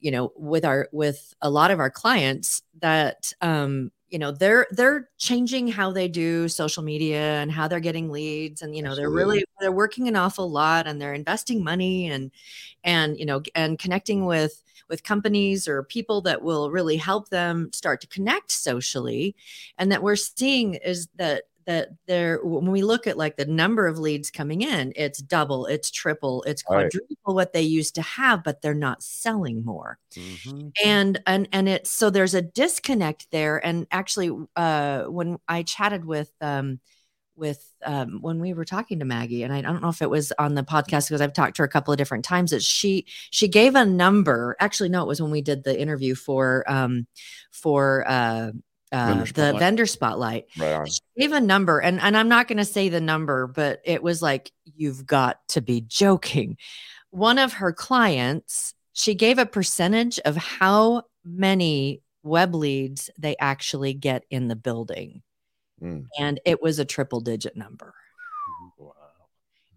you 0.00 0.10
know, 0.10 0.32
with 0.36 0.64
our 0.64 0.88
with 0.92 1.34
a 1.40 1.48
lot 1.48 1.70
of 1.70 1.80
our 1.80 1.90
clients 1.90 2.60
that 2.80 3.32
um, 3.40 3.90
you 4.10 4.18
know 4.18 4.30
they're 4.30 4.66
they're 4.70 5.08
changing 5.18 5.68
how 5.68 5.90
they 5.90 6.08
do 6.08 6.48
social 6.48 6.82
media 6.82 7.40
and 7.40 7.50
how 7.50 7.66
they're 7.66 7.80
getting 7.80 8.10
leads 8.10 8.62
and 8.62 8.76
you 8.76 8.82
know 8.82 8.94
they're 8.94 9.10
really 9.10 9.44
they're 9.60 9.72
working 9.72 10.06
an 10.06 10.16
awful 10.16 10.50
lot 10.50 10.86
and 10.86 11.00
they're 11.00 11.14
investing 11.14 11.64
money 11.64 12.08
and 12.08 12.30
and 12.84 13.18
you 13.18 13.26
know 13.26 13.42
and 13.54 13.78
connecting 13.78 14.24
with 14.24 14.62
with 14.88 15.02
companies 15.02 15.66
or 15.68 15.82
people 15.82 16.20
that 16.22 16.42
will 16.42 16.70
really 16.70 16.96
help 16.96 17.28
them 17.30 17.70
start 17.72 18.00
to 18.00 18.06
connect 18.06 18.52
socially. 18.52 19.34
And 19.78 19.90
that 19.92 20.02
we're 20.02 20.16
seeing 20.16 20.74
is 20.74 21.08
that 21.16 21.44
that 21.66 21.88
there 22.06 22.40
when 22.44 22.70
we 22.70 22.82
look 22.82 23.06
at 23.06 23.16
like 23.18 23.36
the 23.36 23.46
number 23.46 23.86
of 23.86 23.98
leads 23.98 24.30
coming 24.30 24.62
in 24.62 24.92
it's 24.96 25.18
double 25.20 25.66
it's 25.66 25.90
triple 25.90 26.42
it's 26.44 26.62
Right. 26.68 26.92
quadruple 26.92 27.34
what 27.34 27.52
they 27.52 27.62
used 27.62 27.94
to 27.96 28.02
have 28.02 28.42
but 28.44 28.62
they're 28.62 28.74
not 28.74 29.02
selling 29.02 29.64
more 29.64 29.98
Mhm. 30.16 30.74
and 30.84 31.20
and 31.26 31.48
and 31.52 31.68
it's 31.68 31.90
so 31.90 32.10
there's 32.10 32.34
a 32.34 32.42
disconnect 32.42 33.30
there 33.30 33.64
and 33.64 33.86
actually 33.90 34.30
uh 34.56 35.04
when 35.04 35.38
i 35.48 35.62
chatted 35.62 36.04
with 36.04 36.32
um 36.40 36.80
with 37.36 37.70
um 37.84 38.18
when 38.22 38.40
we 38.40 38.52
were 38.54 38.64
talking 38.64 38.98
to 38.98 39.04
maggie 39.04 39.42
and 39.42 39.52
i 39.52 39.60
don't 39.60 39.82
know 39.82 39.88
if 39.90 40.02
it 40.02 40.10
was 40.10 40.32
on 40.38 40.54
the 40.54 40.62
podcast 40.62 41.08
because 41.08 41.20
i've 41.20 41.32
talked 41.34 41.56
to 41.56 41.62
her 41.62 41.66
a 41.66 41.70
couple 41.70 41.92
of 41.92 41.98
different 41.98 42.24
times 42.24 42.50
that 42.50 42.62
she 42.62 43.04
she 43.30 43.48
gave 43.48 43.74
a 43.74 43.84
number 43.86 44.56
actually 44.60 44.88
no 44.88 45.02
it 45.02 45.08
was 45.08 45.20
when 45.22 45.30
we 45.30 45.42
did 45.42 45.64
the 45.64 45.78
interview 45.78 46.14
for 46.14 46.64
um 46.70 47.06
for 47.50 48.04
uh 48.08 48.50
uh, 48.92 49.06
Vendor 49.08 49.32
the 49.32 49.58
vendor 49.58 49.86
spotlight. 49.86 50.46
Right 50.56 50.88
she 50.88 51.00
gave 51.18 51.32
a 51.32 51.40
number 51.40 51.80
and 51.80 52.00
and 52.00 52.16
i'm 52.16 52.28
not 52.28 52.46
going 52.46 52.58
to 52.58 52.64
say 52.64 52.88
the 52.88 53.00
number 53.00 53.46
but 53.46 53.80
it 53.84 54.02
was 54.02 54.22
like 54.22 54.52
you've 54.64 55.06
got 55.06 55.46
to 55.48 55.60
be 55.60 55.80
joking. 55.80 56.56
One 57.10 57.38
of 57.38 57.54
her 57.54 57.72
clients 57.72 58.74
she 58.92 59.14
gave 59.14 59.38
a 59.38 59.46
percentage 59.46 60.18
of 60.20 60.36
how 60.36 61.02
many 61.24 62.02
web 62.22 62.54
leads 62.54 63.10
they 63.18 63.36
actually 63.38 63.94
get 63.94 64.24
in 64.30 64.48
the 64.48 64.56
building. 64.56 65.22
Mm. 65.82 66.06
and 66.18 66.40
it 66.46 66.62
was 66.62 66.78
a 66.78 66.86
triple 66.86 67.20
digit 67.20 67.54
number. 67.54 67.92
Wow. 68.78 68.92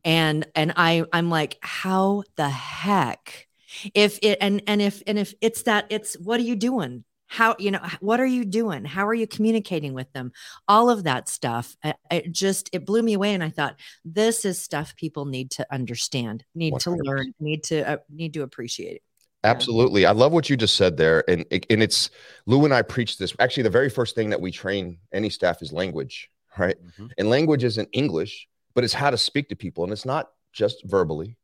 and 0.05 0.47
and 0.55 0.71
i 0.77 1.03
i'm 1.11 1.29
like 1.29 1.57
how 1.61 2.23
the 2.35 2.49
heck? 2.49 3.47
If 3.93 4.19
it 4.21 4.37
and 4.41 4.61
and 4.65 4.81
if 4.81 5.03
and 5.05 5.19
if 5.19 5.33
it's 5.41 5.63
that 5.63 5.87
it's 5.89 6.13
what 6.17 6.39
are 6.39 6.43
you 6.43 6.55
doing 6.55 7.03
how 7.29 7.55
you 7.59 7.71
know 7.71 7.79
what 8.01 8.19
are 8.19 8.25
you 8.25 8.43
doing 8.43 8.83
how 8.83 9.07
are 9.07 9.13
you 9.13 9.27
communicating 9.27 9.93
with 9.93 10.11
them 10.13 10.31
all 10.67 10.89
of 10.89 11.03
that 11.03 11.29
stuff 11.29 11.77
it 12.11 12.31
just 12.31 12.69
it 12.73 12.85
blew 12.85 13.01
me 13.01 13.13
away 13.13 13.33
and 13.33 13.43
i 13.43 13.49
thought 13.49 13.79
this 14.03 14.43
is 14.43 14.59
stuff 14.59 14.95
people 14.95 15.25
need 15.25 15.49
to 15.51 15.65
understand 15.71 16.43
need 16.55 16.77
to 16.79 16.89
100%. 16.89 16.97
learn 17.03 17.33
need 17.39 17.63
to 17.63 17.87
uh, 17.87 17.97
need 18.09 18.33
to 18.33 18.41
appreciate 18.41 18.95
it 18.95 19.01
Absolutely. 19.45 20.05
I 20.05 20.11
love 20.11 20.33
what 20.33 20.49
you 20.49 20.57
just 20.57 20.75
said 20.75 20.97
there. 20.97 21.23
And 21.29 21.45
and 21.69 21.81
it's 21.81 22.09
Lou 22.45 22.65
and 22.65 22.73
I 22.73 22.81
preach 22.81 23.17
this. 23.17 23.33
Actually, 23.39 23.63
the 23.63 23.69
very 23.69 23.89
first 23.89 24.13
thing 24.13 24.29
that 24.31 24.41
we 24.41 24.51
train 24.51 24.97
any 25.13 25.29
staff 25.29 25.61
is 25.61 25.71
language, 25.71 26.29
right? 26.57 26.75
Mhm. 26.99 27.11
And 27.17 27.29
language 27.29 27.63
isn't 27.63 27.87
English, 27.93 28.49
but 28.75 28.83
it's 28.83 28.93
how 28.93 29.09
to 29.09 29.17
speak 29.17 29.47
to 29.49 29.55
people. 29.55 29.85
And 29.85 29.93
it's 29.93 30.05
not 30.05 30.31
just 30.51 30.83
verbally. 30.83 31.37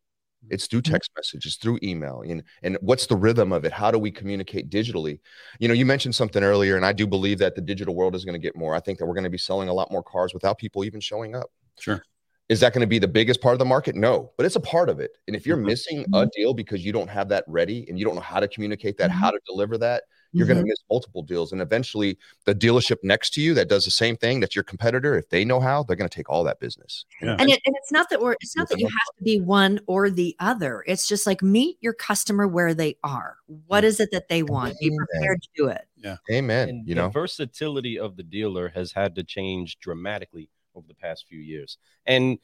It's 0.49 0.67
through 0.67 0.81
mm-hmm. 0.81 0.93
text 0.93 1.12
messages, 1.15 1.55
through 1.58 1.79
email, 1.84 2.21
and 2.27 2.43
and 2.63 2.77
what's 2.81 3.08
the 3.08 3.15
rhythm 3.15 3.51
of 3.51 3.65
it? 3.65 3.71
How 3.71 3.91
do 3.91 3.99
we 3.99 4.12
communicate 4.12 4.69
digitally? 4.69 5.19
You 5.60 5.67
know, 5.67 5.73
you 5.73 5.86
mentioned 5.86 6.15
something 6.15 6.43
earlier, 6.43 6.75
and 6.75 6.86
I 6.86 6.93
do 6.93 7.08
believe 7.08 7.39
that 7.39 7.55
the 7.55 7.62
digital 7.62 7.95
world 7.95 8.15
is 8.15 8.25
going 8.25 8.34
to 8.34 8.39
get 8.39 8.55
more. 8.55 8.75
I 8.75 8.79
think 8.79 8.99
that 8.99 9.05
we're 9.05 9.13
going 9.13 9.25
to 9.25 9.29
be 9.29 9.38
selling 9.38 9.69
a 9.69 9.73
lot 9.73 9.91
more 9.91 10.03
cars 10.03 10.34
without 10.34 10.58
people 10.58 10.84
even 10.84 10.99
showing 10.99 11.36
up. 11.36 11.51
Sure. 11.79 12.01
Is 12.47 12.60
that 12.60 12.73
going 12.73 12.81
to 12.81 12.88
be 12.88 12.99
the 12.99 13.08
biggest 13.08 13.41
part 13.41 13.53
of 13.53 13.60
the 13.60 13.65
market? 13.65 13.95
No, 13.95 14.31
but 14.38 14.45
it's 14.45 14.55
a 14.55 14.60
part 14.60 14.88
of 14.89 14.99
it. 14.99 15.12
And 15.27 15.36
if 15.36 15.47
you're 15.47 15.58
Mhm. 15.58 15.65
missing 15.65 15.99
a 16.01 16.03
mm-hmm. 16.03 16.29
deal 16.36 16.53
because 16.53 16.86
you 16.86 16.91
don't 16.91 17.10
have 17.10 17.29
that 17.29 17.43
ready 17.47 17.86
and 17.89 17.97
you 17.97 18.05
don't 18.05 18.13
know 18.13 18.21
how 18.21 18.39
to 18.39 18.47
communicate 18.47 18.97
that, 18.97 19.10
how 19.10 19.29
mm-hmm. 19.29 19.38
to 19.38 19.41
deliver 19.47 19.77
that, 19.79 20.03
you're 20.38 20.48
going 20.48 20.58
to 20.58 20.63
mm-hmm. 20.63 20.69
miss 20.69 20.84
multiple 20.89 21.21
deals. 21.21 21.52
And 21.52 21.62
eventually, 21.62 22.17
the 22.45 22.56
dealership 22.56 22.98
next 23.04 23.34
to 23.36 23.41
you 23.41 23.54
that 23.54 23.69
does 23.69 23.86
the 23.86 23.91
same 23.91 24.17
thing, 24.17 24.39
that's 24.39 24.56
your 24.56 24.63
competitor, 24.63 25.17
if 25.17 25.30
they 25.30 25.45
know 25.45 25.60
how, 25.60 25.84
they're 25.84 25.95
going 25.95 26.10
to 26.10 26.15
take 26.15 26.30
all 26.30 26.43
that 26.43 26.60
business. 26.60 27.06
Yeah. 27.21 27.36
and, 27.39 27.50
it, 27.50 27.62
and 27.65 27.76
it's 27.78 27.91
not 27.91 28.10
that 28.10 28.21
we're 28.21 28.36
it's 28.41 28.56
not 28.56 28.69
that 28.69 28.80
you 28.80 28.88
have 28.88 29.17
to 29.17 29.24
be 29.24 29.39
one 29.39 29.80
or 29.88 30.10
the 30.10 30.36
other 30.39 30.84
it's 30.88 31.08
just 31.08 31.26
like 31.26 31.41
meet 31.41 31.78
your 31.82 31.93
customer 31.93 32.48
where 32.48 32.74
they 32.74 32.98
are 33.04 33.38
what 33.67 33.84
is 33.84 34.00
it 34.00 34.10
that 34.12 34.28
they 34.28 34.43
want 34.43 34.78
be 34.80 34.91
prepared 34.95 35.41
to 35.41 35.50
do 35.56 35.67
it 35.67 35.88
Yeah. 35.98 36.17
Amen. 36.32 36.69
and 36.69 36.88
you 36.88 36.95
the 36.95 37.02
know, 37.02 37.10
versatility 37.10 38.00
of 38.00 38.17
the 38.17 38.24
dealer 38.24 38.69
has 38.69 38.91
had 38.91 39.15
to 39.15 39.24
change 39.24 39.80
dramatically 39.80 40.50
over 40.74 40.88
the 40.88 40.95
past 40.95 41.26
few 41.28 41.39
years 41.39 41.78
and 42.06 42.38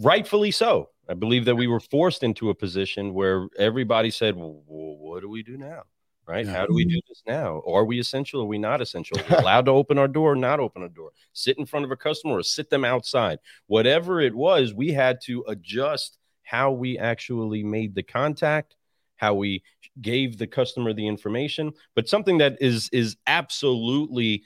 rightfully 0.00 0.50
so 0.50 0.90
i 1.08 1.14
believe 1.14 1.44
that 1.44 1.56
we 1.56 1.66
were 1.66 1.80
forced 1.80 2.22
into 2.22 2.50
a 2.50 2.54
position 2.54 3.14
where 3.14 3.48
everybody 3.58 4.10
said 4.10 4.36
well, 4.36 4.62
what 4.66 5.20
do 5.20 5.28
we 5.28 5.42
do 5.42 5.56
now 5.56 5.82
right? 6.28 6.46
Yeah. 6.46 6.52
how 6.52 6.66
do 6.66 6.74
we 6.74 6.84
do 6.84 6.96
mm-hmm. 6.96 7.08
this 7.08 7.22
now? 7.26 7.62
Are 7.66 7.84
we 7.84 7.98
essential 7.98 8.42
are 8.42 8.46
we 8.46 8.58
not 8.58 8.80
essential? 8.80 9.18
Are 9.18 9.24
we 9.28 9.36
allowed 9.38 9.64
to 9.64 9.72
open 9.72 9.98
our 9.98 10.08
door 10.08 10.32
or 10.32 10.36
not 10.36 10.60
open 10.60 10.82
our 10.82 10.88
door? 10.88 11.10
Sit 11.32 11.58
in 11.58 11.66
front 11.66 11.84
of 11.84 11.90
a 11.90 11.96
customer 11.96 12.36
or 12.36 12.42
sit 12.42 12.70
them 12.70 12.84
outside? 12.84 13.38
Whatever 13.66 14.20
it 14.20 14.34
was 14.34 14.74
we 14.74 14.92
had 14.92 15.20
to 15.24 15.44
adjust 15.48 16.18
how 16.42 16.70
we 16.72 16.98
actually 16.98 17.64
made 17.64 17.94
the 17.94 18.02
contact 18.02 18.76
how 19.18 19.34
we 19.34 19.62
gave 20.00 20.38
the 20.38 20.46
customer 20.46 20.92
the 20.92 21.06
information. 21.06 21.72
But 21.94 22.08
something 22.08 22.38
that 22.38 22.56
is 22.60 22.88
is 22.92 23.16
absolutely 23.26 24.44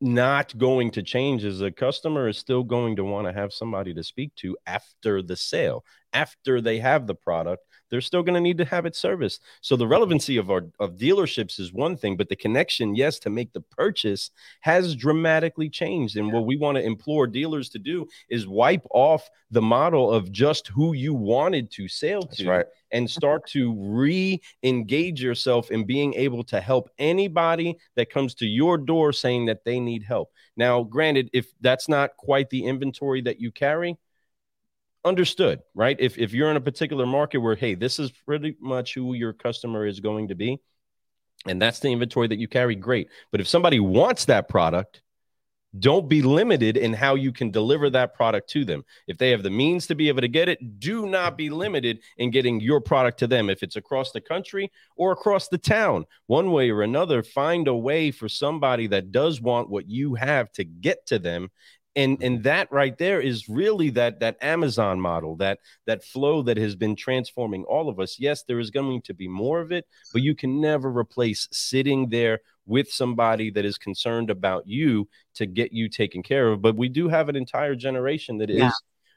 not 0.00 0.56
going 0.58 0.90
to 0.90 1.02
change 1.02 1.44
is 1.44 1.60
a 1.60 1.70
customer 1.70 2.28
is 2.28 2.36
still 2.36 2.64
going 2.64 2.96
to 2.96 3.04
want 3.04 3.26
to 3.26 3.32
have 3.32 3.52
somebody 3.52 3.94
to 3.94 4.02
speak 4.02 4.34
to 4.34 4.56
after 4.66 5.22
the 5.22 5.36
sale 5.36 5.84
after 6.12 6.60
they 6.60 6.80
have 6.80 7.06
the 7.06 7.14
product 7.14 7.64
they're 7.92 8.00
still 8.00 8.22
going 8.22 8.34
to 8.34 8.40
need 8.40 8.58
to 8.58 8.64
have 8.64 8.86
it 8.86 8.96
serviced 8.96 9.42
so 9.60 9.76
the 9.76 9.86
relevancy 9.86 10.38
of 10.38 10.50
our 10.50 10.64
of 10.80 10.96
dealerships 10.96 11.60
is 11.60 11.72
one 11.72 11.96
thing 11.96 12.16
but 12.16 12.28
the 12.28 12.34
connection 12.34 12.96
yes 12.96 13.18
to 13.18 13.30
make 13.30 13.52
the 13.52 13.60
purchase 13.60 14.30
has 14.62 14.96
dramatically 14.96 15.68
changed 15.68 16.16
and 16.16 16.32
what 16.32 16.46
we 16.46 16.56
want 16.56 16.76
to 16.76 16.82
implore 16.82 17.26
dealers 17.26 17.68
to 17.68 17.78
do 17.78 18.08
is 18.30 18.48
wipe 18.48 18.86
off 18.90 19.28
the 19.52 19.62
model 19.62 20.10
of 20.10 20.32
just 20.32 20.68
who 20.68 20.94
you 20.94 21.12
wanted 21.12 21.70
to 21.70 21.86
sell 21.86 22.22
that's 22.22 22.38
to 22.38 22.48
right. 22.48 22.66
and 22.90 23.08
start 23.08 23.46
to 23.46 23.74
re-engage 23.78 25.22
yourself 25.22 25.70
in 25.70 25.84
being 25.84 26.14
able 26.14 26.42
to 26.42 26.60
help 26.60 26.90
anybody 26.98 27.76
that 27.94 28.10
comes 28.10 28.34
to 28.34 28.46
your 28.46 28.78
door 28.78 29.12
saying 29.12 29.44
that 29.46 29.64
they 29.64 29.78
need 29.78 30.02
help. 30.02 30.32
Now, 30.56 30.82
granted, 30.82 31.28
if 31.34 31.52
that's 31.60 31.86
not 31.86 32.16
quite 32.16 32.48
the 32.48 32.64
inventory 32.64 33.20
that 33.22 33.40
you 33.40 33.50
carry, 33.52 33.98
understood, 35.04 35.60
right? 35.74 35.96
If 35.98 36.18
if 36.18 36.32
you're 36.32 36.50
in 36.50 36.56
a 36.56 36.60
particular 36.60 37.06
market 37.06 37.38
where 37.38 37.54
hey, 37.54 37.74
this 37.74 37.98
is 37.98 38.10
pretty 38.10 38.56
much 38.60 38.94
who 38.94 39.14
your 39.14 39.32
customer 39.32 39.86
is 39.86 40.00
going 40.00 40.28
to 40.28 40.34
be, 40.34 40.60
and 41.46 41.60
that's 41.60 41.80
the 41.80 41.88
inventory 41.88 42.28
that 42.28 42.38
you 42.38 42.48
carry, 42.48 42.74
great. 42.74 43.08
But 43.30 43.40
if 43.40 43.48
somebody 43.48 43.80
wants 43.80 44.26
that 44.26 44.48
product, 44.48 45.02
don't 45.78 46.08
be 46.08 46.20
limited 46.20 46.76
in 46.76 46.92
how 46.92 47.14
you 47.14 47.32
can 47.32 47.50
deliver 47.50 47.88
that 47.90 48.14
product 48.14 48.50
to 48.50 48.64
them. 48.64 48.84
If 49.06 49.16
they 49.16 49.30
have 49.30 49.42
the 49.42 49.50
means 49.50 49.86
to 49.86 49.94
be 49.94 50.08
able 50.08 50.20
to 50.20 50.28
get 50.28 50.48
it, 50.48 50.78
do 50.80 51.06
not 51.06 51.38
be 51.38 51.48
limited 51.48 52.00
in 52.18 52.30
getting 52.30 52.60
your 52.60 52.80
product 52.80 53.18
to 53.20 53.26
them. 53.26 53.48
If 53.48 53.62
it's 53.62 53.76
across 53.76 54.12
the 54.12 54.20
country 54.20 54.70
or 54.96 55.12
across 55.12 55.48
the 55.48 55.58
town, 55.58 56.04
one 56.26 56.52
way 56.52 56.70
or 56.70 56.82
another, 56.82 57.22
find 57.22 57.68
a 57.68 57.74
way 57.74 58.10
for 58.10 58.28
somebody 58.28 58.86
that 58.88 59.12
does 59.12 59.40
want 59.40 59.70
what 59.70 59.88
you 59.88 60.14
have 60.14 60.52
to 60.52 60.64
get 60.64 61.06
to 61.06 61.18
them 61.18 61.50
and 61.94 62.22
and 62.22 62.42
that 62.44 62.70
right 62.72 62.96
there 62.98 63.20
is 63.20 63.48
really 63.48 63.90
that 63.90 64.20
that 64.20 64.36
amazon 64.40 65.00
model 65.00 65.36
that 65.36 65.58
that 65.86 66.02
flow 66.02 66.42
that 66.42 66.56
has 66.56 66.74
been 66.74 66.96
transforming 66.96 67.64
all 67.64 67.88
of 67.88 68.00
us. 68.00 68.18
Yes 68.18 68.44
there 68.44 68.58
is 68.58 68.70
going 68.70 69.02
to 69.02 69.14
be 69.14 69.28
more 69.28 69.60
of 69.60 69.72
it 69.72 69.86
but 70.12 70.22
you 70.22 70.34
can 70.34 70.60
never 70.60 70.90
replace 70.90 71.48
sitting 71.52 72.08
there 72.08 72.40
with 72.66 72.90
somebody 72.90 73.50
that 73.50 73.64
is 73.64 73.76
concerned 73.76 74.30
about 74.30 74.66
you 74.66 75.08
to 75.34 75.46
get 75.46 75.72
you 75.72 75.88
taken 75.88 76.22
care 76.22 76.48
of. 76.52 76.62
But 76.62 76.76
we 76.76 76.88
do 76.88 77.08
have 77.08 77.28
an 77.28 77.34
entire 77.36 77.74
generation 77.74 78.38
that 78.38 78.50
is 78.50 78.58
Yeah. 78.58 78.70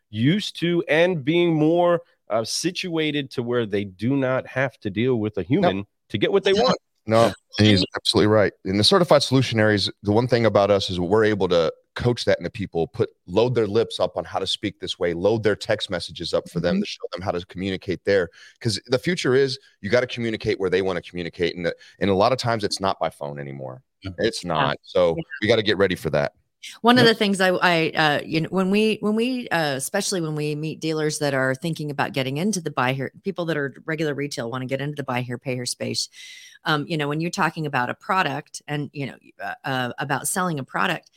used 0.09 0.59
to 0.61 0.83
and 0.89 1.23
being 1.23 1.53
more 1.53 2.01
uh, 2.29 2.43
situated 2.43 3.29
to 3.31 3.43
where 3.43 3.67
they 3.67 3.83
do 3.83 4.15
not 4.17 4.47
have 4.47 4.77
to 4.79 4.89
deal 4.89 5.17
with 5.17 5.37
a 5.37 5.43
human 5.43 5.85
to 6.09 6.17
get 6.17 6.31
what 6.31 6.43
they 6.43 6.53
want. 6.53 6.77
No, 7.05 7.31
and 7.59 7.67
he's 7.67 7.85
absolutely 7.95 8.27
right. 8.27 8.51
And 8.65 8.79
the 8.79 8.83
certified 8.83 9.21
solutionaries, 9.21 9.91
the 10.01 10.11
one 10.11 10.27
thing 10.27 10.47
about 10.47 10.71
us 10.71 10.89
is 10.89 10.99
we're 10.99 11.23
able 11.25 11.47
to 11.49 11.71
coach 11.95 12.25
that 12.25 12.37
into 12.37 12.49
people, 12.49 12.87
put 12.87 13.09
load 13.25 13.55
their 13.55 13.67
lips 13.67 13.99
up 13.99 14.17
on 14.17 14.23
how 14.23 14.39
to 14.39 14.47
speak 14.47 14.79
this 14.79 14.99
way, 14.99 15.13
load 15.13 15.43
their 15.43 15.55
text 15.55 15.89
messages 15.89 16.33
up 16.33 16.49
for 16.49 16.59
them 16.59 16.75
mm-hmm. 16.75 16.81
to 16.81 16.87
show 16.87 17.03
them 17.11 17.21
how 17.21 17.31
to 17.31 17.43
communicate 17.45 18.03
there. 18.05 18.29
Because 18.59 18.79
the 18.87 18.99
future 18.99 19.33
is 19.33 19.57
you 19.81 19.89
got 19.89 20.01
to 20.01 20.07
communicate 20.07 20.59
where 20.59 20.69
they 20.69 20.81
want 20.81 21.03
to 21.03 21.09
communicate, 21.09 21.55
and 21.55 21.65
the, 21.65 21.75
and 21.99 22.09
a 22.09 22.15
lot 22.15 22.31
of 22.31 22.37
times 22.37 22.63
it's 22.63 22.79
not 22.79 22.99
by 22.99 23.09
phone 23.09 23.39
anymore. 23.39 23.81
It's 24.19 24.45
not. 24.45 24.77
So 24.83 25.17
we 25.41 25.47
got 25.47 25.55
to 25.55 25.63
get 25.63 25.77
ready 25.77 25.95
for 25.95 26.11
that. 26.11 26.33
One 26.81 26.97
of 26.97 27.05
the 27.05 27.13
things 27.13 27.41
I, 27.41 27.49
I, 27.49 27.91
uh, 27.95 28.21
you 28.25 28.41
know, 28.41 28.49
when 28.49 28.69
we, 28.69 28.97
when 29.01 29.15
we, 29.15 29.47
uh, 29.49 29.75
especially 29.75 30.21
when 30.21 30.35
we 30.35 30.55
meet 30.55 30.79
dealers 30.79 31.19
that 31.19 31.33
are 31.33 31.55
thinking 31.55 31.91
about 31.91 32.13
getting 32.13 32.37
into 32.37 32.61
the 32.61 32.71
buy 32.71 32.93
here, 32.93 33.11
people 33.23 33.45
that 33.45 33.57
are 33.57 33.73
regular 33.85 34.13
retail 34.13 34.49
want 34.49 34.61
to 34.61 34.67
get 34.67 34.81
into 34.81 34.95
the 34.95 35.03
buy 35.03 35.21
here, 35.21 35.37
pay 35.37 35.55
here 35.55 35.65
space. 35.65 36.09
Um, 36.65 36.85
you 36.87 36.97
know, 36.97 37.07
when 37.07 37.21
you're 37.21 37.31
talking 37.31 37.65
about 37.65 37.89
a 37.89 37.93
product 37.93 38.61
and 38.67 38.89
you 38.91 39.05
know 39.05 39.15
uh, 39.41 39.53
uh, 39.63 39.93
about 39.99 40.27
selling 40.27 40.59
a 40.59 40.63
product, 40.63 41.11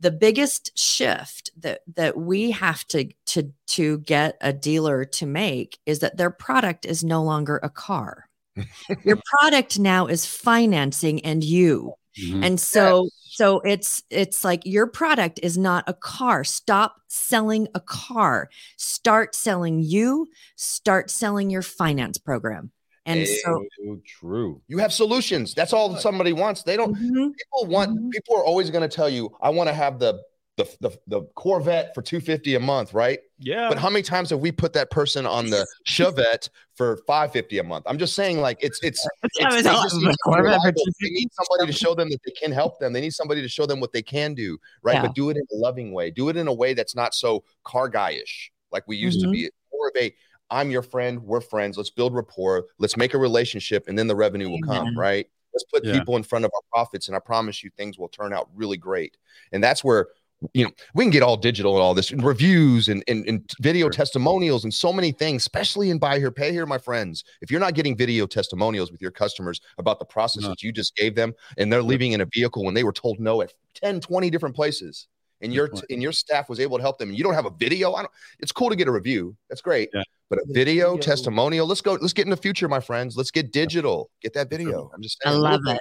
the 0.00 0.10
biggest 0.10 0.76
shift 0.78 1.50
that 1.58 1.82
that 1.94 2.16
we 2.16 2.50
have 2.52 2.86
to 2.88 3.10
to 3.26 3.52
to 3.66 3.98
get 3.98 4.36
a 4.40 4.52
dealer 4.52 5.04
to 5.04 5.26
make 5.26 5.78
is 5.84 5.98
that 5.98 6.16
their 6.16 6.30
product 6.30 6.86
is 6.86 7.04
no 7.04 7.22
longer 7.22 7.60
a 7.62 7.68
car. 7.68 8.28
Your 9.04 9.20
product 9.38 9.78
now 9.78 10.06
is 10.06 10.24
financing 10.24 11.24
and 11.24 11.44
you. 11.44 11.94
Mhm. 12.18 12.44
And 12.44 12.60
so 12.60 13.08
so 13.34 13.60
it's 13.60 14.02
it's 14.10 14.44
like 14.44 14.62
your 14.64 14.86
product 14.86 15.40
is 15.42 15.58
not 15.58 15.82
a 15.88 15.94
car. 15.94 16.44
Stop 16.44 16.94
selling 17.08 17.66
a 17.74 17.80
car. 17.80 18.48
Start 18.76 19.34
selling 19.34 19.80
you. 19.80 20.28
Start 20.54 21.10
selling 21.10 21.50
your 21.50 21.62
finance 21.62 22.16
program. 22.16 22.70
And 23.06 23.26
so 23.26 23.64
so 23.76 24.00
true 24.06 24.62
You 24.68 24.78
have 24.78 24.92
solutions. 24.92 25.52
That's 25.52 25.72
all 25.72 25.96
somebody 25.96 26.32
wants. 26.32 26.62
They 26.62 26.76
don't. 26.76 26.94
Mhm. 26.94 27.32
People 27.36 27.66
want. 27.66 27.90
Mhm. 27.90 28.10
People 28.10 28.36
are 28.36 28.44
always 28.44 28.70
going 28.70 28.88
to 28.88 28.94
tell 28.94 29.08
you, 29.08 29.30
"I 29.42 29.50
want 29.50 29.68
to 29.68 29.74
have 29.74 29.98
the." 29.98 30.22
The, 30.56 30.76
the, 30.80 30.90
the 31.08 31.22
Corvette 31.34 31.92
for 31.96 32.02
250 32.02 32.54
a 32.54 32.60
month, 32.60 32.94
right? 32.94 33.18
yeah 33.40 33.68
But 33.68 33.76
how 33.76 33.90
many 33.90 34.02
times 34.04 34.30
have 34.30 34.38
we 34.38 34.52
put 34.52 34.72
that 34.74 34.88
person 34.88 35.26
on 35.26 35.50
the 35.50 35.66
Chevette 35.88 36.48
for 36.76 36.98
550 37.08 37.58
a 37.58 37.64
month? 37.64 37.84
I'm 37.88 37.98
just 37.98 38.14
saying, 38.14 38.38
like 38.40 38.58
it's 38.62 38.78
it's, 38.84 39.04
it's 39.24 39.44
I 39.44 39.52
was 39.52 39.64
they 39.64 39.70
just 39.70 39.94
the 40.00 40.06
need 40.06 40.14
Corvette 40.22 40.42
for 40.42 40.42
reliable. 40.44 40.82
They 41.02 41.10
need 41.10 41.28
somebody 41.32 41.72
to 41.72 41.76
show 41.76 41.96
them 41.96 42.08
that 42.10 42.20
they 42.24 42.30
can 42.30 42.52
help 42.52 42.78
them. 42.78 42.92
They 42.92 43.00
need 43.00 43.12
somebody 43.14 43.42
to 43.42 43.48
show 43.48 43.66
them 43.66 43.80
what 43.80 43.92
they 43.92 44.02
can 44.02 44.32
do, 44.32 44.56
right? 44.82 44.94
Yeah. 44.94 45.02
But 45.02 45.16
do 45.16 45.28
it 45.30 45.36
in 45.36 45.42
a 45.52 45.56
loving 45.56 45.92
way. 45.92 46.12
Do 46.12 46.28
it 46.28 46.36
in 46.36 46.46
a 46.46 46.54
way 46.54 46.72
that's 46.72 46.94
not 46.94 47.14
so 47.14 47.42
car 47.64 47.90
guyish 47.90 48.50
like 48.70 48.86
we 48.86 48.96
used 48.96 49.18
Mhm. 49.20 49.24
to 49.24 49.30
be. 49.30 49.44
It's 49.46 49.56
more 49.72 49.88
of 49.88 49.96
a 50.00 50.14
I'm 50.50 50.70
your 50.70 50.82
friend, 50.82 51.20
we're 51.24 51.40
friends. 51.40 51.76
Let's 51.78 51.90
build 51.90 52.14
rapport. 52.14 52.66
Let's 52.78 52.96
make 52.96 53.14
a 53.14 53.18
relationship, 53.18 53.88
and 53.88 53.98
then 53.98 54.06
the 54.06 54.14
revenue 54.14 54.50
will 54.50 54.62
come, 54.62 54.96
right? 54.96 55.26
Let's 55.52 55.64
put 55.64 55.84
Yeah. 55.84 55.98
people 55.98 56.16
in 56.16 56.22
front 56.22 56.44
of 56.44 56.52
our 56.54 56.60
profits, 56.72 57.08
and 57.08 57.16
I 57.16 57.18
promise 57.20 57.64
you, 57.64 57.70
things 57.76 57.98
will 57.98 58.08
turn 58.08 58.32
out 58.32 58.48
really 58.54 58.76
great. 58.76 59.16
And 59.52 59.64
that's 59.64 59.82
where 59.82 60.08
you 60.52 60.64
know 60.64 60.70
we 60.94 61.04
can 61.04 61.10
get 61.10 61.22
all 61.22 61.36
digital 61.36 61.74
and 61.74 61.82
all 61.82 61.94
this 61.94 62.10
and 62.10 62.22
reviews 62.22 62.88
and, 62.88 63.02
and, 63.08 63.26
and 63.28 63.50
video 63.60 63.86
Sure. 63.86 63.92
testimonials 63.92 64.64
and 64.64 64.72
so 64.74 64.92
many 64.92 65.12
things 65.12 65.42
especially 65.42 65.90
in 65.90 65.98
buy 65.98 66.18
here 66.18 66.30
pay 66.30 66.52
here 66.52 66.66
my 66.66 66.78
friends 66.78 67.24
if 67.40 67.50
you're 67.50 67.60
not 67.60 67.74
getting 67.74 67.96
video 67.96 68.26
testimonials 68.26 68.90
with 68.92 69.00
your 69.00 69.10
customers 69.10 69.60
about 69.78 69.98
the 69.98 70.04
process 70.04 70.42
No. 70.42 70.50
that 70.50 70.62
you 70.62 70.72
just 70.72 70.94
gave 70.96 71.14
them 71.14 71.32
and 71.58 71.72
they're 71.72 71.82
leaving 71.82 72.12
in 72.12 72.20
a 72.20 72.26
vehicle 72.26 72.64
when 72.64 72.74
they 72.74 72.84
were 72.84 72.92
told 72.92 73.20
no 73.20 73.42
at 73.42 73.52
10 73.74 74.00
20 74.00 74.30
different 74.30 74.54
places 74.54 75.08
and 75.40 75.52
your 75.52 75.70
and 75.90 76.00
your 76.02 76.12
staff 76.12 76.48
was 76.48 76.60
able 76.60 76.76
to 76.78 76.82
help 76.82 76.98
them 76.98 77.08
and 77.08 77.18
you 77.18 77.24
don't 77.24 77.34
have 77.34 77.46
a 77.46 77.50
video 77.58 77.92
i 77.94 78.02
don't 78.02 78.12
it's 78.38 78.52
cool 78.52 78.70
to 78.70 78.76
get 78.76 78.86
a 78.88 78.92
review 78.92 79.36
that's 79.48 79.60
great 79.60 79.88
Yeah. 79.92 80.02
but 80.30 80.38
a 80.38 80.44
video 80.50 80.96
testimonial 80.96 81.66
let's 81.66 81.80
go 81.80 81.94
let's 82.00 82.12
get 82.12 82.24
in 82.26 82.30
the 82.30 82.36
future 82.36 82.68
my 82.68 82.80
friends 82.80 83.16
let's 83.16 83.30
get 83.30 83.52
digital 83.52 84.10
get 84.22 84.32
that 84.34 84.48
video 84.50 84.90
i'm 84.94 85.02
just 85.02 85.18
I 85.26 85.30
love 85.30 85.60
little 85.62 85.74
it. 85.76 85.80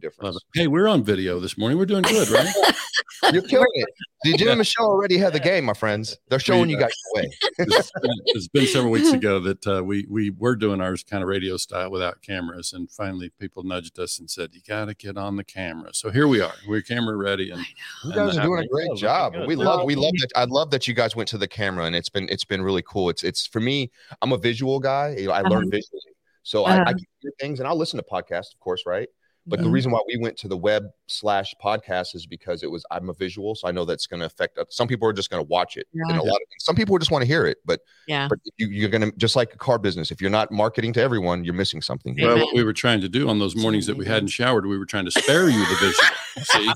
Things 0.00 0.14
a 0.14 0.22
difference. 0.22 0.38
Hey, 0.54 0.66
we're 0.66 0.88
on 0.88 1.02
video 1.02 1.38
this 1.40 1.56
morning. 1.58 1.78
We're 1.78 1.86
doing 1.86 2.02
good, 2.02 2.28
right? 2.30 2.46
you're 3.32 3.42
killing 3.42 3.66
it 3.74 3.88
Did 4.22 4.38
Jim 4.38 4.48
and 4.50 4.58
Michelle 4.58 4.86
already 4.86 5.18
have 5.18 5.32
the 5.32 5.40
game, 5.40 5.64
my 5.64 5.74
friends. 5.74 6.16
They're 6.28 6.38
showing 6.38 6.70
you 6.70 6.78
guys 6.78 6.92
the 7.14 7.20
way. 7.20 7.30
it's 7.58 7.90
been, 8.00 8.10
it's 8.26 8.48
been 8.48 8.66
several 8.66 8.92
weeks 8.92 9.12
ago 9.12 9.40
that 9.40 9.66
uh, 9.66 9.82
we 9.84 10.06
we 10.08 10.30
were 10.30 10.56
doing 10.56 10.80
ours 10.80 11.02
kind 11.02 11.22
of 11.22 11.28
radio 11.28 11.56
style 11.56 11.90
without 11.90 12.22
cameras, 12.22 12.72
and 12.72 12.90
finally 12.90 13.30
people 13.38 13.62
nudged 13.62 13.98
us 13.98 14.18
and 14.18 14.30
said, 14.30 14.50
"You 14.52 14.60
got 14.66 14.86
to 14.86 14.94
get 14.94 15.16
on 15.16 15.36
the 15.36 15.44
camera." 15.44 15.92
So 15.94 16.10
here 16.10 16.28
we 16.28 16.40
are. 16.40 16.54
We're 16.66 16.82
camera 16.82 17.16
ready, 17.16 17.50
and 17.50 17.64
You 18.04 18.12
guys 18.14 18.36
the 18.36 18.42
are 18.42 18.44
doing 18.44 18.64
a 18.64 18.68
great 18.68 18.94
job. 18.96 19.32
good. 19.32 19.46
We 19.46 19.56
No, 19.56 19.62
love 19.62 19.84
we 19.84 19.94
love 19.94 20.12
that. 20.20 20.30
I 20.36 20.44
love 20.44 20.70
that 20.70 20.86
you 20.88 20.94
guys 20.94 21.16
went 21.16 21.28
to 21.30 21.38
the 21.38 21.48
camera 21.48 21.84
and 21.84 21.96
it's 21.96 22.08
been 22.08 22.28
it's 22.28 22.44
been 22.44 22.62
really 22.62 22.82
cool. 22.82 23.10
It's 23.10 23.24
it's 23.24 23.46
for 23.46 23.60
me, 23.60 23.90
I'm 24.22 24.32
a 24.32 24.38
visual 24.38 24.78
guy. 24.80 25.16
You 25.18 25.26
know, 25.28 25.32
I 25.32 25.42
learn 25.42 25.70
visually. 25.70 26.02
So 26.44 26.64
I, 26.64 26.74
I 26.76 26.80
Uh-huh. 26.80 26.84
can 26.92 26.98
hear 27.20 27.32
things 27.40 27.58
and 27.60 27.68
I'll 27.68 27.76
listen 27.76 27.98
to 27.98 28.04
podcasts, 28.10 28.54
of 28.54 28.60
course, 28.60 28.84
right? 28.86 29.08
But 29.48 29.60
the 29.60 29.66
Mhm. 29.66 29.72
reason 29.72 29.90
why 29.92 30.00
we 30.06 30.18
went 30.18 30.36
to 30.38 30.48
the 30.48 30.56
web 30.56 30.84
slash 31.06 31.54
podcast 31.64 32.14
is 32.14 32.26
because 32.26 32.62
it 32.62 32.70
was 32.70 32.84
I'm 32.90 33.08
a 33.08 33.14
visual, 33.14 33.54
so 33.54 33.66
I 33.66 33.70
know 33.72 33.84
that's 33.86 34.06
going 34.06 34.20
to 34.20 34.26
affect. 34.26 34.58
Some 34.68 34.86
people 34.86 35.08
are 35.08 35.12
just 35.12 35.30
going 35.30 35.42
to 35.42 35.48
watch 35.48 35.76
it, 35.78 35.86
and 35.94 36.10
a 36.18 36.22
lot 36.22 36.36
of 36.36 36.42
some 36.58 36.76
people 36.76 36.98
just 36.98 37.10
want 37.10 37.22
to 37.22 37.26
hear 37.26 37.46
it. 37.46 37.58
But 37.64 37.80
Yeah. 38.06 38.28
but 38.28 38.38
you, 38.58 38.68
you're 38.68 38.90
going 38.90 39.10
to 39.10 39.16
just 39.16 39.34
like 39.36 39.54
a 39.54 39.56
car 39.58 39.78
business. 39.78 40.10
If 40.10 40.20
you're 40.20 40.30
not 40.30 40.52
marketing 40.52 40.92
to 40.94 41.00
everyone, 41.02 41.44
you're 41.44 41.54
missing 41.54 41.80
something. 41.82 42.16
Yeah. 42.18 42.26
well, 42.26 42.38
what 42.46 42.54
we 42.54 42.62
were 42.62 42.72
trying 42.74 43.00
to 43.00 43.08
do 43.08 43.28
on 43.28 43.38
those 43.38 43.56
mornings 43.56 43.86
that 43.86 43.96
we 43.96 44.04
hadn't 44.04 44.28
showered, 44.28 44.66
we 44.66 44.76
were 44.78 44.84
trying 44.86 45.06
to 45.06 45.10
spare 45.10 45.48
you 45.48 45.58
the 45.58 45.76
visual. 45.80 46.08
See, 46.38 46.70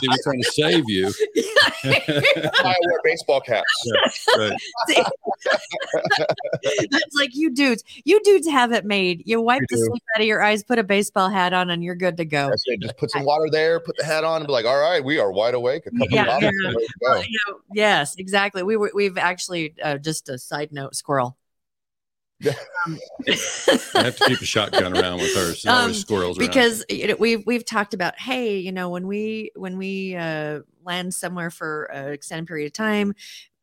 see, 0.00 0.08
we're 0.08 0.16
trying 0.24 0.42
to 0.42 0.50
save 0.50 0.84
you. 0.88 1.12
I 1.84 2.74
wear 2.84 3.00
baseball 3.04 3.40
caps. 3.40 3.70
Right. 4.36 4.52
It's 6.62 7.16
like 7.16 7.30
you 7.34 7.50
dudes, 7.50 7.84
you 8.04 8.20
dudes 8.22 8.48
have 8.48 8.72
it 8.72 8.84
made. 8.84 9.22
You 9.26 9.40
wipe 9.40 9.60
We 9.60 9.66
the 9.70 9.76
do. 9.76 9.84
sleep 9.84 10.02
out 10.14 10.20
of 10.22 10.26
your 10.26 10.42
eyes, 10.42 10.64
put 10.64 10.78
a 10.78 10.82
baseball 10.84 11.28
hat 11.28 11.52
on, 11.52 11.70
and 11.70 11.84
you're 11.84 11.94
good 11.94 12.13
to 12.18 12.24
go. 12.24 12.48
That's 12.48 12.62
it. 12.66 12.80
Just 12.80 12.96
put 12.96 13.10
some 13.10 13.24
water 13.24 13.48
there, 13.50 13.80
put 13.80 13.96
the 13.96 14.04
hat 14.04 14.24
on, 14.24 14.40
and 14.40 14.46
be 14.46 14.52
like, 14.52 14.66
"All 14.66 14.78
right, 14.80 15.02
we 15.04 15.18
are 15.18 15.32
wide 15.32 15.54
awake." 15.54 15.86
A 15.86 15.90
couple 15.90 16.06
Yeah, 16.14 16.22
of 16.22 16.26
bottles, 16.26 16.54
yeah. 16.62 16.68
ready 16.68 16.86
Well, 17.00 17.24
you 17.28 17.38
know, 17.48 17.60
yes, 17.72 18.16
exactly. 18.16 18.62
We 18.62 18.76
were 18.76 18.90
we've 18.94 19.18
actually 19.18 19.74
uh, 19.82 19.98
just 19.98 20.28
a 20.28 20.38
side 20.38 20.72
note, 20.72 20.94
squirrel. 20.94 21.36
Um, 22.86 22.98
I 23.94 24.02
have 24.02 24.16
to 24.16 24.22
keep 24.24 24.40
a 24.40 24.44
shotgun 24.44 24.92
around 24.92 25.20
with 25.20 25.34
her. 25.34 25.54
So 25.54 25.70
Um, 25.70 25.92
squirrels 25.92 26.38
because 26.38 26.84
you 26.88 27.06
know, 27.08 27.16
we've 27.18 27.42
we've 27.46 27.64
talked 27.64 27.94
about 27.94 28.18
hey 28.18 28.58
you 28.58 28.72
know 28.72 28.90
when 28.90 29.06
we 29.06 29.50
when 29.56 29.78
we 29.78 30.14
uh, 30.16 30.60
land 30.84 31.14
somewhere 31.14 31.50
for 31.50 31.84
an 31.84 32.12
extended 32.12 32.46
period 32.46 32.66
of 32.66 32.72
time 32.74 33.14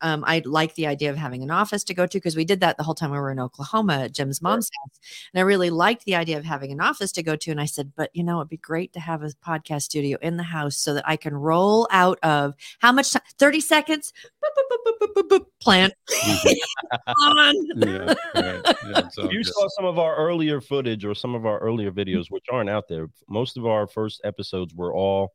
um, 0.02 0.22
i 0.26 0.42
like 0.44 0.74
the 0.74 0.86
idea 0.86 1.10
of 1.10 1.16
having 1.16 1.42
an 1.42 1.50
office 1.50 1.84
to 1.84 1.94
go 1.94 2.06
to 2.06 2.18
because 2.18 2.36
we 2.36 2.44
did 2.44 2.60
that 2.60 2.76
the 2.76 2.82
whole 2.82 2.94
time 2.94 3.10
we 3.10 3.18
were 3.18 3.30
in 3.30 3.40
oklahoma 3.40 3.94
at 3.94 4.12
jim's 4.12 4.42
mom's 4.42 4.70
house. 4.80 5.00
And 5.32 5.40
i 5.40 5.42
really 5.42 5.70
liked 5.70 6.04
the 6.04 6.14
idea 6.14 6.38
of 6.38 6.44
having 6.44 6.72
an 6.72 6.80
office 6.80 7.12
to 7.12 7.22
go 7.22 7.36
to 7.36 7.50
and 7.50 7.60
i 7.60 7.64
said 7.66 7.92
but 7.96 8.10
you 8.12 8.22
know 8.22 8.38
it'd 8.38 8.48
be 8.48 8.56
great 8.56 8.92
to 8.92 9.00
have 9.00 9.22
a 9.22 9.28
podcast 9.44 9.82
studio 9.82 10.18
in 10.20 10.36
the 10.36 10.42
house 10.42 10.76
so 10.76 10.94
that 10.94 11.08
i 11.08 11.16
can 11.16 11.34
roll 11.34 11.88
out 11.90 12.18
of 12.22 12.54
how 12.80 12.92
much 12.92 13.12
time 13.12 13.22
30 13.38 13.60
seconds? 13.60 14.12
Boop, 14.42 14.48
boop, 14.56 14.66
boop, 14.70 14.96
boop, 15.00 15.14
boop, 15.14 15.22
boop, 15.22 15.38
boop, 15.38 15.46
plant 15.60 15.94
yeah, 17.76 18.14
right. 18.34 18.76
Yeah, 18.86 19.08
so 19.10 19.30
you 19.30 19.42
just- 19.42 19.54
saw 19.54 19.68
some 19.76 19.84
of 19.84 19.98
our 19.98 20.16
earlier 20.16 20.60
footage 20.60 21.04
or 21.04 21.14
some 21.14 21.34
of 21.34 21.46
our 21.46 21.58
earlier 21.58 21.90
videos, 21.90 22.26
which 22.30 22.44
aren't 22.50 22.70
out 22.70 22.88
there. 22.88 23.08
Most 23.28 23.56
of 23.56 23.66
our 23.66 23.86
first 23.86 24.20
episodes 24.24 24.74
were 24.74 24.94
all 24.94 25.32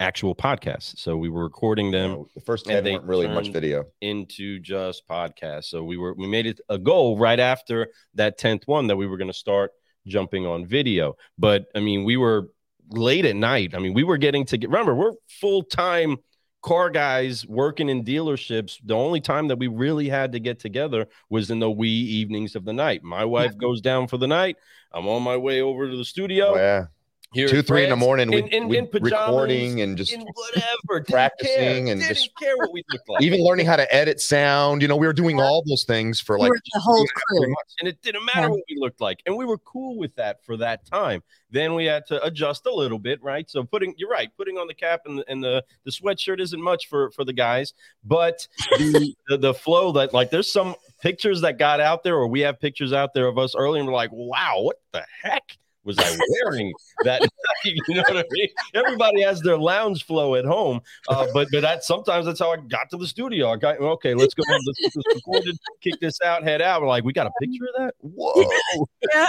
actual 0.00 0.34
podcasts. 0.34 0.98
So 0.98 1.16
we 1.16 1.28
were 1.28 1.44
recording 1.44 1.90
them 1.90 2.10
No, 2.10 2.28
the 2.34 2.40
first 2.40 2.66
and 2.66 2.74
ten 2.74 2.84
they 2.84 2.92
weren't 2.94 3.04
really 3.04 3.28
much 3.28 3.48
video. 3.48 3.84
into 4.00 4.58
just 4.58 5.06
podcasts. 5.06 5.66
So 5.66 5.84
we 5.84 5.96
were 5.96 6.14
we 6.14 6.26
made 6.26 6.46
it 6.46 6.60
a 6.68 6.78
goal 6.78 7.18
right 7.18 7.38
after 7.38 7.88
that 8.14 8.38
10th 8.38 8.66
one 8.66 8.88
that 8.88 8.96
we 8.96 9.06
were 9.06 9.18
going 9.18 9.30
to 9.30 9.34
start 9.34 9.72
jumping 10.06 10.46
on 10.46 10.66
video. 10.66 11.16
But 11.38 11.66
I 11.76 11.80
mean, 11.80 12.04
we 12.04 12.16
were 12.16 12.48
late 12.88 13.26
at 13.26 13.36
night. 13.36 13.74
I 13.74 13.78
mean, 13.78 13.94
we 13.94 14.02
were 14.02 14.16
getting 14.16 14.44
to 14.46 14.56
get 14.56 14.70
remember, 14.70 14.94
we're 14.94 15.12
full-time 15.28 16.16
car 16.62 16.90
guys 16.90 17.46
working 17.46 17.88
in 17.88 18.04
dealerships. 18.04 18.78
The 18.84 18.94
only 18.94 19.20
time 19.20 19.48
that 19.48 19.58
we 19.58 19.68
really 19.68 20.08
had 20.08 20.32
to 20.32 20.40
get 20.40 20.58
together 20.58 21.06
was 21.28 21.50
in 21.50 21.58
the 21.58 21.70
wee 21.70 21.88
evenings 21.88 22.56
of 22.56 22.64
the 22.64 22.72
night. 22.72 23.02
My 23.02 23.24
wife 23.24 23.56
goes 23.56 23.80
down 23.80 24.08
for 24.08 24.18
the 24.18 24.26
night. 24.26 24.56
I'm 24.92 25.06
on 25.08 25.22
my 25.22 25.36
way 25.36 25.60
over 25.62 25.90
to 25.90 25.96
the 25.96 26.04
studio. 26.04 26.52
Oh, 26.52 26.56
yeah, 26.56 26.86
Here 27.32 27.46
two, 27.46 27.58
at 27.58 27.66
three 27.68 27.84
in 27.84 27.90
the 27.90 27.96
morning, 27.96 28.28
we, 28.28 28.38
in, 28.38 28.48
in, 28.48 28.68
we 28.68 28.76
in 28.78 28.88
pajamas, 28.88 29.12
recording 29.12 29.80
and 29.82 29.96
just 29.96 30.16
whatever, 30.16 30.98
didn't 30.98 31.08
practicing 31.08 31.54
care, 31.56 31.92
and 31.92 32.00
didn't 32.00 32.08
just- 32.16 32.30
care 32.40 32.56
what 32.56 32.72
we 32.72 32.82
looked 32.90 33.08
like. 33.08 33.22
even 33.22 33.40
learning 33.44 33.66
how 33.66 33.76
to 33.76 33.94
edit 33.94 34.20
sound. 34.20 34.82
You 34.82 34.88
know, 34.88 34.96
we 34.96 35.06
were 35.06 35.12
doing 35.12 35.40
all 35.40 35.62
those 35.64 35.84
things 35.84 36.20
for 36.20 36.38
like 36.40 36.50
were 36.50 36.58
the 36.74 36.80
whole 36.80 37.06
crew. 37.14 37.54
and 37.78 37.88
it 37.88 38.02
didn't 38.02 38.24
matter 38.24 38.40
Yeah. 38.42 38.48
what 38.48 38.62
we 38.68 38.76
looked 38.78 39.00
like 39.00 39.20
and 39.26 39.36
we 39.36 39.44
were 39.44 39.58
cool 39.58 39.96
with 39.96 40.14
that 40.16 40.44
for 40.44 40.56
that 40.56 40.84
time 40.86 41.22
then 41.52 41.74
we 41.74 41.84
had 41.84 42.04
to 42.06 42.22
adjust 42.24 42.66
a 42.66 42.74
little 42.74 42.98
bit 42.98 43.22
right 43.22 43.48
so 43.48 43.62
putting 43.64 43.94
you're 43.96 44.08
right 44.10 44.30
putting 44.36 44.56
on 44.58 44.66
the 44.66 44.74
cap 44.74 45.02
and, 45.06 45.22
and 45.28 45.42
the 45.42 45.64
the 45.84 45.90
sweatshirt 45.90 46.40
isn't 46.40 46.60
much 46.62 46.88
for 46.88 47.10
for 47.12 47.24
the 47.24 47.32
guys 47.32 47.74
but 48.04 48.46
the, 48.78 49.14
the 49.28 49.36
the 49.38 49.54
flow 49.54 49.92
that 49.92 50.12
like 50.12 50.30
there's 50.30 50.50
some 50.50 50.74
pictures 51.00 51.40
that 51.42 51.58
got 51.58 51.80
out 51.80 52.02
there 52.02 52.16
or 52.16 52.26
we 52.26 52.40
have 52.40 52.58
pictures 52.60 52.92
out 52.92 53.14
there 53.14 53.26
of 53.28 53.38
us 53.38 53.54
early 53.54 53.78
and 53.78 53.86
we're 53.88 53.94
like 53.94 54.10
wow 54.12 54.56
what 54.60 54.80
the 54.92 55.04
heck 55.22 55.56
was 55.84 55.98
I 55.98 56.16
wearing 56.42 56.72
that? 57.04 57.22
you 57.64 57.94
know 57.94 58.02
what 58.08 58.16
I 58.16 58.24
mean? 58.30 58.48
Everybody 58.74 59.22
has 59.22 59.40
their 59.40 59.58
lounge 59.58 60.04
flow 60.04 60.34
at 60.34 60.44
home, 60.44 60.80
uh, 61.08 61.26
but 61.32 61.48
but 61.52 61.62
that 61.62 61.84
sometimes 61.84 62.26
that's 62.26 62.40
how 62.40 62.52
I 62.52 62.56
got 62.56 62.90
to 62.90 62.96
the 62.96 63.06
studio. 63.06 63.50
I 63.50 63.56
got 63.56 63.78
okay, 63.78 64.14
let's 64.14 64.34
go. 64.34 64.42
Let's 64.48 64.80
get 64.80 64.92
this 64.94 65.14
recorded, 65.14 65.58
kick 65.82 66.00
this 66.00 66.20
out, 66.22 66.42
head 66.42 66.62
out. 66.62 66.80
We're 66.80 66.88
like, 66.88 67.04
we 67.04 67.12
got 67.12 67.26
a 67.26 67.32
picture 67.40 67.64
of 67.76 67.84
that. 67.84 67.94
Whoa! 68.00 68.44
Yeah. 69.12 69.26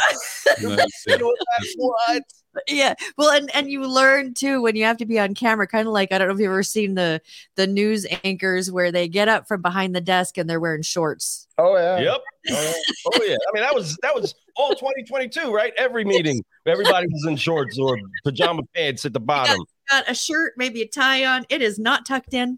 Nice, 0.61 1.03
yeah. 1.07 1.15
You 1.15 1.19
know 1.19 1.35
what? 1.77 2.21
What? 2.51 2.63
yeah 2.67 2.93
well 3.17 3.31
and 3.31 3.53
and 3.55 3.69
you 3.69 3.81
learn 3.81 4.33
too 4.33 4.61
when 4.61 4.75
you 4.75 4.83
have 4.83 4.97
to 4.97 5.05
be 5.05 5.19
on 5.19 5.33
camera 5.33 5.67
kind 5.67 5.87
of 5.87 5.93
like 5.93 6.11
i 6.11 6.17
don't 6.17 6.27
know 6.27 6.33
if 6.33 6.39
you've 6.39 6.47
ever 6.51 6.63
seen 6.63 6.95
the 6.95 7.21
the 7.55 7.67
news 7.67 8.05
anchors 8.23 8.71
where 8.71 8.91
they 8.91 9.07
get 9.07 9.27
up 9.27 9.47
from 9.47 9.61
behind 9.61 9.95
the 9.95 10.01
desk 10.01 10.37
and 10.37 10.49
they're 10.49 10.59
wearing 10.59 10.81
shorts 10.81 11.47
Oh 11.57 11.77
yeah. 11.77 11.99
Yep. 11.99 12.21
Oh 12.49 12.63
yeah. 12.63 12.73
oh 13.13 13.23
yeah. 13.23 13.35
I 13.35 13.53
mean, 13.53 13.61
that 13.61 13.75
was 13.75 13.95
that 14.01 14.15
was 14.15 14.33
all 14.55 14.73
2022, 14.73 15.53
right? 15.53 15.71
Every 15.77 16.03
meeting, 16.03 16.43
everybody 16.65 17.05
was 17.07 17.25
in 17.27 17.35
shorts 17.35 17.77
or 17.77 17.99
pajama 18.23 18.63
pants 18.75 19.05
at 19.05 19.13
the 19.13 19.19
bottom. 19.19 19.63
got 19.89 20.09
a 20.09 20.15
shirt 20.15 20.53
maybe 20.57 20.81
a 20.81 20.87
tie 20.87 21.25
on 21.25 21.45
it 21.49 21.61
is 21.61 21.77
not 21.77 22.05
tucked 22.05 22.33
in 22.33 22.57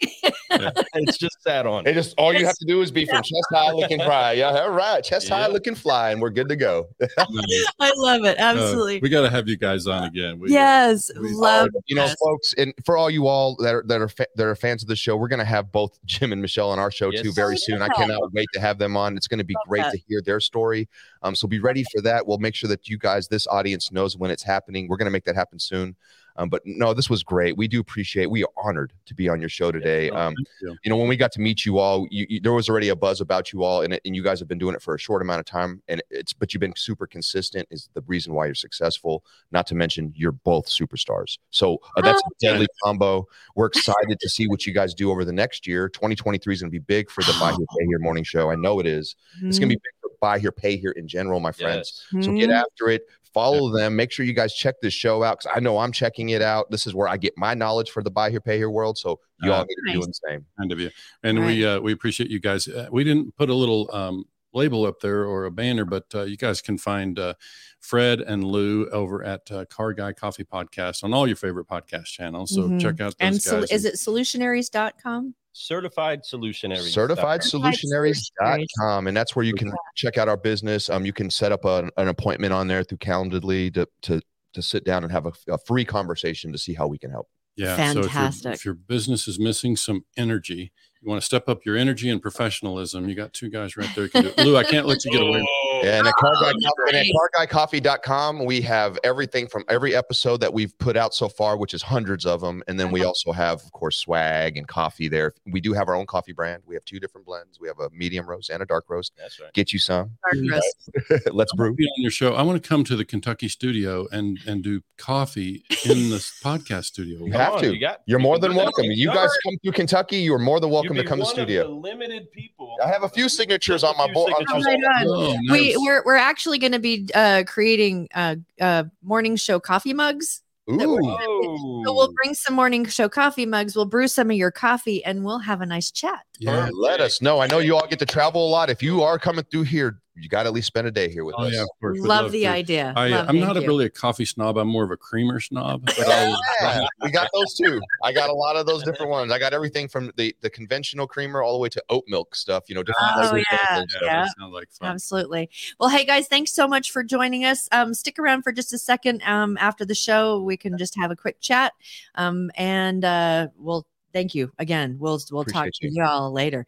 Yeah. 0.00 0.70
It's 0.94 1.18
just 1.18 1.42
sat 1.42 1.66
on. 1.66 1.86
It 1.86 1.92
just 1.92 2.14
all 2.16 2.32
you 2.32 2.46
have 2.46 2.54
to 2.56 2.64
do 2.66 2.80
is 2.80 2.90
be 2.90 3.04
from 3.04 3.18
chest 3.18 3.46
high 3.52 3.72
looking 3.72 3.98
fly. 4.00 4.32
Yeah, 4.32 4.48
all 4.62 4.70
right, 4.70 5.02
chest 5.04 5.28
high 5.28 5.46
looking 5.48 5.74
fly, 5.74 6.10
and 6.12 6.20
we're 6.22 6.30
good 6.30 6.48
to 6.48 6.56
go. 6.56 6.88
I 7.18 7.92
love 7.96 8.24
it 8.24 8.38
Uh, 8.38 8.42
absolutely 8.42 9.00
we 9.00 9.08
got 9.10 9.22
to 9.22 9.30
have 9.30 9.46
you 9.48 9.56
guys 9.58 9.86
on 9.86 10.04
again. 10.04 10.38
We, 10.38 10.50
yes 10.50 11.10
we- 11.20 11.32
love 11.34 11.68
you 11.86 11.96
know, 11.96 12.08
folks, 12.24 12.54
and 12.54 12.72
for 12.84 12.96
all 12.96 13.10
you 13.10 13.26
all 13.26 13.56
that 13.56 13.74
are 13.74 13.84
that 13.88 14.00
are 14.00 14.08
fa- 14.08 14.26
that 14.36 14.46
are 14.46 14.54
fans 14.56 14.82
of 14.82 14.88
the 14.88 14.96
show, 14.96 15.16
we're 15.16 15.28
gonna 15.28 15.44
have 15.44 15.70
both 15.72 15.98
Jim 16.06 16.32
and 16.32 16.40
Michelle 16.40 16.70
on 16.70 16.78
our 16.78 16.90
show 16.90 17.10
Yes. 17.10 17.22
too 17.22 17.32
very 17.32 17.54
Oh, 17.54 17.58
soon. 17.60 17.82
I 17.82 17.88
cannot 17.88 18.32
wait 18.32 18.48
to 18.54 18.60
have 18.60 18.78
them 18.78 18.96
on. 18.96 19.16
It's 19.16 19.28
gonna 19.28 19.44
be 19.44 19.54
Love 19.54 19.68
great 19.68 19.82
that. 19.82 19.92
to 19.92 19.98
hear 20.08 20.22
their 20.22 20.40
story. 20.40 20.88
Um, 21.22 21.34
so 21.34 21.46
be 21.46 21.58
ready 21.60 21.84
for 21.94 22.00
that. 22.02 22.26
We'll 22.26 22.38
make 22.38 22.54
sure 22.54 22.68
that 22.68 22.88
you 22.88 22.96
guys, 22.98 23.28
this 23.28 23.46
audience, 23.48 23.92
knows 23.92 24.16
when 24.16 24.30
it's 24.30 24.42
happening. 24.42 24.88
We're 24.88 24.96
gonna 24.96 25.10
make 25.10 25.24
that 25.24 25.34
happen 25.36 25.58
soon. 25.58 25.96
Um, 26.38 26.48
but 26.48 26.62
no, 26.64 26.94
this 26.94 27.08
was 27.08 27.22
great. 27.22 27.56
We 27.56 27.68
do 27.68 27.80
appreciate. 27.80 28.30
We 28.30 28.44
are 28.44 28.50
honored 28.62 28.92
to 29.06 29.14
be 29.14 29.28
on 29.28 29.40
your 29.40 29.48
show 29.48 29.72
today. 29.72 30.10
Oh, 30.10 30.16
Um, 30.16 30.34
you. 30.60 30.76
you 30.84 30.90
know, 30.90 30.96
when 30.96 31.08
we 31.08 31.16
got 31.16 31.32
to 31.32 31.40
meet 31.40 31.64
you 31.64 31.78
all, 31.78 32.06
you, 32.10 32.26
you, 32.28 32.40
there 32.40 32.52
was 32.52 32.68
already 32.68 32.90
a 32.90 32.96
buzz 32.96 33.20
about 33.20 33.52
you 33.52 33.64
all, 33.64 33.82
and, 33.82 33.94
it, 33.94 34.02
and 34.04 34.14
you 34.14 34.22
guys 34.22 34.38
have 34.38 34.48
been 34.48 34.58
doing 34.58 34.74
it 34.74 34.82
for 34.82 34.94
a 34.94 34.98
short 34.98 35.22
amount 35.22 35.40
of 35.40 35.46
time, 35.46 35.82
and 35.88 36.02
it's 36.10 36.32
but 36.32 36.52
you've 36.52 36.60
been 36.60 36.74
super 36.76 37.06
consistent. 37.06 37.66
Is 37.70 37.88
the 37.94 38.02
reason 38.06 38.34
why 38.34 38.46
you're 38.46 38.54
successful. 38.54 39.24
Not 39.52 39.66
to 39.68 39.74
mention 39.74 40.12
you're 40.16 40.32
both 40.32 40.66
superstars. 40.66 41.38
So 41.50 41.80
uh, 41.96 42.02
that's 42.02 42.20
a 42.20 42.30
deadly 42.40 42.66
combo. 42.82 43.26
We're 43.54 43.66
excited 43.66 44.18
to 44.20 44.28
see 44.28 44.46
what 44.48 44.66
you 44.66 44.74
guys 44.74 44.94
do 44.94 45.10
over 45.10 45.24
the 45.24 45.32
next 45.32 45.66
year. 45.66 45.88
2023 45.88 46.54
is 46.54 46.60
going 46.62 46.70
to 46.70 46.72
be 46.72 46.78
big 46.78 47.10
for 47.10 47.22
the 47.22 47.34
Buy 47.40 47.50
Here 47.50 47.66
Pay 47.78 47.86
Here 47.86 47.98
morning 47.98 48.24
show. 48.24 48.50
I 48.50 48.54
know 48.54 48.80
it 48.80 48.86
is. 48.86 49.16
It's 49.42 49.58
going 49.58 49.68
to 49.68 49.74
be 49.74 49.80
big 49.82 49.92
for 50.00 50.10
Buy 50.20 50.38
Here 50.38 50.52
Pay 50.52 50.76
Here 50.76 50.92
in 50.92 51.08
general, 51.08 51.40
my 51.40 51.52
friends. 51.52 52.04
Yes. 52.12 52.24
So 52.24 52.32
get 52.32 52.50
after 52.50 52.88
it. 52.90 53.02
Follow 53.36 53.70
them. 53.70 53.94
Make 53.94 54.10
sure 54.12 54.24
you 54.24 54.32
guys 54.32 54.54
check 54.54 54.76
this 54.80 54.94
show 54.94 55.22
out 55.22 55.38
because 55.40 55.52
I 55.54 55.60
know 55.60 55.76
I'm 55.76 55.92
checking 55.92 56.30
it 56.30 56.40
out. 56.40 56.70
This 56.70 56.86
is 56.86 56.94
where 56.94 57.06
I 57.06 57.18
get 57.18 57.34
my 57.36 57.52
knowledge 57.52 57.90
for 57.90 58.02
the 58.02 58.10
Buy 58.10 58.30
Here 58.30 58.40
Pay 58.40 58.56
Here 58.56 58.70
world. 58.70 58.96
So 58.96 59.20
you 59.42 59.52
all 59.52 59.60
Uh, 59.60 59.64
need 59.64 59.74
to 59.74 59.82
be 59.84 59.90
nice. 59.90 59.94
doing 59.96 60.08
the 60.08 60.20
same. 60.30 60.46
kind 60.58 60.72
of 60.72 60.80
you. 60.80 60.90
And 61.22 61.44
we 61.44 61.64
uh, 61.66 61.78
we 61.80 61.92
appreciate 61.92 62.30
you 62.30 62.40
guys. 62.40 62.66
Uh, 62.66 62.88
we 62.90 63.04
didn't 63.04 63.36
put 63.36 63.50
a 63.50 63.54
little 63.54 63.90
um, 63.92 64.24
label 64.56 64.84
up 64.86 64.98
there 65.00 65.24
or 65.24 65.44
a 65.44 65.50
banner, 65.50 65.84
but 65.84 66.06
uh, 66.14 66.22
you 66.22 66.36
guys 66.36 66.60
can 66.60 66.78
find 66.78 67.18
uh, 67.18 67.34
Fred 67.80 68.20
and 68.20 68.42
Lou 68.42 68.88
over 68.90 69.22
at 69.22 69.48
uh, 69.52 69.64
Car 69.66 69.92
Guy 69.92 70.12
Coffee 70.12 70.42
Podcast 70.44 71.04
on 71.04 71.14
all 71.14 71.26
your 71.28 71.36
favorite 71.36 71.68
podcast 71.68 72.06
channels. 72.06 72.52
So 72.54 72.62
Mhm. 72.62 72.80
check 72.80 73.00
out 73.00 73.14
those 73.18 73.20
and 73.20 73.34
guys. 73.34 73.44
so, 73.44 73.64
is 73.70 73.84
it 73.84 73.94
solutionaries.com 73.94 75.34
Certified 75.58 76.22
Solutionaries. 76.22 76.92
certified 76.92 77.40
Solutionaries. 77.40 78.20
solutionaries.com 78.42 79.06
and 79.06 79.16
that's 79.16 79.34
where 79.34 79.44
you 79.44 79.54
can 79.54 79.72
check 79.94 80.18
out 80.18 80.28
our 80.28 80.36
business 80.36 80.90
um 80.90 81.06
you 81.06 81.14
can 81.14 81.30
set 81.30 81.50
up 81.50 81.64
an, 81.64 81.88
an 81.96 82.08
appointment 82.08 82.52
on 82.52 82.66
there 82.66 82.84
through 82.84 82.98
calendly 82.98 83.72
to 83.72 83.88
to 84.02 84.20
to 84.52 84.60
sit 84.62 84.84
down 84.84 85.02
and 85.02 85.10
have 85.12 85.24
a, 85.26 85.32
a 85.48 85.56
free 85.58 85.84
conversation 85.84 86.52
to 86.52 86.58
see 86.58 86.74
how 86.74 86.86
we 86.86 86.98
can 86.98 87.10
help 87.10 87.28
yeah, 87.56 87.74
So 87.76 87.82
if, 87.82 87.94
your, 87.94 88.02
Fantastic. 88.04 88.52
if 88.54 88.64
your 88.66 88.74
business 88.74 89.26
is 89.26 89.38
missing 89.38 89.76
some 89.76 90.04
energy, 90.14 90.72
you 91.06 91.10
want 91.10 91.22
to 91.22 91.26
step 91.26 91.48
up 91.48 91.64
your 91.64 91.76
energy 91.76 92.10
and 92.10 92.20
professionalism. 92.20 93.08
You 93.08 93.14
got 93.14 93.32
two 93.32 93.48
guys 93.48 93.76
right 93.76 93.88
there. 93.94 94.08
Can 94.08 94.22
do 94.24 94.28
it. 94.36 94.38
Lou, 94.38 94.56
I 94.56 94.64
can't 94.64 94.86
let 94.86 95.04
you 95.04 95.12
get 95.12 95.22
away. 95.22 95.40
Oh, 95.40 95.66
and 95.84 96.06
at 96.06 96.14
car 96.14 96.34
guy 96.40 96.50
Oh, 96.50 96.86
and 96.88 96.96
at 96.96 97.06
great. 97.06 97.48
carguycoffee.com 97.48 98.44
we 98.44 98.60
have 98.62 98.98
everything 99.04 99.46
from 99.46 99.64
every 99.68 99.94
episode 99.94 100.40
that 100.40 100.52
we've 100.52 100.76
put 100.78 100.96
out 100.96 101.14
so 101.14 101.28
far 101.28 101.56
which 101.56 101.74
is 101.74 101.82
hundreds 101.82 102.24
of 102.24 102.40
them 102.40 102.62
and 102.66 102.80
then 102.80 102.90
we 102.90 103.00
uh-huh. 103.00 103.08
also 103.08 103.32
have 103.32 103.62
of 103.62 103.72
course 103.72 103.96
swag 103.98 104.56
and 104.56 104.66
coffee 104.68 105.08
there 105.08 105.34
we 105.46 105.60
do 105.60 105.72
have 105.72 105.88
our 105.88 105.94
own 105.94 106.06
coffee 106.06 106.32
brand 106.32 106.62
we 106.66 106.74
have 106.74 106.84
two 106.84 106.98
different 106.98 107.26
blends 107.26 107.60
we 107.60 107.68
have 107.68 107.78
a 107.78 107.90
medium 107.90 108.26
roast 108.26 108.50
and 108.50 108.62
a 108.62 108.66
dark 108.66 108.84
roast 108.88 109.12
That's 109.18 109.38
right. 109.40 109.52
get 109.52 109.72
you 109.72 109.78
some 109.78 110.10
Dark 110.32 110.50
roast. 110.50 111.28
let's 111.32 111.52
brew 111.54 111.74
Be 111.74 111.84
on 111.84 112.02
your 112.02 112.10
show. 112.10 112.34
I 112.34 112.42
want 112.42 112.62
to 112.62 112.66
come 112.66 112.84
to 112.84 112.96
the 112.96 113.04
Kentucky 113.04 113.48
studio 113.48 114.06
and 114.10 114.38
and 114.46 114.62
do 114.62 114.82
coffee 114.96 115.64
in 115.84 116.10
the 116.10 116.16
podcast 116.42 116.84
studio. 116.84 117.24
You 117.26 117.32
have 117.32 117.60
to. 117.60 117.74
You 117.74 117.80
got, 117.80 118.00
You're 118.06 118.18
you 118.18 118.22
more 118.22 118.38
than 118.38 118.54
welcome 118.54 118.86
you 118.86 119.08
guys 119.08 119.30
come 119.44 119.56
through 119.62 119.72
kentucky 119.72 120.18
you're 120.18 120.38
more 120.38 120.60
than 120.60 120.70
welcome 120.70 120.95
You'd 120.96 121.02
to 121.02 121.08
come 121.08 121.18
to 121.18 121.24
one 121.24 121.30
of 121.30 121.34
studio 121.34 121.62
the 121.64 121.74
limited 121.74 122.30
people. 122.32 122.76
I 122.82 122.88
have 122.88 123.02
a 123.02 123.08
few 123.08 123.28
signatures 123.28 123.84
on 123.84 123.96
my 123.96 124.12
board. 124.12 124.32
Oh 124.48 124.58
my 124.58 124.76
God. 124.76 125.04
Oh, 125.06 125.36
we 125.50 125.68
nice. 125.68 125.76
we're, 125.78 126.02
we're 126.04 126.14
actually 126.16 126.58
going 126.58 126.72
to 126.72 126.78
be 126.78 127.08
uh 127.14 127.44
creating 127.46 128.08
uh 128.14 128.36
uh 128.60 128.84
morning 129.02 129.36
show 129.36 129.60
coffee 129.60 129.94
mugs 129.94 130.42
we're- 130.66 130.86
Ooh, 130.88 131.82
so 131.84 131.94
we'll 131.94 132.12
bring 132.20 132.34
some 132.34 132.54
morning 132.56 132.84
show 132.86 133.08
coffee 133.08 133.46
mugs 133.46 133.76
we'll 133.76 133.84
brew 133.86 134.08
some 134.08 134.32
of 134.32 134.36
your 134.36 134.50
coffee 134.50 135.04
and 135.04 135.24
we'll 135.24 135.38
have 135.38 135.60
a 135.60 135.66
nice 135.66 135.92
chat 135.92 136.24
yeah. 136.38 136.68
let 136.72 137.00
us 137.00 137.22
know. 137.22 137.40
I 137.40 137.46
know 137.46 137.58
you 137.58 137.76
all 137.76 137.86
get 137.86 137.98
to 138.00 138.06
travel 138.06 138.46
a 138.46 138.50
lot. 138.50 138.70
If 138.70 138.82
you 138.82 139.02
are 139.02 139.18
coming 139.18 139.44
through 139.50 139.62
here, 139.62 140.00
you 140.18 140.28
got 140.28 140.44
to 140.44 140.48
at 140.48 140.54
least 140.54 140.66
spend 140.66 140.86
a 140.86 140.90
day 140.90 141.10
here 141.10 141.24
with 141.24 141.34
Oh 141.38 141.44
us. 141.44 141.52
yeah, 141.52 141.62
of 141.62 141.68
course. 141.80 141.98
Would 142.00 142.08
love, 142.08 142.32
the 142.32 142.42
to. 142.42 142.46
idea 142.46 142.92
I, 142.96 143.08
Love, 143.08 143.28
I'm 143.28 143.38
not 143.38 143.56
a, 143.56 143.60
really 143.60 143.84
a 143.84 143.90
coffee 143.90 144.24
snob. 144.24 144.56
I'm 144.56 144.68
more 144.68 144.84
of 144.84 144.90
a 144.90 144.96
creamer 144.96 145.40
snob. 145.40 145.84
But 145.84 145.98
Yeah, 145.98 146.38
I'll, 146.60 146.88
we 147.02 147.10
got 147.10 147.28
those 147.34 147.54
too. 147.54 147.80
I 148.02 148.12
got 148.12 148.30
a 148.30 148.32
lot 148.32 148.56
of 148.56 148.66
those 148.66 148.82
different 148.82 149.10
ones. 149.10 149.30
I 149.30 149.38
got 149.38 149.52
everything 149.52 149.88
from 149.88 150.10
the 150.16 150.34
the 150.40 150.50
conventional 150.50 151.06
creamer 151.06 151.42
all 151.42 151.52
the 151.52 151.58
way 151.58 151.68
to 151.68 151.82
oat 151.90 152.04
milk 152.08 152.34
stuff. 152.34 152.64
You 152.68 152.74
know, 152.76 152.82
different. 152.82 153.10
Oh, 153.16 153.28
flavors 153.28 153.44
of 153.70 153.84
yeah, 154.02 154.26
yeah. 154.38 154.46
like 154.46 154.70
fun. 154.72 154.90
Absolutely. 154.90 155.50
Well, 155.78 155.90
hey 155.90 156.04
guys, 156.04 156.28
thanks 156.28 156.52
so 156.52 156.66
much 156.66 156.90
for 156.90 157.02
joining 157.02 157.44
us. 157.44 157.68
Um, 157.72 157.92
stick 157.94 158.18
around 158.18 158.42
for 158.42 158.52
just 158.52 158.72
a 158.72 158.78
second. 158.78 159.22
Um, 159.24 159.56
after 159.60 159.84
the 159.84 159.94
show, 159.94 160.40
we 160.42 160.56
can 160.56 160.78
just 160.78 160.96
have 160.96 161.10
a 161.10 161.16
quick 161.16 161.40
chat. 161.40 161.72
Um, 162.14 162.50
and 162.56 163.04
uh, 163.04 163.48
we'll 163.58 163.86
thank 164.12 164.34
you 164.34 164.50
again. 164.58 164.96
We'll 164.98 165.20
we'll 165.30 165.44
talk 165.44 165.66
to 165.66 165.88
you. 165.88 166.02
y'all 166.02 166.32
later. 166.32 166.66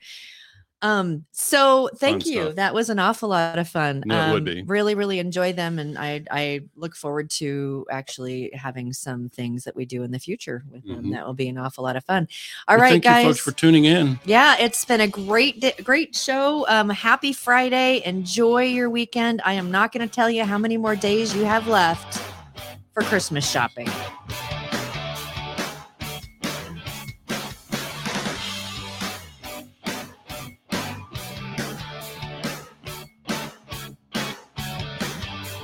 Um, 0.80 1.24
so 1.32 1.90
thank 1.96 2.22
Fun 2.22 2.32
you. 2.32 2.42
stuff. 2.42 2.54
That 2.54 2.72
was 2.72 2.88
an 2.88 3.00
awful 3.00 3.30
lot 3.30 3.58
of 3.58 3.68
fun. 3.68 4.04
No, 4.06 4.28
it 4.28 4.32
would 4.32 4.48
Um, 4.48 4.54
be. 4.54 4.62
Really, 4.62 4.94
really 4.94 5.18
enjoy 5.18 5.52
them, 5.52 5.78
and 5.80 5.98
I 5.98 6.22
I 6.30 6.60
look 6.76 6.94
forward 6.94 7.30
to 7.30 7.84
actually 7.90 8.50
having 8.54 8.92
some 8.92 9.28
things 9.28 9.64
that 9.64 9.74
we 9.74 9.84
do 9.86 10.04
in 10.04 10.12
the 10.12 10.20
future 10.20 10.62
with 10.70 10.86
them. 10.86 11.06
Mhm. 11.06 11.12
That 11.14 11.26
will 11.26 11.34
be 11.34 11.48
an 11.48 11.58
awful 11.58 11.82
lot 11.82 11.96
of 11.96 12.04
fun. 12.04 12.28
All 12.68 12.76
Well, 12.76 12.82
right, 12.82 12.90
thank 12.92 13.02
guys. 13.04 13.24
you 13.24 13.30
folks 13.30 13.40
for 13.40 13.50
tuning 13.52 13.86
in. 13.86 14.20
Yeah, 14.24 14.54
it's 14.60 14.84
been 14.84 15.00
a 15.00 15.08
great, 15.08 15.60
di- 15.60 15.74
great 15.82 16.14
show. 16.14 16.64
Um, 16.68 16.90
happy 16.90 17.32
Friday. 17.32 18.00
Enjoy 18.04 18.62
your 18.62 18.88
weekend. 18.88 19.40
I 19.44 19.54
am 19.54 19.72
not 19.72 19.90
going 19.92 20.08
to 20.08 20.14
tell 20.14 20.30
you 20.30 20.44
how 20.44 20.58
many 20.58 20.76
more 20.76 20.94
days 20.94 21.34
you 21.34 21.44
have 21.44 21.66
left 21.66 22.22
for 22.94 23.02
Christmas 23.02 23.50
shopping. 23.50 23.88